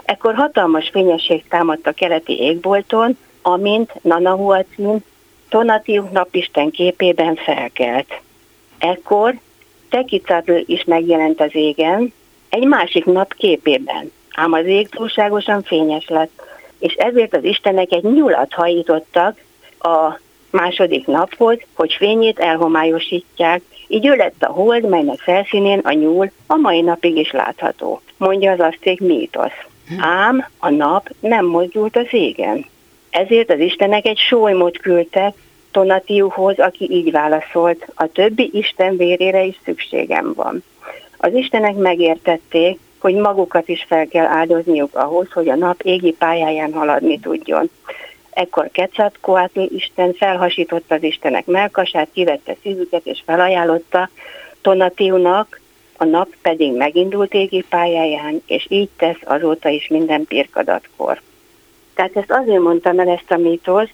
Ekkor 0.03 0.36
hatalmas 0.36 0.89
fényesség 0.89 1.47
támadt 1.47 1.88
a 1.88 1.91
keleti 1.91 2.39
égbolton, 2.39 3.17
amint 3.41 3.93
Nanahuacin 4.01 5.03
Tonatiuh 5.49 6.11
napisten 6.11 6.72
képében 6.72 7.36
felkelt. 7.36 8.22
Ekkor 8.78 9.36
Tekicatl 9.89 10.53
is 10.65 10.84
megjelent 10.84 11.41
az 11.41 11.49
égen, 11.55 12.13
egy 12.52 12.68
másik 12.68 13.06
nap 13.06 13.34
képében, 13.34 14.12
ám 14.36 14.52
az 14.52 14.66
ég 14.66 14.89
túlságosan 14.89 15.64
fényes 15.64 16.08
lett, 16.08 16.41
és 16.80 16.93
ezért 16.93 17.36
az 17.36 17.43
istenek 17.43 17.91
egy 17.91 18.04
nyulat 18.04 18.54
hajítottak 18.54 19.38
a 19.80 20.20
második 20.49 21.08
naphoz, 21.08 21.58
hogy 21.74 21.93
fényét 21.93 22.39
elhomályosítják, 22.39 23.62
így 23.88 24.06
ő 24.06 24.16
lett 24.16 24.43
a 24.43 24.52
hold, 24.52 24.89
melynek 24.89 25.20
felszínén 25.20 25.80
a 25.80 25.91
nyúl 25.91 26.32
a 26.47 26.56
mai 26.56 26.82
napig 26.82 27.18
is 27.18 27.32
látható, 27.32 28.02
mondja 28.18 28.52
az 28.52 28.60
aszték 28.60 28.99
mítosz. 28.99 29.66
Ám 29.99 30.47
a 30.58 30.70
nap 30.70 31.10
nem 31.20 31.45
mozdult 31.45 31.95
az 31.95 32.08
égen. 32.12 32.66
Ezért 33.10 33.52
az 33.52 33.60
istenek 33.60 34.06
egy 34.06 34.18
solymot 34.18 34.78
küldtek 34.78 35.34
Tonatiuhoz, 35.72 36.60
aki 36.60 36.91
így 36.91 37.12
válaszolt, 37.12 37.88
a 37.95 38.08
többi 38.08 38.49
isten 38.54 38.97
vérére 38.97 39.43
is 39.43 39.60
szükségem 39.64 40.34
van. 40.34 40.64
Az 41.24 41.34
istenek 41.34 41.76
megértették, 41.76 42.80
hogy 42.99 43.15
magukat 43.15 43.67
is 43.67 43.86
fel 43.88 44.07
kell 44.07 44.26
áldozniuk 44.26 44.95
ahhoz, 44.95 45.32
hogy 45.32 45.49
a 45.49 45.55
nap 45.55 45.82
égi 45.82 46.11
pályáján 46.11 46.74
haladni 46.74 47.19
tudjon. 47.19 47.69
Ekkor 48.30 48.69
Quetzalcoatl 48.74 49.59
Isten 49.59 50.13
felhasította 50.13 50.95
az 50.95 51.03
Istenek 51.03 51.45
melkasát, 51.45 52.07
kivette 52.13 52.55
szívüket 52.61 53.05
és 53.05 53.22
felajánlotta 53.26 54.09
Tonatiunak, 54.61 55.59
a 55.97 56.05
nap 56.05 56.28
pedig 56.41 56.74
megindult 56.74 57.34
égi 57.34 57.65
pályáján, 57.69 58.41
és 58.45 58.65
így 58.69 58.89
tesz 58.97 59.22
azóta 59.24 59.69
is 59.69 59.88
minden 59.88 60.26
pirkadatkor. 60.26 61.22
Tehát 61.93 62.15
ezt 62.15 62.32
azért 62.32 62.61
mondtam 62.61 62.99
el 62.99 63.09
ezt 63.09 63.32
a 63.32 63.38
mítoszt, 63.38 63.93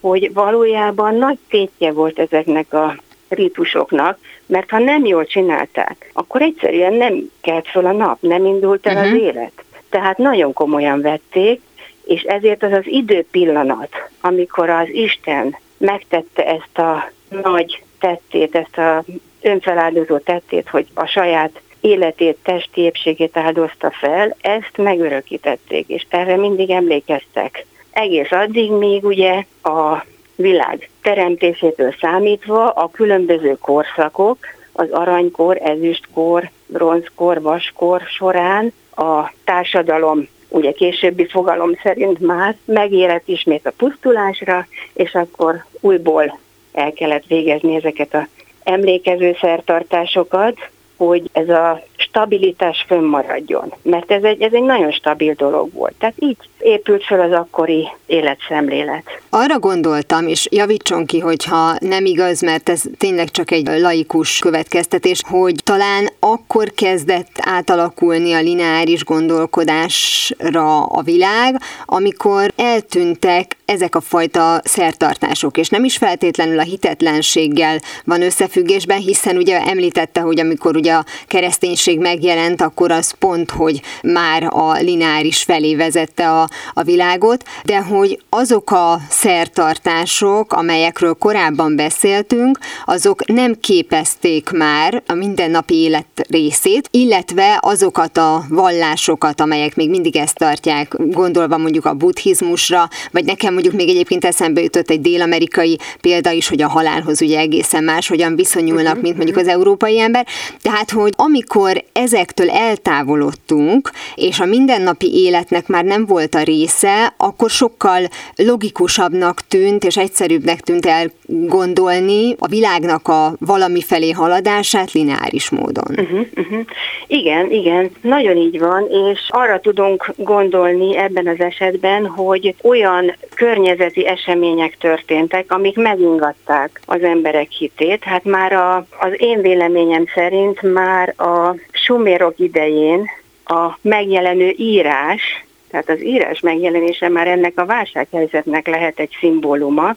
hogy 0.00 0.32
valójában 0.32 1.14
nagy 1.14 1.38
tétje 1.48 1.92
volt 1.92 2.18
ezeknek 2.18 2.72
a 2.72 2.96
rítusoknak, 3.28 4.18
mert 4.46 4.70
ha 4.70 4.78
nem 4.78 5.04
jól 5.04 5.24
csinálták, 5.24 6.10
akkor 6.12 6.42
egyszerűen 6.42 6.92
nem 6.92 7.30
kelt 7.40 7.68
föl 7.68 7.86
a 7.86 7.92
nap, 7.92 8.18
nem 8.20 8.44
indult 8.44 8.86
el 8.86 8.94
uh-huh. 8.94 9.10
az 9.10 9.16
mhm. 9.16 9.26
élet. 9.26 9.64
Tehát 9.88 10.18
nagyon 10.18 10.52
komolyan 10.52 11.00
vették, 11.00 11.60
és 12.04 12.22
ezért 12.22 12.62
az 12.62 12.72
az 12.72 12.86
időpillanat, 12.86 13.90
amikor 14.20 14.70
az 14.70 14.88
Isten 14.88 15.56
megtette 15.78 16.46
ezt 16.46 16.78
a 16.78 17.10
nagy 17.42 17.82
tettét, 18.00 18.54
ezt 18.54 18.78
a 18.78 19.04
önfeláldozó 19.40 20.18
tettét, 20.18 20.68
hogy 20.68 20.86
a 20.94 21.06
saját 21.06 21.60
életét, 21.80 22.36
testi 22.42 22.80
épségét 22.80 23.36
áldozta 23.36 23.90
fel, 23.90 24.36
ezt 24.40 24.76
megörökítették, 24.76 25.88
és 25.88 26.06
erre 26.08 26.36
mindig 26.36 26.70
emlékeztek. 26.70 27.66
Egész 27.90 28.32
addig, 28.32 28.70
míg 28.70 29.04
ugye 29.04 29.44
a 29.62 30.04
világ 30.36 30.90
teremtésétől 31.02 31.94
számítva 32.00 32.70
a 32.70 32.90
különböző 32.90 33.56
korszakok, 33.60 34.38
az 34.72 34.90
aranykor, 34.90 35.58
ezüstkor, 35.62 36.50
bronzkor, 36.66 37.42
vaskor 37.42 38.00
során 38.00 38.72
a 38.96 39.32
társadalom 39.44 40.28
ugye 40.48 40.72
későbbi 40.72 41.26
fogalom 41.26 41.70
szerint 41.82 42.18
már 42.18 42.56
megérett 42.64 43.28
ismét 43.28 43.66
a 43.66 43.72
pusztulásra, 43.76 44.66
és 44.92 45.14
akkor 45.14 45.64
újból 45.80 46.38
el 46.72 46.92
kellett 46.92 47.26
végezni 47.26 47.74
ezeket 47.74 48.14
a 48.14 48.26
emlékező 48.62 49.36
szertartásokat, 49.40 50.68
hogy 50.96 51.30
ez 51.32 51.48
a 51.48 51.82
stabilitás 51.96 52.84
fönnmaradjon. 52.86 53.72
Mert 53.82 54.10
ez 54.10 54.22
egy, 54.22 54.42
ez 54.42 54.52
egy 54.52 54.62
nagyon 54.62 54.90
stabil 54.90 55.32
dolog 55.32 55.72
volt. 55.72 55.94
Tehát 55.98 56.14
így 56.18 56.36
épült 56.58 57.04
fel 57.04 57.20
az 57.20 57.32
akkori 57.32 57.88
életszemlélet. 58.06 59.02
Arra 59.30 59.58
gondoltam, 59.58 60.26
és 60.26 60.48
javítson 60.50 61.06
ki, 61.06 61.18
hogyha 61.18 61.76
nem 61.80 62.04
igaz, 62.04 62.40
mert 62.40 62.68
ez 62.68 62.82
tényleg 62.98 63.30
csak 63.30 63.50
egy 63.50 63.66
laikus 63.66 64.38
következtetés, 64.38 65.20
hogy 65.28 65.54
talán 65.64 66.08
akkor 66.20 66.72
kezdett 66.74 67.30
átalakulni 67.40 68.32
a 68.32 68.40
lineáris 68.40 69.04
gondolkodásra 69.04 70.84
a 70.84 71.02
világ, 71.02 71.60
amikor 71.84 72.52
eltűntek 72.56 73.56
ezek 73.64 73.94
a 73.94 74.00
fajta 74.00 74.60
szertartások, 74.64 75.56
és 75.56 75.68
nem 75.68 75.84
is 75.84 75.96
feltétlenül 75.96 76.58
a 76.58 76.62
hitetlenséggel 76.62 77.80
van 78.04 78.22
összefüggésben, 78.22 78.98
hiszen 78.98 79.36
ugye 79.36 79.60
említette, 79.60 80.20
hogy 80.20 80.40
amikor 80.40 80.76
ugye 80.76 80.92
a 80.92 81.04
kereszténység 81.26 81.85
megjelent, 81.94 82.60
akkor 82.60 82.90
az 82.90 83.10
pont, 83.10 83.50
hogy 83.50 83.80
már 84.02 84.42
a 84.42 84.72
lineáris 84.72 85.42
felé 85.42 85.74
vezette 85.74 86.30
a, 86.30 86.48
a 86.72 86.82
világot, 86.82 87.44
de 87.64 87.78
hogy 87.78 88.22
azok 88.28 88.70
a 88.70 88.98
szertartások, 89.08 90.52
amelyekről 90.52 91.14
korábban 91.14 91.76
beszéltünk, 91.76 92.58
azok 92.84 93.26
nem 93.26 93.54
képezték 93.60 94.50
már 94.50 95.02
a 95.06 95.14
mindennapi 95.14 95.74
élet 95.74 96.06
részét, 96.28 96.88
illetve 96.90 97.58
azokat 97.60 98.16
a 98.16 98.44
vallásokat, 98.48 99.40
amelyek 99.40 99.74
még 99.74 99.90
mindig 99.90 100.16
ezt 100.16 100.38
tartják, 100.38 100.94
gondolva 100.98 101.58
mondjuk 101.58 101.84
a 101.84 101.94
buddhizmusra, 101.94 102.88
vagy 103.10 103.24
nekem 103.24 103.52
mondjuk 103.52 103.74
még 103.74 103.88
egyébként 103.88 104.24
eszembe 104.24 104.60
jutott 104.60 104.90
egy 104.90 105.00
dél-amerikai 105.00 105.78
példa 106.00 106.30
is, 106.30 106.48
hogy 106.48 106.62
a 106.62 106.68
halálhoz 106.68 107.22
ugye 107.22 107.38
egészen 107.38 107.84
más 107.84 108.08
hogyan 108.08 108.36
viszonyulnak, 108.36 109.00
mint 109.00 109.16
mondjuk 109.16 109.36
az 109.36 109.48
európai 109.48 110.00
ember. 110.00 110.26
Tehát, 110.62 110.90
hogy 110.90 111.12
amikor 111.16 111.75
ezektől 111.92 112.50
eltávolodtunk, 112.50 113.90
és 114.14 114.40
a 114.40 114.44
mindennapi 114.44 115.14
életnek 115.14 115.66
már 115.66 115.84
nem 115.84 116.06
volt 116.06 116.34
a 116.34 116.42
része, 116.42 117.14
akkor 117.16 117.50
sokkal 117.50 118.08
logikusabbnak 118.36 119.40
tűnt, 119.48 119.84
és 119.84 119.96
egyszerűbbnek 119.96 120.60
tűnt 120.60 120.86
elgondolni 120.86 122.34
a 122.38 122.46
világnak 122.46 123.08
a 123.08 123.34
valami 123.38 123.82
felé 123.82 124.10
haladását 124.10 124.92
lineáris 124.92 125.50
módon. 125.50 125.84
Uh-huh, 125.96 126.26
uh-huh. 126.36 126.64
Igen, 127.06 127.50
igen, 127.50 127.90
nagyon 128.00 128.36
így 128.36 128.58
van, 128.58 128.86
és 129.10 129.20
arra 129.28 129.60
tudunk 129.60 130.12
gondolni 130.16 130.96
ebben 130.96 131.26
az 131.26 131.40
esetben, 131.40 132.06
hogy 132.06 132.54
olyan 132.62 133.16
környezeti 133.34 134.06
események 134.06 134.76
történtek, 134.78 135.52
amik 135.52 135.76
megingatták 135.76 136.80
az 136.84 137.02
emberek 137.02 137.50
hitét. 137.50 138.04
Hát 138.04 138.24
már 138.24 138.52
a, 138.52 138.76
az 138.76 139.12
én 139.16 139.40
véleményem 139.40 140.04
szerint 140.14 140.62
már 140.62 141.14
a 141.16 141.54
sumérok 141.72 142.38
idején 142.38 143.10
a 143.44 143.78
megjelenő 143.80 144.54
írás, 144.56 145.44
tehát 145.70 145.88
az 145.88 146.02
írás 146.02 146.40
megjelenése 146.40 147.08
már 147.08 147.26
ennek 147.26 147.52
a 147.58 147.66
válsághelyzetnek 147.66 148.66
lehet 148.66 148.98
egy 148.98 149.16
szimbóluma, 149.20 149.96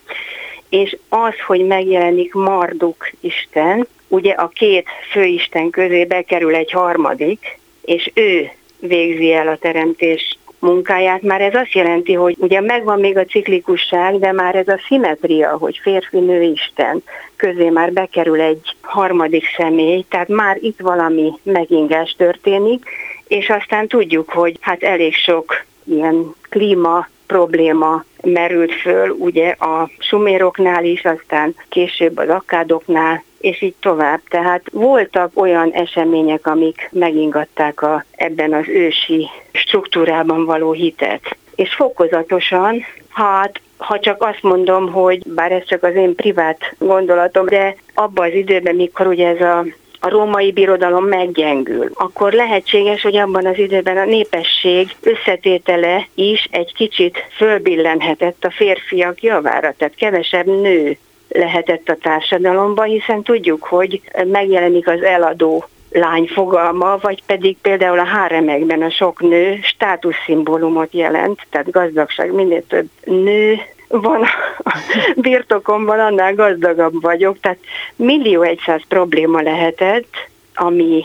és 0.69 0.97
az, 1.09 1.33
hogy 1.47 1.65
megjelenik 1.65 2.33
Marduk 2.33 3.11
Isten, 3.19 3.87
ugye 4.07 4.31
a 4.31 4.47
két 4.47 4.87
főisten 5.11 5.69
közé 5.69 6.05
bekerül 6.05 6.55
egy 6.55 6.71
harmadik, 6.71 7.59
és 7.81 8.11
ő 8.13 8.51
végzi 8.79 9.33
el 9.33 9.47
a 9.47 9.57
teremtés 9.57 10.38
munkáját, 10.59 11.21
már 11.21 11.41
ez 11.41 11.53
azt 11.53 11.73
jelenti, 11.73 12.13
hogy 12.13 12.35
ugye 12.39 12.61
megvan 12.61 12.99
még 12.99 13.17
a 13.17 13.25
ciklikusság, 13.25 14.19
de 14.19 14.31
már 14.31 14.55
ez 14.55 14.67
a 14.67 14.79
szimetria, 14.87 15.57
hogy 15.57 15.79
férfi-nő 15.81 16.41
Isten 16.41 17.03
közé 17.35 17.69
már 17.69 17.93
bekerül 17.93 18.41
egy 18.41 18.75
harmadik 18.81 19.43
személy, 19.57 20.05
tehát 20.09 20.27
már 20.27 20.57
itt 20.59 20.79
valami 20.79 21.31
megingás 21.43 22.15
történik, 22.17 22.85
és 23.27 23.49
aztán 23.49 23.87
tudjuk, 23.87 24.29
hogy 24.29 24.57
hát 24.59 24.83
elég 24.83 25.13
sok 25.15 25.65
ilyen 25.83 26.33
klíma 26.49 27.07
probléma 27.27 28.03
merült 28.21 28.73
föl 28.73 29.09
ugye 29.09 29.49
a 29.49 29.89
suméroknál 29.99 30.85
is, 30.85 31.05
aztán 31.05 31.55
később 31.69 32.17
az 32.17 32.29
akkádoknál, 32.29 33.23
és 33.39 33.61
így 33.61 33.75
tovább. 33.79 34.19
Tehát 34.29 34.61
voltak 34.71 35.31
olyan 35.33 35.71
események, 35.71 36.47
amik 36.47 36.89
megingatták 36.91 37.81
a, 37.81 38.03
ebben 38.15 38.53
az 38.53 38.67
ősi 38.67 39.27
struktúrában 39.51 40.45
való 40.45 40.71
hitet. 40.71 41.37
És 41.55 41.73
fokozatosan, 41.73 42.85
hát 43.09 43.61
ha 43.77 43.99
csak 43.99 44.23
azt 44.23 44.41
mondom, 44.41 44.91
hogy 44.91 45.23
bár 45.25 45.51
ez 45.51 45.65
csak 45.65 45.83
az 45.83 45.95
én 45.95 46.15
privát 46.15 46.75
gondolatom, 46.77 47.45
de 47.45 47.75
abban 47.93 48.27
az 48.27 48.33
időben, 48.33 48.75
mikor 48.75 49.07
ugye 49.07 49.27
ez 49.27 49.41
a 49.41 49.65
a 49.99 50.09
római 50.09 50.51
birodalom 50.51 51.05
meggyengül, 51.05 51.89
akkor 51.93 52.33
lehetséges, 52.33 53.01
hogy 53.01 53.15
abban 53.15 53.45
az 53.45 53.57
időben 53.57 53.97
a 53.97 54.05
népesség 54.05 54.95
összetétele 55.01 56.07
is 56.15 56.47
egy 56.51 56.73
kicsit 56.73 57.17
fölbillenhetett 57.35 58.43
a 58.43 58.51
férfiak 58.51 59.23
javára, 59.23 59.73
tehát 59.77 59.95
kevesebb 59.95 60.45
nő 60.45 60.97
lehetett 61.29 61.89
a 61.89 61.97
társadalomban, 62.01 62.87
hiszen 62.87 63.23
tudjuk, 63.23 63.63
hogy 63.63 64.01
megjelenik 64.25 64.87
az 64.87 65.01
eladó 65.01 65.65
lány 65.91 66.27
fogalma, 66.27 66.97
vagy 67.01 67.23
pedig 67.25 67.57
például 67.61 67.99
a 67.99 68.05
háremekben 68.05 68.81
a 68.81 68.89
sok 68.89 69.19
nő 69.21 69.59
státuszszimbólumot 69.61 70.93
jelent, 70.93 71.39
tehát 71.49 71.71
gazdagság, 71.71 72.33
minél 72.33 72.63
több 72.67 72.89
nő 73.03 73.59
van 73.87 74.21
a 74.57 74.77
birtokomban, 75.15 75.99
annál 75.99 76.33
gazdagabb 76.33 77.01
vagyok. 77.01 77.39
Tehát 77.39 77.57
millió 77.95 78.41
egyszáz 78.41 78.81
probléma 78.87 79.41
lehetett, 79.41 80.13
ami 80.55 81.03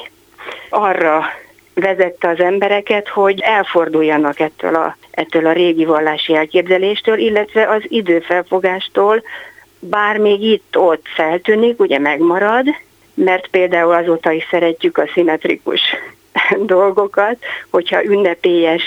arra 0.68 1.24
vezette 1.74 2.28
az 2.28 2.40
embereket, 2.40 3.08
hogy 3.08 3.40
elforduljanak 3.40 4.40
ettől 4.40 4.74
a, 4.74 4.96
ettől 5.10 5.46
a 5.46 5.52
régi 5.52 5.84
vallási 5.84 6.34
elképzeléstől, 6.34 7.18
illetve 7.18 7.68
az 7.68 7.82
időfelfogástól, 7.88 9.22
bár 9.88 10.18
még 10.18 10.42
itt-ott 10.42 11.06
feltűnik, 11.14 11.80
ugye 11.80 11.98
megmarad, 11.98 12.66
mert 13.14 13.46
például 13.46 13.92
azóta 13.92 14.30
is 14.30 14.46
szeretjük 14.50 14.98
a 14.98 15.10
szimmetrikus 15.14 15.80
dolgokat, 16.74 17.36
hogyha 17.70 18.04
ünnepélyes 18.04 18.82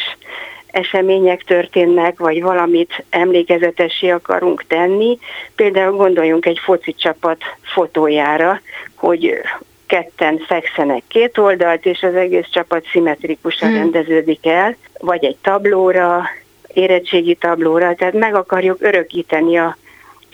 események 0.67 1.43
történnek, 1.43 2.19
vagy 2.19 2.41
valamit 2.41 3.03
emlékezetessé 3.09 4.09
akarunk 4.09 4.63
tenni. 4.67 5.17
Például 5.55 5.95
gondoljunk 5.95 6.45
egy 6.45 6.59
foci 6.63 6.93
csapat 6.93 7.43
fotójára, 7.61 8.61
hogy 8.95 9.41
ketten 9.87 10.37
fekszenek 10.47 11.03
két 11.07 11.37
oldalt, 11.37 11.85
és 11.85 12.03
az 12.03 12.15
egész 12.15 12.47
csapat 12.51 12.85
szimmetrikusan 12.91 13.69
hmm. 13.69 13.77
rendeződik 13.77 14.45
el, 14.45 14.75
vagy 14.99 15.25
egy 15.25 15.37
tablóra, 15.41 16.29
érettségi 16.73 17.35
tablóra, 17.35 17.95
tehát 17.95 18.13
meg 18.13 18.35
akarjuk 18.35 18.81
örökíteni 18.81 19.57
a 19.57 19.77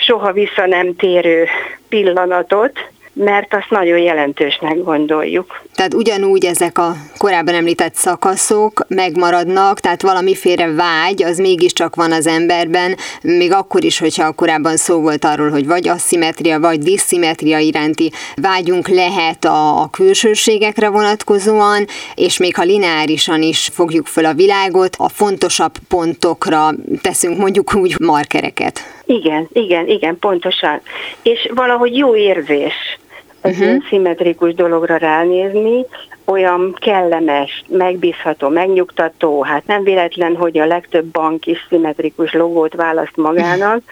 soha 0.05 0.31
vissza 0.31 0.65
nem 0.65 0.95
térő 0.95 1.47
pillanatot, 1.89 2.71
mert 3.13 3.53
azt 3.53 3.69
nagyon 3.69 3.97
jelentősnek 3.97 4.83
gondoljuk. 4.83 5.61
Tehát 5.75 5.93
ugyanúgy 5.93 6.45
ezek 6.45 6.77
a 6.77 6.95
korábban 7.17 7.53
említett 7.53 7.95
szakaszok 7.95 8.85
megmaradnak, 8.87 9.79
tehát 9.79 10.01
valamiféle 10.01 10.67
vágy, 10.67 11.23
az 11.23 11.37
mégiscsak 11.37 11.95
van 11.95 12.11
az 12.11 12.27
emberben, 12.27 12.95
még 13.21 13.51
akkor 13.51 13.83
is, 13.83 13.99
hogyha 13.99 14.31
korábban 14.31 14.77
szó 14.77 15.01
volt 15.01 15.25
arról, 15.25 15.49
hogy 15.49 15.67
vagy 15.67 15.87
asszimetria, 15.87 16.59
vagy 16.59 16.79
diszszimetria 16.79 17.57
iránti 17.57 18.11
vágyunk 18.35 18.87
lehet 18.87 19.45
a, 19.45 19.81
a 19.81 19.89
külsőségekre 19.89 20.89
vonatkozóan, 20.89 21.85
és 22.15 22.37
még 22.37 22.55
ha 22.55 22.63
lineárisan 22.63 23.41
is 23.41 23.69
fogjuk 23.73 24.07
föl 24.07 24.25
a 24.25 24.33
világot, 24.33 24.95
a 24.99 25.09
fontosabb 25.09 25.73
pontokra 25.87 26.69
teszünk 27.01 27.37
mondjuk 27.37 27.75
úgy 27.75 27.95
markereket. 27.99 28.81
Igen, 29.05 29.47
igen, 29.51 29.87
igen, 29.87 30.19
pontosan. 30.19 30.81
És 31.21 31.49
valahogy 31.53 31.97
jó 31.97 32.15
érzés 32.15 32.99
egy 33.41 33.59
uh-huh. 33.59 33.87
szimmetrikus 33.87 34.53
dologra 34.53 34.97
ránézni, 34.97 35.85
olyan 36.25 36.75
kellemes, 36.79 37.63
megbízható, 37.67 38.49
megnyugtató, 38.49 39.43
hát 39.43 39.65
nem 39.65 39.83
véletlen, 39.83 40.35
hogy 40.35 40.57
a 40.57 40.65
legtöbb 40.65 41.05
bank 41.05 41.45
is 41.45 41.65
szimmetrikus 41.69 42.33
logót 42.33 42.73
választ 42.73 43.15
magának, 43.15 43.81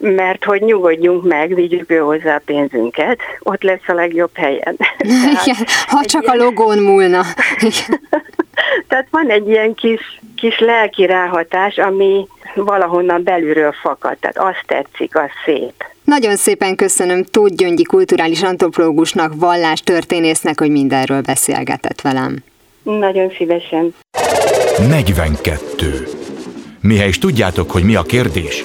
mert 0.00 0.44
hogy 0.44 0.60
nyugodjunk 0.60 1.24
meg, 1.24 1.54
vigyük 1.54 1.90
ő 1.90 1.98
hozzá 1.98 2.34
a 2.34 2.42
pénzünket, 2.44 3.18
ott 3.40 3.62
lesz 3.62 3.86
a 3.86 3.92
legjobb 3.92 4.30
helyen. 4.34 4.76
Igen, 5.42 5.56
ha 5.86 6.04
csak 6.04 6.22
ilyen... 6.22 6.38
a 6.38 6.42
logón 6.44 6.78
múlna. 6.78 7.22
Tehát 8.88 9.06
van 9.10 9.30
egy 9.30 9.48
ilyen 9.48 9.74
kis, 9.74 10.20
kis 10.36 10.58
lelki 10.58 11.06
ráhatás, 11.06 11.76
ami 11.76 12.26
valahonnan 12.54 13.22
belülről 13.22 13.72
fakad, 13.72 14.16
tehát 14.18 14.38
azt 14.38 14.64
tetszik, 14.66 15.16
az 15.16 15.30
szép. 15.44 15.84
Nagyon 16.04 16.36
szépen 16.36 16.76
köszönöm 16.76 17.24
Tóth 17.24 17.54
Gyöngyi 17.54 17.82
kulturális 17.82 18.42
antropológusnak, 18.42 19.32
vallástörténésznek, 19.36 20.60
hogy 20.60 20.70
mindenről 20.70 21.20
beszélgetett 21.20 22.00
velem. 22.00 22.36
Nagyon 22.82 23.32
szívesen. 23.36 23.94
42. 24.88 26.08
Mihely 26.80 27.08
is 27.08 27.18
tudjátok, 27.18 27.70
hogy 27.70 27.82
mi 27.82 27.94
a 27.94 28.02
kérdés, 28.02 28.64